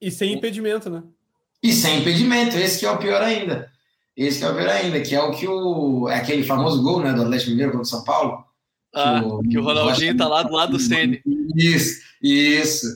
E 0.00 0.10
sem 0.10 0.32
impedimento, 0.32 0.88
né? 0.88 1.02
E 1.62 1.72
sem 1.72 2.00
impedimento, 2.00 2.56
esse 2.56 2.80
que 2.80 2.86
é 2.86 2.90
o 2.90 2.96
pior 2.96 3.20
ainda. 3.20 3.70
Esse 4.16 4.38
que 4.38 4.44
é 4.44 4.48
o 4.48 4.54
pior 4.54 4.68
ainda, 4.68 5.00
que 5.00 5.14
é 5.14 5.22
o 5.22 5.30
que 5.30 5.46
o. 5.46 6.08
É 6.08 6.16
aquele 6.16 6.42
famoso 6.42 6.82
gol 6.82 7.00
né, 7.00 7.12
do 7.12 7.22
Atlético 7.22 7.50
Mineiro 7.50 7.72
contra 7.72 7.84
o 7.84 7.88
São 7.88 8.02
Paulo. 8.02 8.44
Ah, 8.94 9.20
que 9.20 9.26
o, 9.26 9.42
que 9.42 9.58
o 9.58 9.64
Ronaldinho 9.64 10.16
tá 10.16 10.28
lá 10.28 10.42
do 10.42 10.52
lado 10.52 10.72
do 10.72 10.78
Ceni. 10.78 11.22
Isso, 11.56 12.00
isso. 12.22 12.86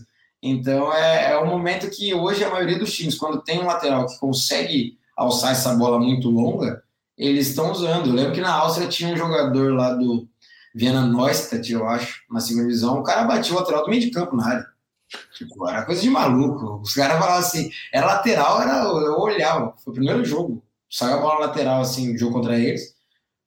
Então 0.42 0.92
é, 0.92 1.32
é 1.32 1.38
um 1.38 1.46
momento 1.46 1.90
que 1.90 2.14
hoje 2.14 2.44
a 2.44 2.50
maioria 2.50 2.78
dos 2.78 2.94
times, 2.94 3.16
quando 3.16 3.42
tem 3.42 3.60
um 3.60 3.66
lateral 3.66 4.06
que 4.06 4.18
consegue 4.18 4.98
alçar 5.16 5.52
essa 5.52 5.74
bola 5.74 5.98
muito 5.98 6.28
longa, 6.30 6.82
eles 7.16 7.48
estão 7.48 7.72
usando. 7.72 8.08
Eu 8.08 8.14
lembro 8.14 8.32
que 8.32 8.40
na 8.40 8.52
Áustria 8.52 8.88
tinha 8.88 9.12
um 9.12 9.16
jogador 9.16 9.72
lá 9.72 9.94
do 9.94 10.28
Viena 10.74 11.06
Neustadt, 11.06 11.72
eu 11.72 11.88
acho, 11.88 12.22
na 12.30 12.38
segunda 12.38 12.66
divisão, 12.66 12.98
o 12.98 13.02
cara 13.02 13.24
batia 13.24 13.54
o 13.54 13.58
lateral 13.58 13.84
do 13.84 13.90
meio 13.90 14.02
de 14.02 14.10
campo 14.10 14.36
na 14.36 14.46
área. 14.46 14.66
Tipo, 15.32 15.68
era 15.68 15.84
coisa 15.84 16.02
de 16.02 16.10
maluco. 16.10 16.80
Os 16.82 16.92
caras 16.92 17.18
falavam 17.18 17.38
assim, 17.38 17.70
era 17.92 18.06
lateral, 18.06 18.60
era, 18.60 18.82
eu 18.82 19.18
olhava, 19.18 19.74
foi 19.82 19.92
o 19.92 19.94
primeiro 19.94 20.24
jogo. 20.24 20.62
Saiu 20.90 21.14
a 21.14 21.20
bola 21.20 21.46
lateral, 21.46 21.80
assim, 21.80 22.16
jogo 22.18 22.34
contra 22.34 22.58
eles. 22.58 22.94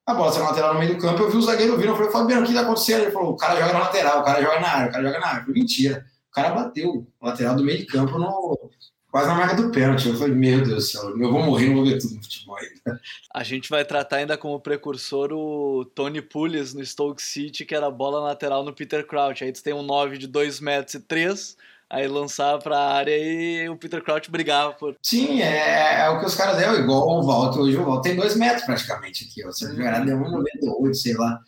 A 0.10 0.14
bola 0.16 0.32
saiu 0.32 0.44
lateral 0.44 0.74
no 0.74 0.80
meio 0.80 0.96
do 0.96 1.00
campo, 1.00 1.22
eu 1.22 1.30
vi 1.30 1.38
o 1.38 1.42
zagueiro 1.44 1.78
vindo, 1.78 1.90
eu 1.90 1.96
falei, 1.96 2.12
Fabiano, 2.12 2.44
o 2.44 2.48
que 2.48 2.54
tá 2.54 2.62
acontecendo? 2.62 3.04
Ele 3.04 3.12
falou, 3.12 3.34
o 3.34 3.38
cara 3.38 3.60
joga 3.60 3.74
na 3.74 3.80
lateral, 3.80 4.22
o 4.22 4.24
cara 4.24 4.42
joga 4.42 4.60
na 4.60 4.68
área, 4.68 4.90
o 4.90 4.92
cara 4.92 5.04
joga 5.04 5.20
na 5.20 5.28
área. 5.28 5.40
Eu 5.40 5.46
falei, 5.46 5.62
mentira. 5.62 6.06
O 6.32 6.34
cara 6.34 6.50
bateu 6.50 7.08
o 7.20 7.26
lateral 7.26 7.56
do 7.56 7.64
meio 7.64 7.78
de 7.78 7.86
campo 7.86 8.18
no, 8.18 8.72
quase 9.12 9.28
na 9.28 9.36
marca 9.36 9.56
do 9.56 9.72
pênalti. 9.72 10.08
Eu 10.08 10.16
falei, 10.16 10.34
meu 10.34 10.64
Deus 10.64 10.70
do 10.70 10.82
céu, 10.82 11.10
eu 11.12 11.32
vou 11.32 11.44
morrer, 11.44 11.68
não 11.68 11.76
vou 11.76 11.86
ver 11.86 12.00
tudo 12.00 12.16
no 12.16 12.24
futebol 12.24 12.58
ainda. 12.58 13.02
A 13.36 13.44
gente 13.44 13.70
vai 13.70 13.86
tratar 13.86 14.16
ainda 14.16 14.36
como 14.36 14.60
precursor 14.60 15.32
o 15.32 15.86
Tony 15.86 16.24
Pulis 16.24 16.74
no 16.74 16.84
Stoke 16.84 17.22
City, 17.22 17.64
que 17.64 17.76
era 17.76 17.92
bola 17.92 18.20
lateral 18.20 18.64
no 18.64 18.74
Peter 18.74 19.06
Crouch. 19.06 19.44
Aí 19.44 19.52
tu 19.52 19.62
tem 19.62 19.74
um 19.74 19.84
9 19.84 20.18
de 20.18 20.26
2 20.26 20.60
metros 20.60 20.96
e 20.96 21.00
3, 21.02 21.56
aí 21.90 22.08
lançava 22.08 22.60
para 22.60 22.78
a 22.78 22.94
área 22.94 23.18
e 23.18 23.68
o 23.68 23.76
Peter 23.76 24.04
Crouch 24.04 24.30
brigava 24.30 24.74
por. 24.74 24.96
Sim, 25.04 25.42
é, 25.42 26.02
é 26.02 26.10
o 26.10 26.20
que 26.20 26.26
os 26.26 26.36
caras 26.36 26.58
deram, 26.58 26.80
igual 26.80 27.08
o 27.08 27.26
Walter. 27.26 27.60
Hoje 27.60 27.78
o 27.78 27.86
Walter 27.86 28.10
tem 28.10 28.20
2 28.20 28.36
metros 28.36 28.64
praticamente 28.64 29.26
aqui. 29.26 29.46
Ó. 29.46 29.52
Se 29.52 29.66
ele 29.66 29.76
jogar, 29.76 30.06
deu 30.06 30.18
1,98, 30.18 30.94
sei 30.94 31.14
lá. 31.16 31.40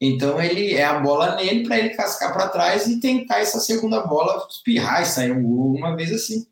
Então 0.00 0.42
ele 0.42 0.74
é 0.74 0.84
a 0.84 0.98
bola 0.98 1.36
nele 1.36 1.64
para 1.64 1.78
ele 1.78 1.90
cascar 1.90 2.32
para 2.32 2.48
trás 2.48 2.86
e 2.86 3.00
tentar 3.00 3.38
essa 3.38 3.60
segunda 3.60 4.00
bola 4.06 4.46
espirrar 4.50 5.02
e 5.02 5.06
sair 5.06 5.32
um 5.32 5.42
gol 5.42 5.74
uma 5.74 5.94
vez 5.94 6.12
assim. 6.12 6.46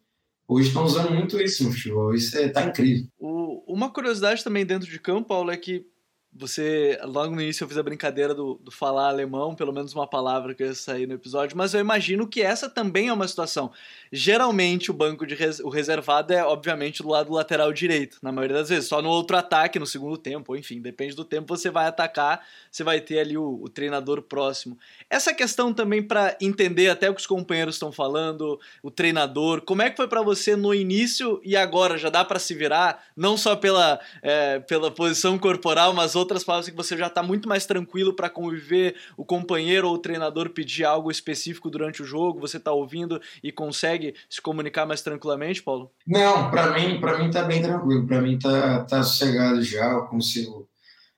Hoje 0.49 0.69
estão 0.69 0.85
usando 0.85 1.11
muito 1.11 1.41
isso 1.41 1.65
no 1.65 1.73
futebol, 1.73 2.15
isso 2.15 2.37
é, 2.37 2.49
tá 2.49 2.63
incrível. 2.63 3.07
O, 3.19 3.63
uma 3.67 3.91
curiosidade 3.91 4.45
também 4.45 4.67
dentro 4.67 4.89
de 4.89 4.99
campo, 4.99 5.29
Paulo, 5.29 5.51
é 5.51 5.57
que 5.57 5.87
você, 6.35 6.99
logo 7.05 7.35
no 7.35 7.43
início 7.43 7.63
eu 7.63 7.69
fiz 7.69 7.77
a 7.77 7.83
brincadeira 7.83 8.35
do, 8.35 8.55
do, 8.63 8.71
falar 8.71 9.09
alemão, 9.09 9.55
pelo 9.55 9.73
menos 9.73 9.95
uma 9.95 10.07
palavra 10.07 10.55
que 10.55 10.65
ia 10.65 10.75
sair 10.75 11.07
no 11.07 11.13
episódio, 11.13 11.57
mas 11.57 11.75
eu 11.75 11.81
imagino 11.81 12.27
que 12.27 12.41
essa 12.41 12.71
também 12.71 13.09
é 13.09 13.13
uma 13.13 13.29
situação. 13.29 13.71
Geralmente 14.11 14.91
o 14.91 14.95
banco 14.95 15.27
de 15.27 15.35
res, 15.35 15.61
o 15.61 15.69
reservado 15.69 16.33
é, 16.33 16.43
obviamente, 16.43 17.03
do 17.03 17.09
lado 17.11 17.31
lateral 17.33 17.71
direito, 17.71 18.19
na 18.23 18.33
maioria 18.33 18.57
das 18.57 18.71
vezes. 18.71 18.89
Só 18.89 19.03
no 19.03 19.11
outro 19.11 19.37
ataque, 19.37 19.79
no 19.79 19.87
segundo 19.87 20.17
tempo, 20.17 20.57
enfim, 20.57 20.81
depende 20.81 21.15
do 21.15 21.25
tempo 21.25 21.55
você 21.55 21.71
vai 21.71 21.87
atacar, 21.87 22.47
você 22.71 22.83
vai 22.83 23.01
ter 23.01 23.19
ali 23.19 23.37
o, 23.37 23.61
o 23.63 23.69
treinador 23.69 24.23
próximo. 24.23 24.79
Essa 25.11 25.35
questão 25.35 25.73
também 25.75 26.03
para 26.03 26.35
entender 26.41 26.89
até 26.89 27.11
o 27.11 27.15
que 27.15 27.21
os 27.21 27.27
companheiros 27.27 27.75
estão 27.75 27.93
falando, 27.93 28.59
o 28.83 28.91
treinador, 28.91 29.61
como 29.61 29.83
é 29.83 29.91
que 29.91 29.97
foi 29.97 30.09
para 30.09 30.23
você 30.23 30.57
no 30.57 30.73
início 30.73 31.43
e 31.45 31.57
agora? 31.57 31.99
Já 31.99 32.09
dá 32.09 32.25
para 32.25 32.39
se 32.39 32.55
virar, 32.55 33.05
não 33.15 33.37
só 33.37 33.55
pela, 33.55 34.01
é, 34.23 34.61
pela 34.61 34.91
posição 34.91 35.39
corporal, 35.39 35.93
mas 35.93 36.17
outras 36.23 36.45
palavras 36.45 36.71
que 36.71 36.77
você 36.77 36.97
já 36.97 37.09
está 37.09 37.23
muito 37.23 37.49
mais 37.49 37.67
tranquilo 37.67 38.15
para 38.15 38.31
conviver, 38.31 38.97
o 39.17 39.25
companheiro 39.25 39.89
ou 39.89 39.95
o 39.95 39.99
treinador 39.99 40.51
pedir 40.51 40.85
algo 40.85 41.11
específico 41.11 41.71
durante 41.71 42.03
o 42.03 42.05
jogo, 42.05 42.41
você 42.41 42.57
está 42.57 42.73
ouvindo 42.73 43.21
e 43.43 43.53
consegue 43.53 44.15
se 44.31 44.41
comunicar 44.41 44.87
mais 44.87 45.03
tranquilamente, 45.03 45.63
Paulo? 45.63 45.91
Não, 46.07 46.51
para 46.51 46.73
mim, 46.73 47.01
para 47.01 47.19
mim 47.19 47.31
tá 47.31 47.43
bem 47.43 47.61
tranquilo, 47.61 48.07
para 48.07 48.21
mim 48.21 48.39
tá, 48.39 48.85
tá 48.85 49.03
sossegado 49.03 49.63
já, 49.63 49.91
eu 49.91 50.07
consigo 50.07 50.69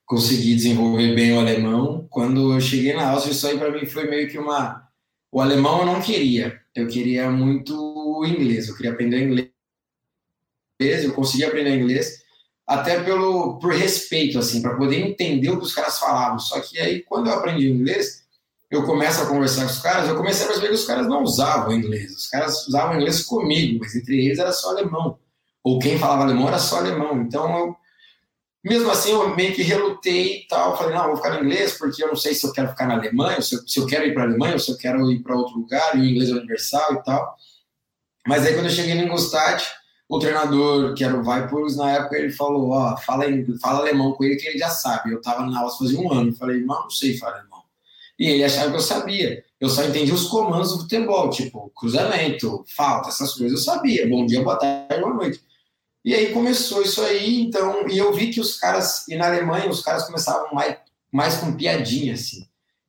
conseguir 0.04 0.54
desenvolver 0.54 1.14
bem 1.14 1.32
o 1.32 1.40
alemão. 1.40 2.06
Quando 2.10 2.52
eu 2.52 2.60
cheguei 2.60 2.94
na 2.94 3.10
Áustria, 3.10 3.32
isso 3.32 3.46
aí 3.46 3.58
para 3.58 3.70
mim 3.70 3.86
foi 3.86 4.08
meio 4.08 4.28
que 4.28 4.38
uma 4.38 4.84
o 5.32 5.40
alemão 5.40 5.80
eu 5.80 5.86
não 5.86 6.00
queria, 6.00 6.60
eu 6.76 6.86
queria 6.86 7.28
muito 7.28 7.74
o 7.74 8.24
inglês, 8.24 8.68
eu 8.68 8.76
queria 8.76 8.92
aprender 8.92 9.20
inglês, 9.20 9.50
eu 10.80 11.12
consegui 11.12 11.44
aprender 11.44 11.74
inglês, 11.74 12.23
até 12.66 13.02
pelo 13.02 13.58
por 13.58 13.72
respeito 13.72 14.38
assim, 14.38 14.62
para 14.62 14.76
poder 14.76 15.00
entender 15.00 15.50
o 15.50 15.58
que 15.58 15.64
os 15.64 15.74
caras 15.74 15.98
falavam. 15.98 16.38
Só 16.38 16.60
que 16.60 16.78
aí 16.78 17.02
quando 17.02 17.28
eu 17.28 17.34
aprendi 17.34 17.68
inglês, 17.68 18.24
eu 18.70 18.84
começo 18.84 19.22
a 19.22 19.26
conversar 19.26 19.64
com 19.64 19.70
os 19.70 19.78
caras, 19.80 20.08
eu 20.08 20.16
comecei 20.16 20.44
a 20.44 20.48
perceber 20.48 20.68
que 20.68 20.74
os 20.74 20.86
caras 20.86 21.06
não 21.06 21.22
usavam 21.22 21.72
inglês. 21.72 22.12
Os 22.12 22.26
caras 22.28 22.66
usavam 22.66 22.96
inglês 22.96 23.22
comigo, 23.22 23.78
mas 23.80 23.94
entre 23.94 24.24
eles 24.24 24.38
era 24.38 24.52
só 24.52 24.70
alemão. 24.70 25.18
Ou 25.62 25.78
quem 25.78 25.98
falava 25.98 26.24
alemão 26.24 26.48
era 26.48 26.58
só 26.58 26.78
alemão. 26.78 27.22
Então 27.22 27.58
eu 27.58 27.76
mesmo 28.64 28.90
assim, 28.90 29.10
eu 29.10 29.36
meio 29.36 29.54
que 29.54 29.62
relutei 29.62 30.38
e 30.38 30.46
tal. 30.48 30.76
Falei, 30.78 30.96
não, 30.96 31.08
vou 31.08 31.16
ficar 31.16 31.34
no 31.34 31.44
inglês, 31.44 31.76
porque 31.76 32.02
eu 32.02 32.08
não 32.08 32.16
sei 32.16 32.34
se 32.34 32.46
eu 32.46 32.52
quero 32.52 32.70
ficar 32.70 32.86
na 32.86 32.94
Alemanha, 32.94 33.42
se 33.42 33.54
eu, 33.54 33.68
se 33.68 33.78
eu 33.78 33.86
quero 33.86 34.06
ir 34.06 34.14
para 34.14 34.22
a 34.22 34.26
Alemanha, 34.26 34.54
ou 34.54 34.58
se 34.58 34.70
eu 34.70 34.78
quero 34.78 35.10
ir 35.12 35.22
para 35.22 35.36
outro 35.36 35.58
lugar, 35.58 35.94
e 35.94 36.00
o 36.00 36.04
inglês 36.04 36.30
é 36.30 36.32
universal 36.32 36.94
e 36.94 37.02
tal. 37.02 37.36
Mas 38.26 38.46
aí, 38.46 38.54
quando 38.54 38.66
eu 38.66 38.72
cheguei 38.72 38.94
no 38.94 39.02
Ingolstadt, 39.02 39.70
o 40.08 40.18
treinador, 40.18 40.94
que 40.94 41.02
era 41.02 41.18
o 41.18 41.22
Vaipurs, 41.22 41.76
na 41.76 41.92
época 41.92 42.16
ele 42.16 42.30
falou, 42.30 42.70
ó, 42.70 42.96
fala, 42.98 43.24
fala 43.60 43.80
alemão 43.80 44.12
com 44.12 44.24
ele 44.24 44.36
que 44.36 44.46
ele 44.46 44.58
já 44.58 44.68
sabe. 44.68 45.12
Eu 45.12 45.20
tava 45.20 45.46
na 45.46 45.58
aula 45.58 45.76
fazia 45.76 45.98
um 45.98 46.12
ano, 46.12 46.34
falei, 46.34 46.60
não, 46.60 46.82
não 46.82 46.90
sei 46.90 47.16
falar 47.16 47.38
alemão. 47.38 47.62
E 48.18 48.28
ele 48.28 48.44
achava 48.44 48.70
que 48.70 48.76
eu 48.76 48.80
sabia. 48.80 49.42
Eu 49.60 49.68
só 49.68 49.82
entendi 49.82 50.12
os 50.12 50.28
comandos 50.28 50.72
do 50.72 50.80
futebol, 50.80 51.30
tipo, 51.30 51.70
cruzamento, 51.74 52.64
falta, 52.76 53.08
essas 53.08 53.34
coisas 53.34 53.58
eu 53.58 53.64
sabia. 53.64 54.08
Bom 54.08 54.26
dia, 54.26 54.42
boa 54.42 54.56
tarde, 54.56 55.00
boa 55.00 55.14
noite. 55.14 55.40
E 56.04 56.14
aí 56.14 56.32
começou 56.32 56.82
isso 56.82 57.00
aí, 57.00 57.40
então, 57.40 57.88
e 57.88 57.96
eu 57.96 58.12
vi 58.12 58.30
que 58.30 58.40
os 58.40 58.58
caras, 58.58 59.08
e 59.08 59.16
na 59.16 59.26
Alemanha 59.26 59.70
os 59.70 59.80
caras 59.80 60.04
começavam 60.04 60.52
mais, 60.52 60.76
mais 61.10 61.36
com 61.38 61.56
piadinha, 61.56 62.12
assim. 62.12 62.46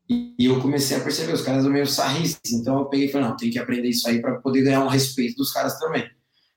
E, 0.07 0.35
e 0.37 0.45
eu 0.45 0.61
comecei 0.61 0.97
a 0.97 0.99
perceber, 0.99 1.31
os 1.31 1.41
caras 1.41 1.63
eram 1.63 1.73
meio 1.73 1.87
sarristas, 1.87 2.51
então 2.51 2.77
eu 2.79 2.85
peguei 2.85 3.07
e 3.07 3.11
falei, 3.11 3.29
não, 3.29 3.37
tem 3.37 3.49
que 3.49 3.57
aprender 3.57 3.87
isso 3.87 4.07
aí 4.07 4.21
para 4.21 4.35
poder 4.41 4.63
ganhar 4.63 4.83
um 4.83 4.89
respeito 4.89 5.37
dos 5.37 5.51
caras 5.51 5.79
também 5.79 6.05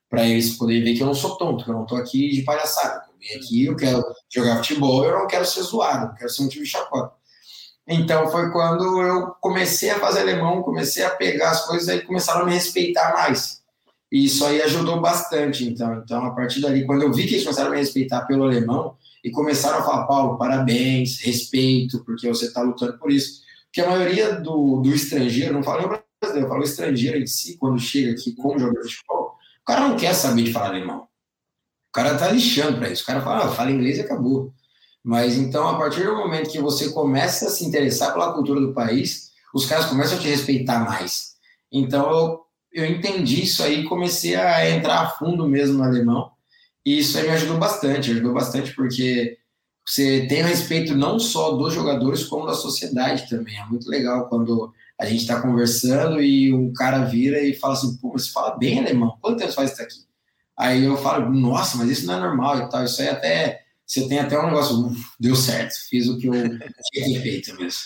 para 0.09 0.25
eles 0.25 0.57
poderem 0.57 0.83
ver 0.83 0.95
que 0.95 1.03
eu 1.03 1.07
não 1.07 1.13
sou 1.13 1.37
tonto, 1.37 1.63
que 1.63 1.69
eu 1.69 1.75
não 1.75 1.83
estou 1.83 1.97
aqui 1.97 2.29
de 2.29 2.41
palhaçada. 2.41 3.03
Eu 3.07 3.19
vim 3.19 3.45
aqui, 3.45 3.65
eu 3.65 3.75
quero 3.75 4.03
jogar 4.27 4.57
futebol, 4.57 5.05
eu 5.05 5.19
não 5.19 5.27
quero 5.27 5.45
ser 5.45 5.61
zoado, 5.61 6.07
não 6.07 6.15
quero 6.15 6.29
ser 6.29 6.43
um 6.43 6.47
time 6.47 6.65
chacota. 6.65 7.13
Então 7.87 8.29
foi 8.29 8.51
quando 8.51 9.01
eu 9.01 9.27
comecei 9.41 9.89
a 9.89 9.99
fazer 9.99 10.21
alemão, 10.21 10.63
comecei 10.63 11.03
a 11.03 11.09
pegar 11.09 11.51
as 11.51 11.65
coisas 11.65 11.87
e 11.87 12.01
começaram 12.01 12.41
a 12.41 12.45
me 12.45 12.53
respeitar 12.53 13.13
mais. 13.13 13.59
E 14.11 14.25
isso 14.25 14.43
aí 14.45 14.61
ajudou 14.61 14.99
bastante, 14.99 15.67
então. 15.67 16.01
Então, 16.03 16.25
a 16.25 16.31
partir 16.31 16.61
dali, 16.61 16.85
quando 16.85 17.03
eu 17.03 17.13
vi 17.13 17.27
que 17.27 17.35
eles 17.35 17.43
começaram 17.43 17.69
a 17.69 17.71
me 17.71 17.77
respeitar 17.77 18.21
pelo 18.21 18.43
alemão 18.43 18.95
e 19.23 19.29
começaram 19.29 19.79
a 19.79 19.83
falar, 19.83 20.07
Paulo, 20.07 20.37
parabéns, 20.37 21.19
respeito, 21.19 22.03
porque 22.03 22.27
você 22.27 22.45
está 22.45 22.61
lutando 22.61 22.97
por 22.97 23.11
isso. 23.11 23.41
Porque 23.65 23.81
a 23.81 23.89
maioria 23.89 24.35
do, 24.35 24.81
do 24.81 24.89
estrangeiro, 24.89 25.53
não 25.53 25.61
falo 25.61 25.87
brasileiro, 25.87 26.47
eu 26.47 26.49
falo 26.49 26.63
estrangeiro 26.63 27.19
em 27.19 27.27
si, 27.27 27.55
quando 27.57 27.79
chega 27.79 28.11
aqui 28.11 28.35
como 28.35 28.57
jogador 28.57 28.81
de 28.81 28.95
futebol, 28.95 29.28
cara 29.69 29.87
não 29.87 29.95
quer 29.95 30.13
saber 30.13 30.43
de 30.43 30.51
falar 30.51 30.69
alemão. 30.69 31.03
O 31.89 31.91
cara 31.93 32.17
tá 32.17 32.29
lixando 32.31 32.77
para 32.77 32.89
isso. 32.89 33.03
O 33.03 33.05
cara 33.05 33.21
fala, 33.21 33.45
ah, 33.45 33.49
fala 33.49 33.71
inglês 33.71 33.97
e 33.97 34.01
acabou. 34.01 34.53
Mas 35.03 35.37
então, 35.37 35.67
a 35.67 35.77
partir 35.77 36.03
do 36.03 36.15
momento 36.15 36.49
que 36.49 36.59
você 36.59 36.91
começa 36.91 37.47
a 37.47 37.49
se 37.49 37.65
interessar 37.65 38.13
pela 38.13 38.33
cultura 38.33 38.59
do 38.59 38.73
país, 38.73 39.31
os 39.53 39.65
caras 39.65 39.85
começam 39.85 40.17
a 40.17 40.21
te 40.21 40.27
respeitar 40.27 40.79
mais. 40.79 41.35
Então, 41.71 42.09
eu, 42.11 42.83
eu 42.83 42.85
entendi 42.85 43.43
isso 43.43 43.63
aí, 43.63 43.83
comecei 43.85 44.35
a 44.35 44.69
entrar 44.69 45.01
a 45.01 45.09
fundo 45.09 45.47
mesmo 45.47 45.77
no 45.77 45.83
alemão. 45.83 46.31
E 46.85 46.99
isso 46.99 47.17
aí 47.17 47.23
me 47.23 47.31
ajudou 47.31 47.57
bastante, 47.57 48.11
ajudou 48.11 48.33
bastante 48.33 48.73
porque 48.75 49.37
você 49.85 50.27
tem 50.27 50.43
respeito 50.43 50.95
não 50.95 51.19
só 51.19 51.51
dos 51.51 51.73
jogadores, 51.73 52.23
como 52.23 52.45
da 52.45 52.53
sociedade 52.53 53.29
também. 53.29 53.57
É 53.57 53.65
muito 53.65 53.89
legal 53.89 54.27
quando 54.29 54.73
a 54.99 55.05
gente 55.05 55.21
está 55.21 55.41
conversando 55.41 56.21
e 56.21 56.53
um 56.53 56.73
cara 56.73 57.05
vira 57.05 57.39
e 57.39 57.53
fala 57.53 57.73
assim, 57.73 57.97
pô, 57.97 58.11
você 58.11 58.29
fala 58.31 58.57
bem 58.57 58.79
alemão, 58.79 59.17
quanto 59.21 59.37
tempo 59.39 59.53
faz 59.53 59.71
isso 59.71 59.81
aqui? 59.81 60.09
Aí 60.57 60.83
eu 60.83 60.97
falo, 60.97 61.31
nossa, 61.31 61.77
mas 61.77 61.89
isso 61.89 62.05
não 62.05 62.15
é 62.15 62.19
normal 62.19 62.59
e 62.59 62.69
tal, 62.69 62.83
isso 62.83 63.01
aí 63.01 63.07
até, 63.07 63.61
você 63.85 64.09
tem 64.09 64.19
até 64.19 64.37
um 64.37 64.47
negócio, 64.47 64.91
deu 65.17 65.37
certo, 65.37 65.73
fiz 65.87 66.09
o 66.09 66.17
que 66.17 66.27
eu 66.27 66.33
tinha 66.91 67.21
feito 67.21 67.55
mesmo. 67.55 67.79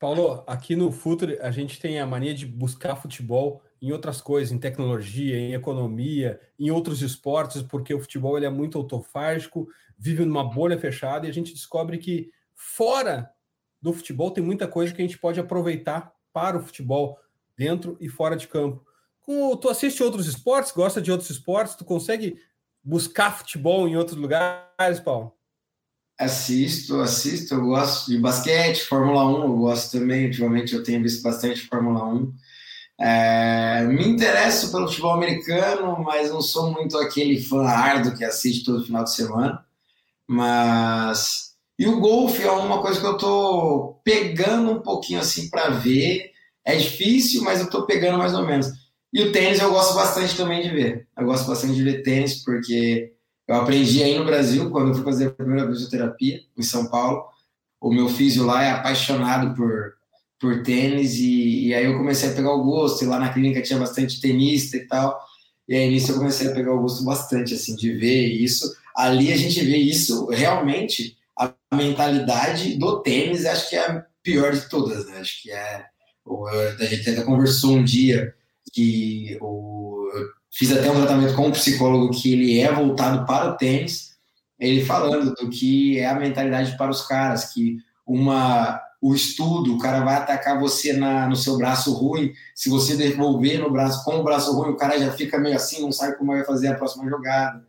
Paulo, 0.00 0.42
aqui 0.46 0.74
no 0.74 0.90
Future 0.90 1.38
a 1.40 1.52
gente 1.52 1.78
tem 1.78 2.00
a 2.00 2.06
mania 2.06 2.34
de 2.34 2.44
buscar 2.44 2.96
futebol 2.96 3.62
em 3.80 3.92
outras 3.92 4.20
coisas, 4.20 4.52
em 4.52 4.58
tecnologia, 4.58 5.38
em 5.38 5.54
economia, 5.54 6.40
em 6.58 6.70
outros 6.70 7.00
esportes, 7.00 7.62
porque 7.62 7.94
o 7.94 8.00
futebol 8.00 8.36
ele 8.36 8.46
é 8.46 8.50
muito 8.50 8.76
autofágico, 8.76 9.68
vive 9.96 10.24
numa 10.24 10.44
bolha 10.44 10.76
fechada 10.76 11.26
e 11.26 11.30
a 11.30 11.32
gente 11.32 11.54
descobre 11.54 11.96
que 11.98 12.30
fora 12.54 13.30
do 13.80 13.92
futebol 13.92 14.32
tem 14.32 14.42
muita 14.42 14.66
coisa 14.66 14.92
que 14.92 15.00
a 15.00 15.04
gente 15.04 15.18
pode 15.18 15.38
aproveitar 15.38 16.15
para 16.36 16.58
o 16.58 16.62
futebol 16.62 17.18
dentro 17.56 17.96
e 17.98 18.10
fora 18.10 18.36
de 18.36 18.46
campo. 18.46 18.84
Tu 19.24 19.68
assiste 19.70 20.02
outros 20.02 20.26
esportes, 20.26 20.70
gosta 20.70 21.00
de 21.00 21.10
outros 21.10 21.30
esportes, 21.30 21.74
tu 21.74 21.82
consegue 21.82 22.38
buscar 22.84 23.38
futebol 23.38 23.88
em 23.88 23.96
outros 23.96 24.18
lugares, 24.18 25.00
Paulo? 25.02 25.32
Assisto, 26.18 27.00
assisto, 27.00 27.54
eu 27.54 27.62
gosto 27.62 28.10
de 28.10 28.18
basquete, 28.18 28.82
Fórmula 28.82 29.26
1, 29.26 29.44
eu 29.44 29.56
gosto 29.56 29.98
também, 29.98 30.26
ultimamente 30.26 30.74
eu 30.74 30.82
tenho 30.82 31.02
visto 31.02 31.22
bastante 31.22 31.66
Fórmula 31.66 32.04
1. 32.04 32.34
É, 33.00 33.84
me 33.84 34.06
interesso 34.06 34.70
pelo 34.70 34.88
futebol 34.88 35.14
americano, 35.14 36.02
mas 36.04 36.30
não 36.30 36.42
sou 36.42 36.70
muito 36.70 36.98
aquele 36.98 37.42
fã 37.42 37.66
árduo 37.66 38.14
que 38.14 38.24
assiste 38.24 38.66
todo 38.66 38.84
final 38.84 39.04
de 39.04 39.14
semana. 39.14 39.64
Mas 40.26 41.45
e 41.78 41.86
o 41.86 42.00
golfe 42.00 42.42
é 42.42 42.50
uma 42.50 42.80
coisa 42.80 42.98
que 42.98 43.06
eu 43.06 43.18
tô 43.18 44.00
pegando 44.02 44.70
um 44.70 44.80
pouquinho 44.80 45.20
assim 45.20 45.50
para 45.50 45.68
ver. 45.70 46.30
É 46.64 46.74
difícil, 46.74 47.42
mas 47.42 47.60
eu 47.60 47.68
tô 47.68 47.84
pegando 47.84 48.18
mais 48.18 48.34
ou 48.34 48.46
menos. 48.46 48.68
E 49.12 49.22
o 49.22 49.32
tênis 49.32 49.60
eu 49.60 49.70
gosto 49.70 49.94
bastante 49.94 50.36
também 50.36 50.62
de 50.62 50.70
ver. 50.70 51.06
Eu 51.16 51.26
gosto 51.26 51.46
bastante 51.46 51.74
de 51.74 51.82
ver 51.82 52.02
tênis, 52.02 52.42
porque 52.42 53.12
eu 53.46 53.54
aprendi 53.54 54.02
aí 54.02 54.18
no 54.18 54.24
Brasil, 54.24 54.70
quando 54.70 54.88
eu 54.88 54.94
fui 54.94 55.04
fazer 55.04 55.28
a 55.28 55.30
primeira 55.30 55.66
fisioterapia 55.68 56.40
em 56.56 56.62
São 56.62 56.86
Paulo. 56.86 57.24
O 57.80 57.92
meu 57.92 58.08
físio 58.08 58.44
lá 58.44 58.64
é 58.64 58.70
apaixonado 58.70 59.54
por, 59.54 59.94
por 60.40 60.62
tênis, 60.62 61.14
e, 61.16 61.68
e 61.68 61.74
aí 61.74 61.84
eu 61.84 61.96
comecei 61.98 62.30
a 62.30 62.34
pegar 62.34 62.52
o 62.52 62.64
gosto. 62.64 63.04
E 63.04 63.06
lá 63.06 63.18
na 63.18 63.32
clínica 63.32 63.62
tinha 63.62 63.78
bastante 63.78 64.20
tenista 64.20 64.76
e 64.76 64.86
tal. 64.86 65.18
E 65.68 65.74
aí 65.74 65.88
nisso 65.90 66.12
eu 66.12 66.16
comecei 66.16 66.48
a 66.48 66.54
pegar 66.54 66.72
o 66.72 66.80
gosto 66.80 67.04
bastante, 67.04 67.54
assim, 67.54 67.76
de 67.76 67.92
ver 67.92 68.26
isso. 68.28 68.74
Ali 68.96 69.32
a 69.32 69.36
gente 69.36 69.60
vê 69.62 69.76
isso 69.76 70.26
realmente, 70.26 71.16
a 71.38 71.52
mentalidade 71.74 72.78
do 72.78 73.02
tênis, 73.02 73.44
acho 73.44 73.68
que 73.68 73.76
é 73.76 73.90
a 73.90 74.04
pior 74.22 74.52
de 74.52 74.68
todas, 74.68 75.06
né? 75.06 75.18
Acho 75.18 75.42
que 75.42 75.50
é. 75.50 75.84
A 76.80 76.84
gente 76.84 77.10
até 77.10 77.22
conversou 77.22 77.76
um 77.76 77.84
dia 77.84 78.34
que 78.72 79.38
o, 79.40 80.10
eu 80.12 80.26
fiz 80.50 80.72
até 80.72 80.90
um 80.90 80.96
tratamento 80.96 81.34
com 81.34 81.48
um 81.48 81.52
psicólogo 81.52 82.10
que 82.10 82.32
ele 82.32 82.60
é 82.60 82.72
voltado 82.72 83.24
para 83.24 83.50
o 83.50 83.56
tênis, 83.56 84.16
ele 84.58 84.84
falando 84.84 85.34
do 85.34 85.50
que 85.50 85.98
é 85.98 86.06
a 86.06 86.18
mentalidade 86.18 86.76
para 86.76 86.90
os 86.90 87.02
caras, 87.02 87.52
que 87.52 87.76
uma 88.06 88.80
o 89.00 89.14
estudo, 89.14 89.74
o 89.74 89.78
cara 89.78 90.00
vai 90.00 90.16
atacar 90.16 90.58
você 90.58 90.92
na, 90.92 91.28
no 91.28 91.36
seu 91.36 91.56
braço 91.56 91.92
ruim, 91.92 92.32
se 92.54 92.68
você 92.68 92.96
devolver 92.96 93.60
no 93.60 93.70
braço 93.70 94.04
com 94.04 94.16
o 94.16 94.24
braço 94.24 94.52
ruim, 94.52 94.70
o 94.70 94.76
cara 94.76 94.98
já 94.98 95.12
fica 95.12 95.38
meio 95.38 95.54
assim, 95.54 95.82
não 95.82 95.92
sabe 95.92 96.16
como 96.16 96.32
vai 96.32 96.44
fazer 96.44 96.68
a 96.68 96.74
próxima 96.74 97.08
jogada. 97.08 97.64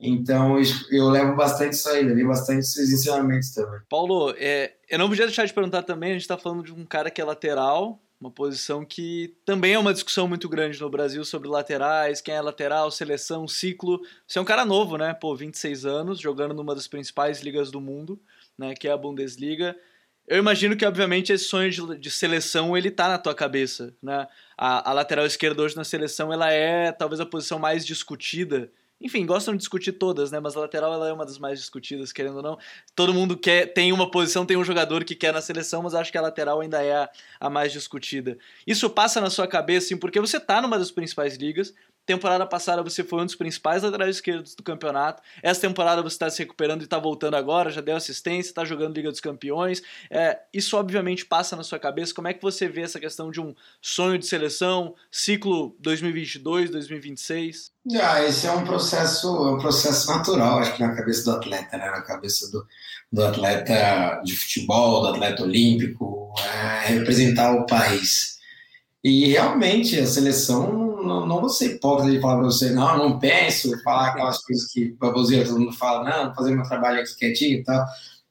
Então, 0.00 0.56
eu 0.90 1.08
levo 1.08 1.36
bastante 1.36 1.74
isso 1.74 1.88
aí, 1.88 2.02
levo 2.02 2.28
bastante 2.28 2.60
esses 2.60 2.92
ensinamentos 2.92 3.50
também. 3.50 3.80
Paulo, 3.88 4.34
é, 4.36 4.74
eu 4.88 4.98
não 4.98 5.08
podia 5.08 5.26
deixar 5.26 5.46
de 5.46 5.54
perguntar 5.54 5.82
também, 5.82 6.10
a 6.10 6.12
gente 6.14 6.22
está 6.22 6.36
falando 6.36 6.62
de 6.62 6.72
um 6.72 6.84
cara 6.84 7.10
que 7.10 7.20
é 7.20 7.24
lateral, 7.24 8.00
uma 8.20 8.30
posição 8.30 8.84
que 8.84 9.36
também 9.44 9.74
é 9.74 9.78
uma 9.78 9.92
discussão 9.92 10.26
muito 10.26 10.48
grande 10.48 10.80
no 10.80 10.88
Brasil 10.88 11.24
sobre 11.24 11.48
laterais, 11.48 12.20
quem 12.20 12.34
é 12.34 12.40
lateral, 12.40 12.90
seleção, 12.90 13.46
ciclo. 13.46 14.00
Você 14.26 14.38
é 14.38 14.42
um 14.42 14.46
cara 14.46 14.64
novo, 14.64 14.96
né? 14.96 15.12
Pô, 15.12 15.36
26 15.36 15.84
anos, 15.84 16.20
jogando 16.20 16.54
numa 16.54 16.74
das 16.74 16.88
principais 16.88 17.42
ligas 17.42 17.70
do 17.70 17.80
mundo, 17.80 18.18
né? 18.56 18.74
Que 18.74 18.88
é 18.88 18.92
a 18.92 18.96
Bundesliga. 18.96 19.76
Eu 20.26 20.38
imagino 20.38 20.74
que, 20.74 20.86
obviamente, 20.86 21.32
esse 21.32 21.44
sonho 21.44 21.70
de, 21.70 21.98
de 21.98 22.10
seleção, 22.10 22.74
ele 22.74 22.90
tá 22.90 23.08
na 23.08 23.18
tua 23.18 23.34
cabeça, 23.34 23.94
né? 24.02 24.26
A, 24.56 24.90
a 24.90 24.92
lateral 24.94 25.26
esquerda 25.26 25.62
hoje 25.62 25.76
na 25.76 25.84
seleção, 25.84 26.32
ela 26.32 26.50
é 26.50 26.92
talvez 26.92 27.20
a 27.20 27.26
posição 27.26 27.58
mais 27.58 27.84
discutida 27.84 28.70
enfim, 29.04 29.26
gostam 29.26 29.52
de 29.52 29.58
discutir 29.58 29.92
todas, 29.92 30.30
né? 30.30 30.40
Mas 30.40 30.56
a 30.56 30.60
lateral 30.60 30.94
ela 30.94 31.06
é 31.06 31.12
uma 31.12 31.26
das 31.26 31.38
mais 31.38 31.58
discutidas, 31.60 32.10
querendo 32.10 32.36
ou 32.36 32.42
não. 32.42 32.58
Todo 32.96 33.12
mundo 33.12 33.36
quer, 33.36 33.66
tem 33.66 33.92
uma 33.92 34.10
posição, 34.10 34.46
tem 34.46 34.56
um 34.56 34.64
jogador 34.64 35.04
que 35.04 35.14
quer 35.14 35.30
na 35.30 35.42
seleção, 35.42 35.82
mas 35.82 35.94
acho 35.94 36.10
que 36.10 36.16
a 36.16 36.22
lateral 36.22 36.62
ainda 36.62 36.82
é 36.82 36.94
a, 36.94 37.10
a 37.38 37.50
mais 37.50 37.70
discutida. 37.70 38.38
Isso 38.66 38.88
passa 38.88 39.20
na 39.20 39.28
sua 39.28 39.46
cabeça, 39.46 39.88
assim, 39.88 39.96
porque 39.98 40.18
você 40.18 40.40
tá 40.40 40.62
numa 40.62 40.78
das 40.78 40.90
principais 40.90 41.36
ligas, 41.36 41.74
Temporada 42.06 42.44
passada 42.44 42.82
você 42.82 43.02
foi 43.02 43.22
um 43.22 43.24
dos 43.24 43.34
principais 43.34 43.82
laterais 43.82 44.16
esquerdos 44.16 44.54
do 44.54 44.62
campeonato. 44.62 45.22
Essa 45.42 45.62
temporada 45.62 46.02
você 46.02 46.14
está 46.14 46.28
se 46.28 46.38
recuperando 46.40 46.82
e 46.82 46.84
está 46.84 46.98
voltando 46.98 47.34
agora, 47.34 47.70
já 47.70 47.80
deu 47.80 47.96
assistência, 47.96 48.50
está 48.50 48.62
jogando 48.62 48.94
Liga 48.94 49.10
dos 49.10 49.20
Campeões. 49.20 49.82
É, 50.10 50.38
isso 50.52 50.76
obviamente 50.76 51.24
passa 51.24 51.56
na 51.56 51.62
sua 51.62 51.78
cabeça. 51.78 52.12
Como 52.12 52.28
é 52.28 52.34
que 52.34 52.42
você 52.42 52.68
vê 52.68 52.82
essa 52.82 53.00
questão 53.00 53.30
de 53.30 53.40
um 53.40 53.54
sonho 53.80 54.18
de 54.18 54.26
seleção, 54.26 54.94
ciclo 55.10 55.74
2022, 55.80 56.68
2026? 56.70 57.72
Ah, 58.00 58.22
esse 58.22 58.46
é 58.46 58.52
um 58.52 58.64
processo, 58.64 59.26
é 59.26 59.52
um 59.52 59.58
processo 59.58 60.10
natural, 60.10 60.58
acho 60.58 60.74
que 60.74 60.82
na 60.82 60.94
cabeça 60.94 61.24
do 61.24 61.36
atleta, 61.38 61.76
né? 61.78 61.86
na 61.90 62.02
cabeça 62.02 62.50
do, 62.50 62.66
do 63.10 63.24
atleta 63.24 64.20
de 64.24 64.36
futebol, 64.36 65.02
do 65.02 65.08
atleta 65.08 65.42
olímpico, 65.42 66.34
é, 66.38 66.88
representar 66.88 67.54
o 67.54 67.64
país. 67.64 68.38
E 69.02 69.28
realmente 69.28 69.98
a 70.00 70.06
seleção 70.06 70.83
não, 71.04 71.26
não 71.26 71.40
vou 71.40 71.48
ser 71.48 71.76
hipócrita 71.76 72.10
de 72.10 72.20
falar 72.20 72.36
para 72.36 72.44
você, 72.44 72.70
não, 72.70 72.96
não 72.96 73.18
penso, 73.18 73.70
falar 73.82 74.08
aquelas 74.08 74.38
coisas 74.44 74.66
que 74.70 74.92
baboseira 74.92 75.46
todo 75.46 75.60
mundo 75.60 75.72
fala, 75.72 76.08
não, 76.08 76.26
vou 76.26 76.34
fazer 76.34 76.54
meu 76.54 76.64
trabalho 76.64 77.00
aqui 77.00 77.16
quietinho 77.16 77.58
e 77.58 77.64
tal. 77.64 77.84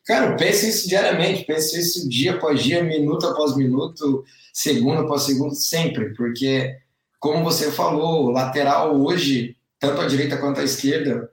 Cara, 0.06 0.32
eu 0.32 0.36
penso 0.36 0.66
isso 0.66 0.90
diariamente, 0.90 1.46
penso 1.46 1.78
isso 1.78 2.10
dia 2.10 2.36
após 2.36 2.62
dia, 2.62 2.84
minuto 2.84 3.26
após 3.26 3.56
minuto, 3.56 4.26
segundo 4.52 5.02
após 5.02 5.24
segundo, 5.24 5.56
sempre, 5.56 6.14
porque, 6.14 6.76
como 7.20 7.44
você 7.44 7.72
falou, 7.72 8.30
lateral 8.30 9.00
hoje, 9.00 9.56
tanto 9.80 10.02
à 10.02 10.08
direita 10.08 10.38
quanto 10.38 10.60
à 10.60 10.64
esquerda, 10.64 11.30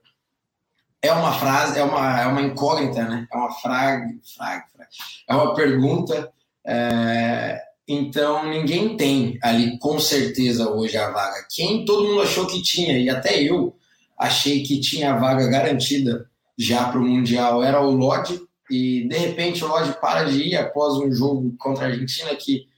é 1.03 1.13
uma 1.13 1.33
frase, 1.33 1.79
é 1.79 1.83
uma, 1.83 2.21
é 2.21 2.27
uma 2.27 2.43
incógnita, 2.43 3.03
né? 3.05 3.27
É 3.33 3.37
uma 3.37 3.51
frag, 3.53 4.21
frag, 4.37 4.63
frag 4.71 4.89
é 5.29 5.35
uma 5.35 5.55
pergunta. 5.55 6.31
É, 6.65 7.61
então, 7.93 8.49
ninguém 8.49 8.97
tem 8.97 9.37
ali 9.43 9.77
com 9.81 9.99
certeza 9.99 10.71
hoje 10.71 10.97
a 10.97 11.11
vaga. 11.11 11.45
Quem 11.51 11.85
todo 11.85 12.07
mundo 12.07 12.23
achou 12.23 12.47
que 12.47 12.63
tinha, 12.63 12.97
e 12.97 13.11
até 13.11 13.43
eu 13.43 13.77
achei 14.17 14.63
que 14.63 14.79
tinha 14.79 15.13
a 15.13 15.19
vaga 15.19 15.49
garantida 15.49 16.31
já 16.57 16.85
para 16.85 17.01
o 17.01 17.05
Mundial, 17.05 17.65
era 17.65 17.81
o 17.81 17.91
Lodge, 17.91 18.41
e 18.71 19.09
de 19.09 19.17
repente 19.17 19.65
o 19.65 19.67
Lodge 19.67 19.93
para 20.01 20.23
de 20.23 20.41
ir 20.41 20.57
após 20.57 20.99
um 20.99 21.13
jogo 21.13 21.53
contra 21.59 21.87
a 21.87 21.89
Argentina, 21.89 22.33
que 22.37 22.69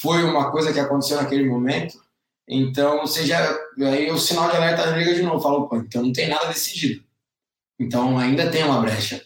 foi 0.00 0.24
uma 0.24 0.50
coisa 0.50 0.72
que 0.72 0.80
aconteceu 0.80 1.18
naquele 1.18 1.48
momento. 1.48 1.96
Então, 2.48 3.06
seja 3.06 3.56
aí 3.78 4.10
o 4.10 4.18
sinal 4.18 4.50
de 4.50 4.56
alerta 4.56 4.86
liga 4.96 5.14
de 5.14 5.22
novo, 5.22 5.40
falou, 5.40 5.68
pô, 5.68 5.76
então 5.76 6.02
não 6.02 6.12
tem 6.12 6.28
nada 6.28 6.46
decidido. 6.46 7.04
Então, 7.78 8.18
ainda 8.18 8.50
tem 8.50 8.64
uma 8.64 8.80
brecha. 8.80 9.22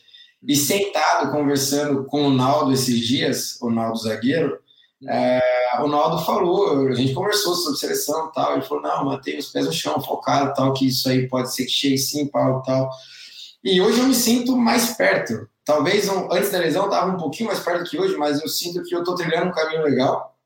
E 0.46 0.54
sentado, 0.54 1.32
conversando 1.32 2.04
com 2.04 2.26
o 2.26 2.30
Naldo 2.30 2.74
esses 2.74 3.00
dias, 3.00 3.58
o 3.62 3.70
Naldo 3.70 3.96
zagueiro, 3.98 4.59
é, 5.08 5.40
o 5.80 5.88
Naldo 5.88 6.22
falou, 6.24 6.88
a 6.88 6.94
gente 6.94 7.14
conversou 7.14 7.54
sobre 7.54 7.78
seleção 7.78 8.30
tal, 8.32 8.54
ele 8.54 8.62
falou, 8.62 8.82
não, 8.82 9.04
mantém 9.06 9.38
os 9.38 9.48
pés 9.48 9.66
no 9.66 9.72
chão, 9.72 10.00
focado 10.00 10.52
tal, 10.54 10.74
que 10.74 10.86
isso 10.86 11.08
aí 11.08 11.26
pode 11.26 11.54
ser 11.54 11.64
que 11.64 11.70
chegue 11.70 11.98
sim, 11.98 12.26
Paulo 12.26 12.62
tal. 12.62 12.90
E 13.64 13.80
hoje 13.80 14.00
eu 14.00 14.06
me 14.06 14.14
sinto 14.14 14.56
mais 14.56 14.94
perto. 14.94 15.48
Talvez 15.64 16.08
um, 16.08 16.30
antes 16.32 16.50
da 16.50 16.58
lesão 16.58 16.84
eu 16.84 16.90
estava 16.90 17.12
um 17.12 17.16
pouquinho 17.16 17.48
mais 17.48 17.60
perto 17.60 17.88
que 17.88 17.98
hoje, 17.98 18.16
mas 18.16 18.40
eu 18.42 18.48
sinto 18.48 18.82
que 18.82 18.94
eu 18.94 19.00
estou 19.00 19.14
trilhando 19.14 19.48
um 19.48 19.52
caminho 19.52 19.82
legal. 19.82 20.36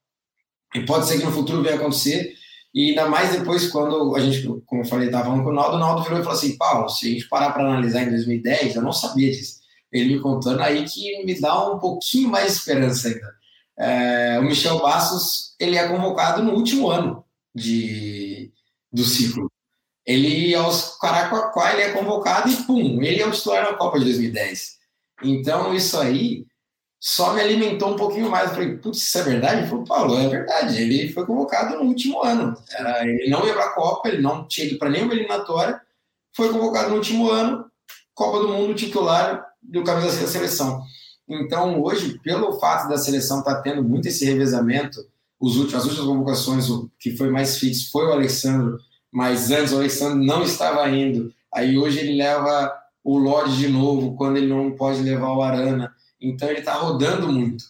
E 0.74 0.84
pode 0.84 1.06
ser 1.06 1.18
que 1.18 1.24
no 1.24 1.32
futuro 1.32 1.62
venha 1.62 1.76
acontecer. 1.76 2.34
E 2.72 2.90
ainda 2.90 3.08
mais 3.08 3.30
depois, 3.30 3.68
quando 3.70 4.16
a 4.16 4.20
gente, 4.20 4.42
como 4.66 4.82
eu 4.82 4.86
falei, 4.86 5.06
estava 5.06 5.26
falando 5.26 5.44
com 5.44 5.50
o 5.50 5.54
Naldo, 5.54 5.76
o 5.76 5.78
Naldo 5.78 6.02
virou 6.02 6.18
e 6.18 6.22
falou 6.22 6.36
assim: 6.36 6.56
Paulo, 6.56 6.88
se 6.88 7.06
a 7.06 7.10
gente 7.10 7.28
parar 7.28 7.52
para 7.52 7.64
analisar 7.64 8.02
em 8.02 8.10
2010, 8.10 8.74
eu 8.74 8.82
não 8.82 8.92
sabia 8.92 9.30
disso. 9.30 9.60
Ele 9.92 10.14
me 10.14 10.20
contando 10.20 10.60
aí 10.60 10.84
que 10.84 11.24
me 11.24 11.40
dá 11.40 11.70
um 11.70 11.78
pouquinho 11.78 12.28
mais 12.28 12.46
de 12.46 12.52
esperança 12.58 13.08
ainda 13.08 13.43
é, 13.78 14.38
o 14.38 14.42
Michel 14.42 14.80
Bastos 14.80 15.54
ele 15.58 15.76
é 15.76 15.88
convocado 15.88 16.42
no 16.42 16.52
último 16.54 16.90
ano 16.90 17.24
de, 17.54 18.52
do 18.92 19.04
ciclo. 19.04 19.50
Ele, 20.06 20.54
aos 20.54 20.98
Caracuacá, 20.98 21.72
ele 21.72 21.82
é 21.82 21.92
convocado 21.92 22.50
e 22.50 22.56
pum, 22.64 23.02
ele 23.02 23.22
é 23.22 23.26
o 23.26 23.30
titular 23.30 23.64
na 23.64 23.76
Copa 23.76 23.98
de 23.98 24.04
2010. 24.04 24.78
Então, 25.22 25.74
isso 25.74 25.98
aí 25.98 26.46
só 27.00 27.32
me 27.32 27.40
alimentou 27.40 27.90
um 27.90 27.96
pouquinho 27.96 28.30
mais. 28.30 28.48
Eu 28.48 28.54
falei, 28.54 28.76
putz, 28.76 28.98
isso 28.98 29.18
é 29.18 29.22
verdade? 29.22 29.60
Ele 29.60 29.66
falou, 29.66 29.84
Paulo, 29.84 30.18
é 30.18 30.28
verdade. 30.28 30.80
Ele 30.80 31.12
foi 31.12 31.26
convocado 31.26 31.76
no 31.76 31.82
último 31.82 32.22
ano. 32.22 32.54
Ele 33.02 33.30
não 33.30 33.46
ia 33.46 33.54
para 33.54 33.66
a 33.66 33.74
Copa, 33.74 34.08
ele 34.08 34.22
não 34.22 34.46
tinha 34.46 34.66
ido 34.66 34.78
para 34.78 34.90
nenhuma 34.90 35.14
eliminatória. 35.14 35.80
Foi 36.34 36.52
convocado 36.52 36.90
no 36.90 36.96
último 36.96 37.30
ano, 37.30 37.70
Copa 38.14 38.40
do 38.40 38.48
Mundo 38.48 38.74
titular 38.74 39.46
do 39.62 39.84
camisa 39.84 40.20
da 40.20 40.26
seleção. 40.26 40.82
Então, 41.28 41.82
hoje, 41.82 42.18
pelo 42.22 42.58
fato 42.58 42.88
da 42.88 42.98
seleção 42.98 43.38
estar 43.38 43.56
tá 43.56 43.62
tendo 43.62 43.82
muito 43.82 44.08
esse 44.08 44.24
revezamento, 44.24 45.00
os 45.40 45.56
últimos, 45.56 45.74
as 45.74 45.84
últimas 45.84 46.06
convocações, 46.06 46.70
o 46.70 46.90
que 46.98 47.16
foi 47.16 47.30
mais 47.30 47.58
fixo 47.58 47.90
foi 47.90 48.06
o 48.06 48.12
Alexandre, 48.12 48.78
mas 49.10 49.50
antes 49.50 49.72
o 49.72 49.76
Alexandre 49.76 50.24
não 50.24 50.42
estava 50.42 50.88
indo. 50.88 51.32
Aí 51.52 51.78
hoje 51.78 52.00
ele 52.00 52.16
leva 52.16 52.72
o 53.02 53.18
Lodge 53.18 53.58
de 53.58 53.68
novo, 53.68 54.16
quando 54.16 54.38
ele 54.38 54.46
não 54.46 54.72
pode 54.72 55.02
levar 55.02 55.32
o 55.32 55.42
Arana. 55.42 55.94
Então 56.20 56.48
ele 56.48 56.60
está 56.60 56.74
rodando 56.74 57.30
muito. 57.30 57.64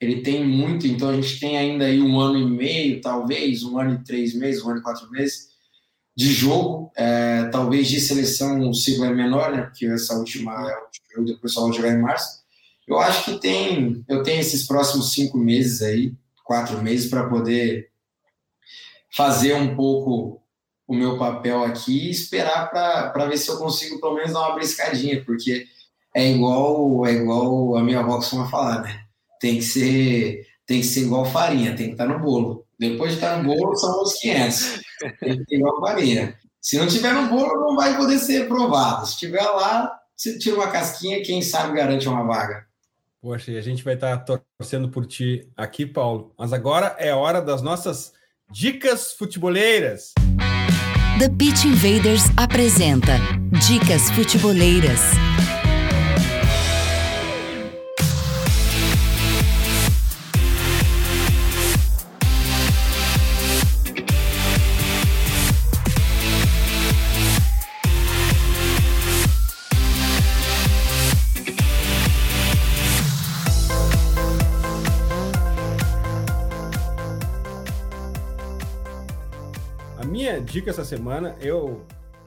Ele 0.00 0.22
tem 0.22 0.46
muito, 0.46 0.86
então 0.86 1.08
a 1.08 1.14
gente 1.14 1.40
tem 1.40 1.58
ainda 1.58 1.84
aí 1.84 2.00
um 2.00 2.18
ano 2.20 2.38
e 2.38 2.46
meio, 2.46 3.00
talvez, 3.00 3.64
um 3.64 3.78
ano 3.78 3.94
e 3.94 4.04
três 4.04 4.34
meses, 4.34 4.62
um 4.62 4.70
ano 4.70 4.78
e 4.78 4.82
quatro 4.82 5.10
meses 5.10 5.48
de 6.16 6.32
jogo. 6.32 6.90
É, 6.96 7.44
talvez 7.46 7.88
de 7.88 8.00
seleção 8.00 8.68
o 8.68 8.74
ciclo 8.74 9.04
é 9.04 9.12
menor, 9.12 9.52
né? 9.52 9.62
Porque 9.62 9.86
essa 9.86 10.14
última 10.14 10.52
é 10.52 10.76
o 10.76 11.14
jogo, 11.14 11.26
depois 11.26 11.52
só 11.52 11.62
vai 11.62 11.72
jogar 11.72 11.92
em 11.92 12.00
março. 12.00 12.37
Eu 12.88 12.98
acho 12.98 13.26
que 13.26 13.38
tem, 13.38 14.02
eu 14.08 14.22
tenho 14.22 14.40
esses 14.40 14.66
próximos 14.66 15.12
cinco 15.12 15.36
meses 15.36 15.82
aí, 15.82 16.14
quatro 16.42 16.82
meses, 16.82 17.10
para 17.10 17.28
poder 17.28 17.90
fazer 19.14 19.52
um 19.52 19.76
pouco 19.76 20.42
o 20.86 20.94
meu 20.94 21.18
papel 21.18 21.62
aqui 21.64 22.06
e 22.06 22.10
esperar 22.10 22.70
para 22.70 23.26
ver 23.26 23.36
se 23.36 23.50
eu 23.50 23.58
consigo 23.58 24.00
pelo 24.00 24.14
menos 24.14 24.32
dar 24.32 24.40
uma 24.40 24.54
briscadinha, 24.54 25.22
porque 25.22 25.66
é 26.14 26.30
igual 26.30 27.06
é 27.06 27.12
igual 27.12 27.76
a 27.76 27.82
minha 27.82 28.00
avó 28.00 28.16
costuma 28.16 28.48
falar, 28.48 28.80
né? 28.80 29.04
Tem 29.38 29.56
que 29.56 29.62
ser 29.62 30.46
tem 30.66 30.80
que 30.80 30.86
ser 30.86 31.02
igual 31.02 31.26
farinha, 31.26 31.76
tem 31.76 31.88
que 31.88 31.92
estar 31.92 32.06
no 32.06 32.18
bolo. 32.18 32.66
Depois 32.78 33.10
de 33.10 33.16
estar 33.16 33.42
no 33.42 33.54
bolo 33.54 33.76
são 33.76 34.02
os 34.02 34.14
500. 34.14 34.80
Tem 35.20 35.38
que 35.38 35.44
ser 35.44 35.56
igual 35.56 35.80
farinha. 35.80 36.38
Se 36.60 36.78
não 36.78 36.86
tiver 36.86 37.12
no 37.12 37.28
bolo, 37.28 37.68
não 37.68 37.76
vai 37.76 37.96
poder 37.96 38.18
ser 38.18 38.48
provado. 38.48 39.06
Se 39.06 39.18
tiver 39.18 39.42
lá, 39.42 39.98
você 40.16 40.38
tira 40.38 40.56
uma 40.56 40.70
casquinha, 40.70 41.22
quem 41.22 41.42
sabe 41.42 41.76
garante 41.76 42.08
uma 42.08 42.24
vaga. 42.24 42.67
Poxa, 43.20 43.50
e 43.50 43.58
a 43.58 43.60
gente 43.60 43.82
vai 43.82 43.94
estar 43.94 44.24
torcendo 44.58 44.88
por 44.88 45.04
ti 45.04 45.50
aqui, 45.56 45.84
Paulo. 45.84 46.32
Mas 46.38 46.52
agora 46.52 46.94
é 46.98 47.12
hora 47.12 47.42
das 47.42 47.60
nossas 47.60 48.12
Dicas 48.50 49.12
Futeboleiras. 49.12 50.12
The 51.18 51.28
Pitch 51.36 51.64
Invaders 51.64 52.22
apresenta 52.36 53.18
Dicas 53.66 54.08
Futeboleiras. 54.12 55.00
Dica 80.48 80.70
essa 80.70 80.84
semana, 80.84 81.36
eu 81.40 81.84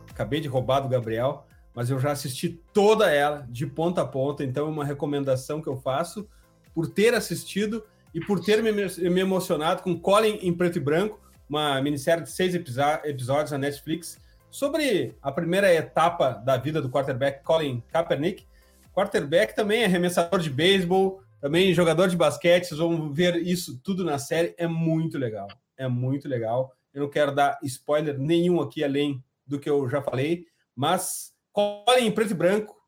acabei 0.09 0.39
de 0.39 0.47
roubar 0.47 0.81
do 0.81 0.87
Gabriel, 0.87 1.47
mas 1.73 1.89
eu 1.89 1.99
já 1.99 2.11
assisti 2.11 2.49
toda 2.71 3.09
ela, 3.09 3.47
de 3.49 3.65
ponta 3.65 4.01
a 4.01 4.05
ponta, 4.05 4.43
então 4.43 4.67
é 4.67 4.69
uma 4.69 4.85
recomendação 4.85 5.61
que 5.61 5.67
eu 5.67 5.77
faço 5.77 6.27
por 6.73 6.87
ter 6.87 7.15
assistido 7.15 7.83
e 8.13 8.19
por 8.19 8.39
ter 8.39 8.61
me, 8.61 9.19
emocionado 9.19 9.81
com 9.81 9.99
Colin 9.99 10.37
em 10.41 10.53
preto 10.53 10.77
e 10.77 10.81
branco, 10.81 11.19
uma 11.49 11.81
minissérie 11.81 12.23
de 12.23 12.31
seis 12.31 12.53
episódios 12.53 13.51
na 13.51 13.57
Netflix, 13.57 14.19
sobre 14.51 15.15
a 15.21 15.31
primeira 15.31 15.73
etapa 15.73 16.31
da 16.31 16.57
vida 16.57 16.81
do 16.81 16.89
quarterback 16.89 17.43
Colin 17.43 17.81
Kaepernick. 17.91 18.45
Quarterback 18.93 19.55
também 19.55 19.81
é 19.81 19.85
arremessador 19.85 20.39
de 20.39 20.49
beisebol, 20.49 21.23
também 21.39 21.73
jogador 21.73 22.07
de 22.07 22.15
basquete, 22.15 22.65
vocês 22.65 22.79
vão 22.79 23.11
ver 23.11 23.35
isso 23.37 23.79
tudo 23.81 24.03
na 24.03 24.19
série, 24.19 24.53
é 24.57 24.67
muito 24.67 25.17
legal, 25.17 25.47
é 25.75 25.87
muito 25.87 26.27
legal. 26.27 26.71
Eu 26.93 27.03
não 27.03 27.09
quero 27.09 27.33
dar 27.33 27.57
spoiler 27.63 28.17
nenhum 28.17 28.61
aqui 28.61 28.83
além 28.83 29.23
do 29.45 29.59
que 29.59 29.69
eu 29.69 29.89
já 29.89 30.01
falei, 30.01 30.45
mas 30.75 31.33
colhem 31.51 32.07
em 32.07 32.11
preto 32.11 32.31
e 32.31 32.35
branco 32.35 32.81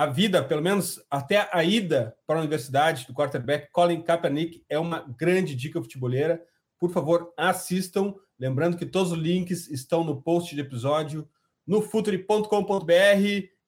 a 0.00 0.06
vida, 0.06 0.42
pelo 0.42 0.62
menos 0.62 0.98
até 1.10 1.46
a 1.52 1.62
ida 1.62 2.16
para 2.26 2.36
a 2.36 2.40
universidade 2.40 3.06
do 3.06 3.12
quarterback 3.12 3.70
Colin 3.70 4.00
Kaepernick 4.00 4.64
é 4.66 4.78
uma 4.78 5.00
grande 5.18 5.54
dica 5.54 5.78
futeboleira. 5.78 6.42
Por 6.78 6.90
favor, 6.90 7.34
assistam. 7.36 8.14
Lembrando 8.38 8.78
que 8.78 8.86
todos 8.86 9.12
os 9.12 9.18
links 9.18 9.68
estão 9.68 10.02
no 10.02 10.22
post 10.22 10.54
de 10.54 10.60
episódio 10.62 11.28
no 11.66 11.82
futuri.com.br. 11.82 12.46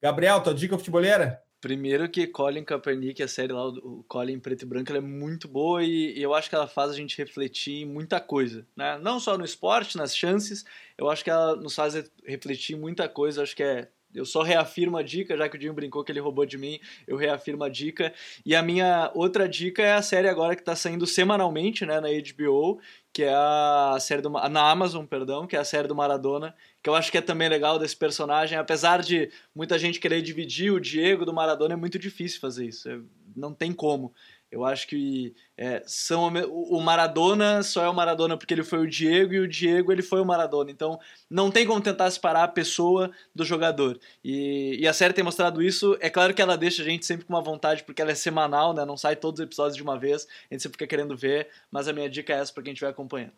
Gabriel, 0.00 0.42
tua 0.42 0.54
dica 0.54 0.78
futeboleira? 0.78 1.38
Primeiro 1.62 2.08
que 2.08 2.26
Colin 2.26 2.64
Kaepernick, 2.64 3.22
a 3.22 3.28
série 3.28 3.52
lá, 3.52 3.68
o 3.68 4.04
Colin 4.08 4.40
preto 4.40 4.62
e 4.62 4.66
branco, 4.66 4.90
ela 4.90 4.98
é 4.98 5.00
muito 5.00 5.46
boa 5.46 5.80
e, 5.80 6.20
eu 6.20 6.34
acho 6.34 6.48
que 6.48 6.56
ela 6.56 6.66
faz 6.66 6.90
a 6.90 6.94
gente 6.96 7.16
refletir 7.16 7.82
em 7.82 7.86
muita 7.86 8.20
coisa, 8.20 8.66
né? 8.76 8.98
Não 8.98 9.20
só 9.20 9.38
no 9.38 9.44
esporte, 9.44 9.96
nas 9.96 10.14
chances, 10.14 10.64
eu 10.98 11.08
acho 11.08 11.22
que 11.22 11.30
ela 11.30 11.54
nos 11.54 11.76
faz 11.76 11.94
refletir 12.26 12.76
muita 12.76 13.08
coisa, 13.08 13.44
acho 13.44 13.54
que 13.54 13.62
é 13.62 13.88
eu 14.14 14.26
só 14.26 14.42
reafirmo 14.42 14.96
a 14.96 15.02
dica, 15.02 15.36
já 15.36 15.48
que 15.48 15.56
o 15.56 15.58
Dinho 15.58 15.72
brincou 15.72 16.04
que 16.04 16.12
ele 16.12 16.20
roubou 16.20 16.44
de 16.44 16.58
mim, 16.58 16.78
eu 17.06 17.16
reafirmo 17.16 17.64
a 17.64 17.68
dica. 17.68 18.12
E 18.44 18.54
a 18.54 18.62
minha 18.62 19.10
outra 19.14 19.48
dica 19.48 19.82
é 19.82 19.94
a 19.94 20.02
série 20.02 20.28
agora 20.28 20.54
que 20.54 20.60
está 20.60 20.76
saindo 20.76 21.06
semanalmente, 21.06 21.86
né, 21.86 22.00
na 22.00 22.08
HBO, 22.08 22.78
que 23.12 23.22
é 23.24 23.34
a 23.34 23.98
série 24.00 24.22
do 24.22 24.30
na 24.30 24.70
Amazon, 24.70 25.04
perdão, 25.04 25.46
que 25.46 25.54
é 25.54 25.58
a 25.58 25.64
série 25.64 25.86
do 25.86 25.94
Maradona, 25.94 26.54
que 26.82 26.88
eu 26.88 26.94
acho 26.94 27.12
que 27.12 27.18
é 27.18 27.20
também 27.20 27.48
legal 27.48 27.78
desse 27.78 27.96
personagem, 27.96 28.56
apesar 28.56 29.02
de 29.02 29.30
muita 29.54 29.78
gente 29.78 30.00
querer 30.00 30.22
dividir 30.22 30.72
o 30.72 30.80
Diego 30.80 31.26
do 31.26 31.32
Maradona, 31.32 31.74
é 31.74 31.76
muito 31.76 31.98
difícil 31.98 32.40
fazer 32.40 32.66
isso, 32.66 32.88
é, 32.88 32.98
não 33.36 33.52
tem 33.52 33.72
como. 33.72 34.14
Eu 34.52 34.66
acho 34.66 34.86
que 34.86 35.34
é, 35.56 35.82
são 35.86 36.30
o 36.50 36.78
Maradona 36.78 37.62
só 37.62 37.82
é 37.82 37.88
o 37.88 37.94
Maradona 37.94 38.36
porque 38.36 38.52
ele 38.52 38.62
foi 38.62 38.80
o 38.80 38.86
Diego 38.86 39.32
e 39.32 39.38
o 39.38 39.48
Diego 39.48 39.90
ele 39.90 40.02
foi 40.02 40.20
o 40.20 40.26
Maradona. 40.26 40.70
Então 40.70 41.00
não 41.30 41.50
tem 41.50 41.66
como 41.66 41.80
tentar 41.80 42.10
separar 42.10 42.44
a 42.44 42.48
pessoa 42.48 43.10
do 43.34 43.46
jogador. 43.46 43.98
E, 44.22 44.76
e, 44.78 44.86
a 44.86 44.92
série 44.92 45.14
tem 45.14 45.24
mostrado 45.24 45.62
isso. 45.62 45.96
É 46.00 46.10
claro 46.10 46.34
que 46.34 46.42
ela 46.42 46.58
deixa 46.58 46.82
a 46.82 46.84
gente 46.84 47.06
sempre 47.06 47.24
com 47.24 47.32
uma 47.32 47.40
vontade 47.40 47.82
porque 47.82 48.02
ela 48.02 48.10
é 48.10 48.14
semanal, 48.14 48.74
né? 48.74 48.84
Não 48.84 48.96
sai 48.98 49.16
todos 49.16 49.40
os 49.40 49.46
episódios 49.46 49.76
de 49.76 49.82
uma 49.82 49.98
vez. 49.98 50.26
A 50.50 50.54
gente 50.54 50.62
sempre 50.64 50.76
fica 50.76 50.86
querendo 50.86 51.16
ver. 51.16 51.48
Mas 51.70 51.88
a 51.88 51.92
minha 51.94 52.10
dica 52.10 52.34
é 52.34 52.36
essa 52.36 52.52
para 52.52 52.62
quem 52.62 52.74
estiver 52.74 52.90
acompanhando. 52.90 53.32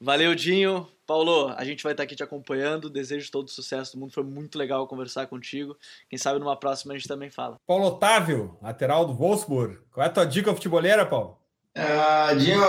Valeu, 0.00 0.34
Dinho. 0.34 0.86
Paulo, 1.06 1.54
a 1.56 1.64
gente 1.64 1.82
vai 1.82 1.92
estar 1.92 2.02
aqui 2.02 2.16
te 2.16 2.22
acompanhando. 2.22 2.90
Desejo 2.90 3.30
todo 3.30 3.46
o 3.46 3.50
sucesso 3.50 3.92
do 3.92 4.00
mundo. 4.00 4.12
Foi 4.12 4.24
muito 4.24 4.58
legal 4.58 4.86
conversar 4.86 5.26
contigo. 5.26 5.76
Quem 6.10 6.18
sabe 6.18 6.38
numa 6.38 6.56
próxima 6.56 6.92
a 6.92 6.96
gente 6.96 7.08
também 7.08 7.30
fala. 7.30 7.56
Paulo 7.66 7.86
Otávio, 7.86 8.58
lateral 8.60 9.06
do 9.06 9.14
Wolfsburg. 9.14 9.78
Qual 9.90 10.04
é 10.04 10.08
a 10.08 10.12
tua 10.12 10.26
dica 10.26 10.52
futeboleira, 10.52 11.06
Paulo? 11.06 11.38
Ah, 11.74 12.34
Dinho, 12.34 12.60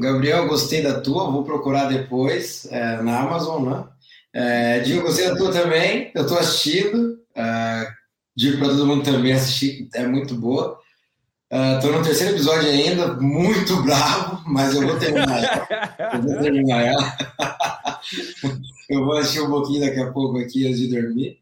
Gabriel, 0.00 0.46
gostei 0.46 0.82
da 0.82 1.00
tua. 1.00 1.30
Vou 1.30 1.44
procurar 1.44 1.86
depois 1.86 2.66
é, 2.70 3.00
na 3.02 3.20
Amazon, 3.20 3.64
né? 3.64 3.88
É, 4.32 4.80
Dinho, 4.80 5.02
gostei 5.02 5.28
da 5.28 5.36
tua 5.36 5.50
também. 5.50 6.12
Eu 6.14 6.22
estou 6.22 6.38
assistindo. 6.38 7.18
É, 7.34 7.88
digo 8.36 8.58
para 8.58 8.68
todo 8.68 8.86
mundo 8.86 9.04
também 9.04 9.32
assistir, 9.32 9.88
é 9.94 10.06
muito 10.06 10.34
boa. 10.34 10.78
Estou 11.48 11.92
uh, 11.92 11.98
no 11.98 12.02
terceiro 12.02 12.34
episódio 12.34 12.68
ainda, 12.68 13.14
muito 13.14 13.80
bravo, 13.84 14.42
mas 14.48 14.74
eu 14.74 14.82
vou 14.82 14.98
terminar 14.98 15.44
ela. 15.44 15.68
Eu 16.14 16.22
vou 16.22 16.42
terminar 16.42 16.82
ela. 16.84 17.16
eu 18.90 19.04
vou 19.04 19.16
assistir 19.16 19.42
um 19.42 19.50
pouquinho 19.50 19.86
daqui 19.86 20.00
a 20.00 20.10
pouco 20.10 20.38
aqui 20.38 20.66
antes 20.66 20.80
de 20.80 20.88
dormir. 20.88 21.38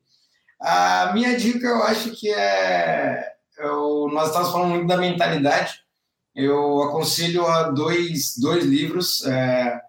A 0.60 1.10
minha 1.14 1.34
dica, 1.38 1.66
eu 1.66 1.82
acho 1.84 2.10
que 2.10 2.28
é. 2.30 3.32
Eu, 3.56 4.10
nós 4.12 4.28
estamos 4.28 4.50
falando 4.50 4.72
muito 4.72 4.86
da 4.86 4.98
mentalidade. 4.98 5.80
Eu 6.34 6.82
aconselho 6.82 7.46
a 7.46 7.70
dois, 7.70 8.36
dois 8.36 8.62
livros 8.62 9.24
é, 9.24 9.80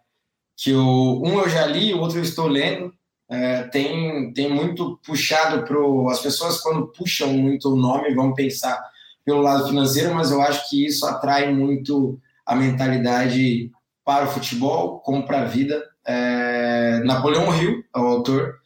que 0.56 0.72
eu, 0.72 1.22
um 1.26 1.40
eu 1.42 1.50
já 1.50 1.66
li, 1.66 1.94
o 1.94 2.00
outro 2.00 2.20
eu 2.20 2.24
estou 2.24 2.48
lendo. 2.48 2.94
É, 3.30 3.64
tem, 3.64 4.32
tem 4.32 4.50
muito 4.50 4.98
puxado 5.06 5.64
para 5.64 6.12
as 6.14 6.22
pessoas 6.22 6.62
quando 6.62 6.88
puxam 6.88 7.34
muito 7.34 7.74
o 7.74 7.76
nome 7.76 8.14
vão 8.14 8.36
pensar 8.36 8.80
pelo 9.26 9.42
lado 9.42 9.68
financeiro, 9.68 10.14
mas 10.14 10.32
eu 10.32 10.42
acho 10.42 10.70
que 10.70 10.86
isso 10.86 11.06
atrai 11.06 11.52
muito 11.52 12.20
a 12.46 12.56
mentalidade 12.56 13.72
para 14.06 14.26
o 14.26 14.32
futebol, 14.32 15.00
como 15.00 15.26
para 15.26 15.42
a 15.42 15.46
vida. 15.46 15.84
É, 16.06 17.02
Napoleão 17.04 17.54
Hill 17.60 17.84
é 17.94 18.00
o 18.00 18.04
autor, 18.04 18.60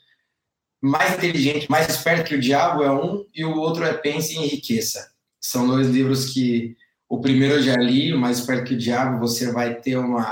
mais 0.82 1.16
inteligente, 1.18 1.70
mais 1.70 1.88
esperto 1.89 2.28
que 2.28 2.36
o 2.36 2.39
diabo 2.39 2.84
é 2.84 2.91
um, 2.91 3.26
e 3.34 3.43
o 3.45 3.57
outro 3.57 3.86
é 3.86 3.93
Pense 3.93 4.34
e 4.34 4.38
Enriqueça. 4.38 5.12
São 5.39 5.66
dois 5.66 5.88
livros 5.88 6.34
que 6.34 6.76
o 7.07 7.20
primeiro 7.20 7.55
eu 7.55 7.64
já 7.64 7.76
li, 7.76 8.14
o 8.14 8.20
mais 8.20 8.39
esperto 8.39 8.66
que 8.66 8.74
o 8.76 8.78
diabo, 8.78 9.20
você 9.20 9.51
vai 9.51 9.76
ter 9.76 9.97
uma, 9.97 10.32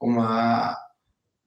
uma, 0.00 0.76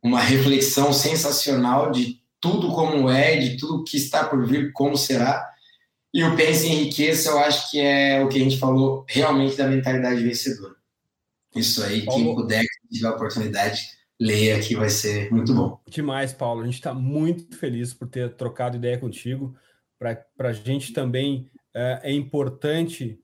uma 0.02 0.20
reflexão 0.20 0.92
sensacional 0.94 1.92
de 1.92 2.22
tudo 2.40 2.72
como 2.74 3.10
é, 3.10 3.38
de 3.38 3.58
tudo 3.58 3.84
que 3.84 3.98
está 3.98 4.24
por 4.24 4.46
vir, 4.46 4.74
como 4.74 4.98
será. 4.98 5.51
E 6.14 6.24
o 6.24 6.36
Pense 6.36 6.68
em 6.68 6.84
Riqueza, 6.84 7.30
eu 7.30 7.40
acho 7.40 7.72
que 7.72 7.80
é 7.80 8.24
o 8.24 8.28
que 8.28 8.40
a 8.40 8.44
gente 8.44 8.58
falou 8.58 9.06
realmente 9.08 9.56
da 9.56 9.68
mentalidade 9.68 10.22
vencedora. 10.22 10.76
Isso 11.56 11.84
aí, 11.84 12.06
Paulo, 12.06 12.24
quem 12.24 12.36
puder, 12.36 12.60
quem 12.62 12.90
tiver 12.92 13.08
a 13.08 13.16
oportunidade, 13.16 13.82
leia 14.20 14.60
que 14.60 14.76
vai 14.76 14.90
ser 14.90 15.32
muito 15.32 15.54
bom. 15.54 15.80
Demais, 15.88 16.34
Paulo. 16.34 16.62
A 16.62 16.66
gente 16.66 16.76
está 16.76 16.94
muito 16.94 17.56
feliz 17.58 17.94
por 17.94 18.08
ter 18.08 18.34
trocado 18.36 18.78
ideia 18.78 18.98
contigo. 18.98 19.56
Para 19.98 20.50
a 20.50 20.54
gente 20.54 20.94
também 20.94 21.50
é, 21.74 22.02
é, 22.04 22.14
importante 22.14 23.20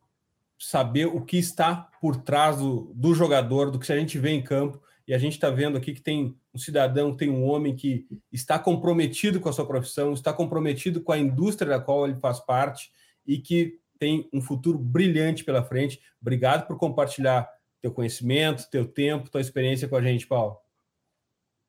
saber 0.57 1.05
o 1.07 1.21
que 1.21 1.37
está 1.37 1.89
por 2.01 2.17
trás 2.17 2.57
do, 2.57 2.91
do 2.95 3.13
jogador, 3.13 3.69
do 3.69 3.79
que 3.79 3.91
a 3.91 3.97
gente 3.97 4.17
vê 4.17 4.31
em 4.31 4.41
campo. 4.41 4.81
E 5.07 5.13
a 5.13 5.17
gente 5.17 5.33
está 5.33 5.49
vendo 5.49 5.77
aqui 5.77 5.93
que 5.93 6.01
tem 6.01 6.35
um 6.57 6.59
cidadão, 6.59 7.15
tem 7.15 7.29
um 7.29 7.45
homem 7.45 7.75
que 7.75 8.05
está 8.31 8.57
comprometido 8.57 9.39
com 9.39 9.47
a 9.47 9.53
sua 9.53 9.65
profissão, 9.65 10.13
está 10.13 10.33
comprometido 10.33 11.01
com 11.01 11.11
a 11.11 11.17
indústria 11.17 11.69
da 11.69 11.79
qual 11.79 12.05
ele 12.05 12.19
faz 12.19 12.39
parte 12.39 12.91
e 13.25 13.37
que 13.37 13.79
tem 13.99 14.27
um 14.33 14.41
futuro 14.41 14.77
brilhante 14.77 15.43
pela 15.43 15.63
frente. 15.63 15.99
Obrigado 16.19 16.67
por 16.67 16.77
compartilhar 16.77 17.47
teu 17.81 17.91
conhecimento, 17.91 18.69
teu 18.69 18.85
tempo, 18.85 19.29
tua 19.29 19.41
experiência 19.41 19.87
com 19.87 19.95
a 19.95 20.01
gente, 20.01 20.25
Paulo. 20.25 20.57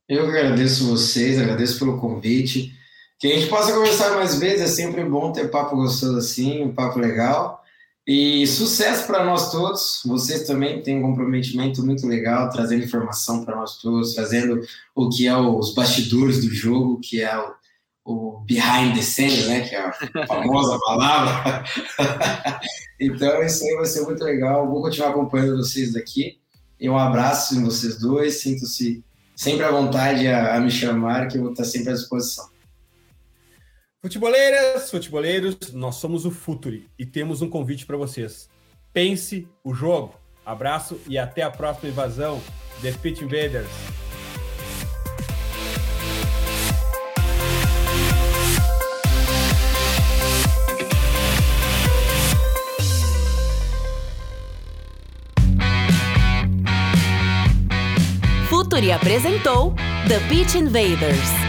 Eu 0.08 0.26
agradeço 0.26 0.88
vocês, 0.88 1.38
agradeço 1.38 1.78
pelo 1.78 2.00
convite. 2.00 2.72
Que 3.18 3.26
a 3.26 3.36
gente 3.36 3.48
possa 3.48 3.72
conversar 3.72 4.14
mais 4.14 4.38
vezes, 4.38 4.60
é 4.62 4.66
sempre 4.68 5.04
bom 5.04 5.32
ter 5.32 5.50
papo 5.50 5.76
gostoso 5.76 6.16
assim, 6.16 6.62
um 6.62 6.72
papo 6.72 6.98
legal. 6.98 7.57
E 8.08 8.46
sucesso 8.46 9.06
para 9.06 9.22
nós 9.22 9.50
todos. 9.50 10.00
Vocês 10.06 10.44
também 10.46 10.80
têm 10.80 10.96
um 10.96 11.02
comprometimento 11.02 11.84
muito 11.84 12.06
legal, 12.06 12.48
trazendo 12.48 12.82
informação 12.82 13.44
para 13.44 13.54
nós 13.54 13.76
todos, 13.76 14.14
trazendo 14.14 14.62
o 14.94 15.10
que 15.10 15.26
é 15.26 15.36
os 15.36 15.74
bastidores 15.74 16.40
do 16.40 16.48
jogo, 16.48 17.00
que 17.00 17.20
é 17.20 17.38
o, 17.38 17.52
o 18.06 18.40
behind 18.46 18.94
the 18.94 19.02
scenes, 19.02 19.46
né? 19.46 19.60
Que 19.60 19.74
é 19.74 19.80
a 19.80 20.26
famosa 20.26 20.78
palavra. 20.86 21.62
então, 22.98 23.42
isso 23.42 23.62
aí 23.62 23.76
vai 23.76 23.84
ser 23.84 24.00
muito 24.00 24.24
legal. 24.24 24.66
Vou 24.66 24.80
continuar 24.80 25.10
acompanhando 25.10 25.58
vocês 25.58 25.92
daqui. 25.92 26.38
E 26.80 26.88
um 26.88 26.96
abraço 26.96 27.56
em 27.56 27.62
vocês 27.62 27.98
dois. 27.98 28.40
Sinto-se 28.40 29.04
sempre 29.36 29.64
à 29.64 29.70
vontade 29.70 30.26
a, 30.28 30.56
a 30.56 30.60
me 30.60 30.70
chamar, 30.70 31.28
que 31.28 31.36
eu 31.36 31.42
vou 31.42 31.50
estar 31.50 31.64
sempre 31.64 31.90
à 31.90 31.92
disposição. 31.92 32.48
Futeboleiras, 34.08 34.90
futeboleiros, 34.90 35.72
nós 35.74 35.96
somos 35.96 36.24
o 36.24 36.30
Futuri 36.30 36.88
e 36.98 37.04
temos 37.04 37.42
um 37.42 37.50
convite 37.50 37.84
para 37.84 37.94
vocês. 37.94 38.48
Pense 38.90 39.46
o 39.62 39.74
jogo. 39.74 40.14
Abraço 40.46 40.98
e 41.06 41.18
até 41.18 41.42
a 41.42 41.50
próxima 41.50 41.90
invasão. 41.90 42.40
The 42.80 42.92
Pitch 42.92 43.20
Invaders. 43.20 43.68
Futuri 58.48 58.90
apresentou 58.90 59.74
The 60.08 60.18
Pitch 60.30 60.54
Invaders. 60.54 61.47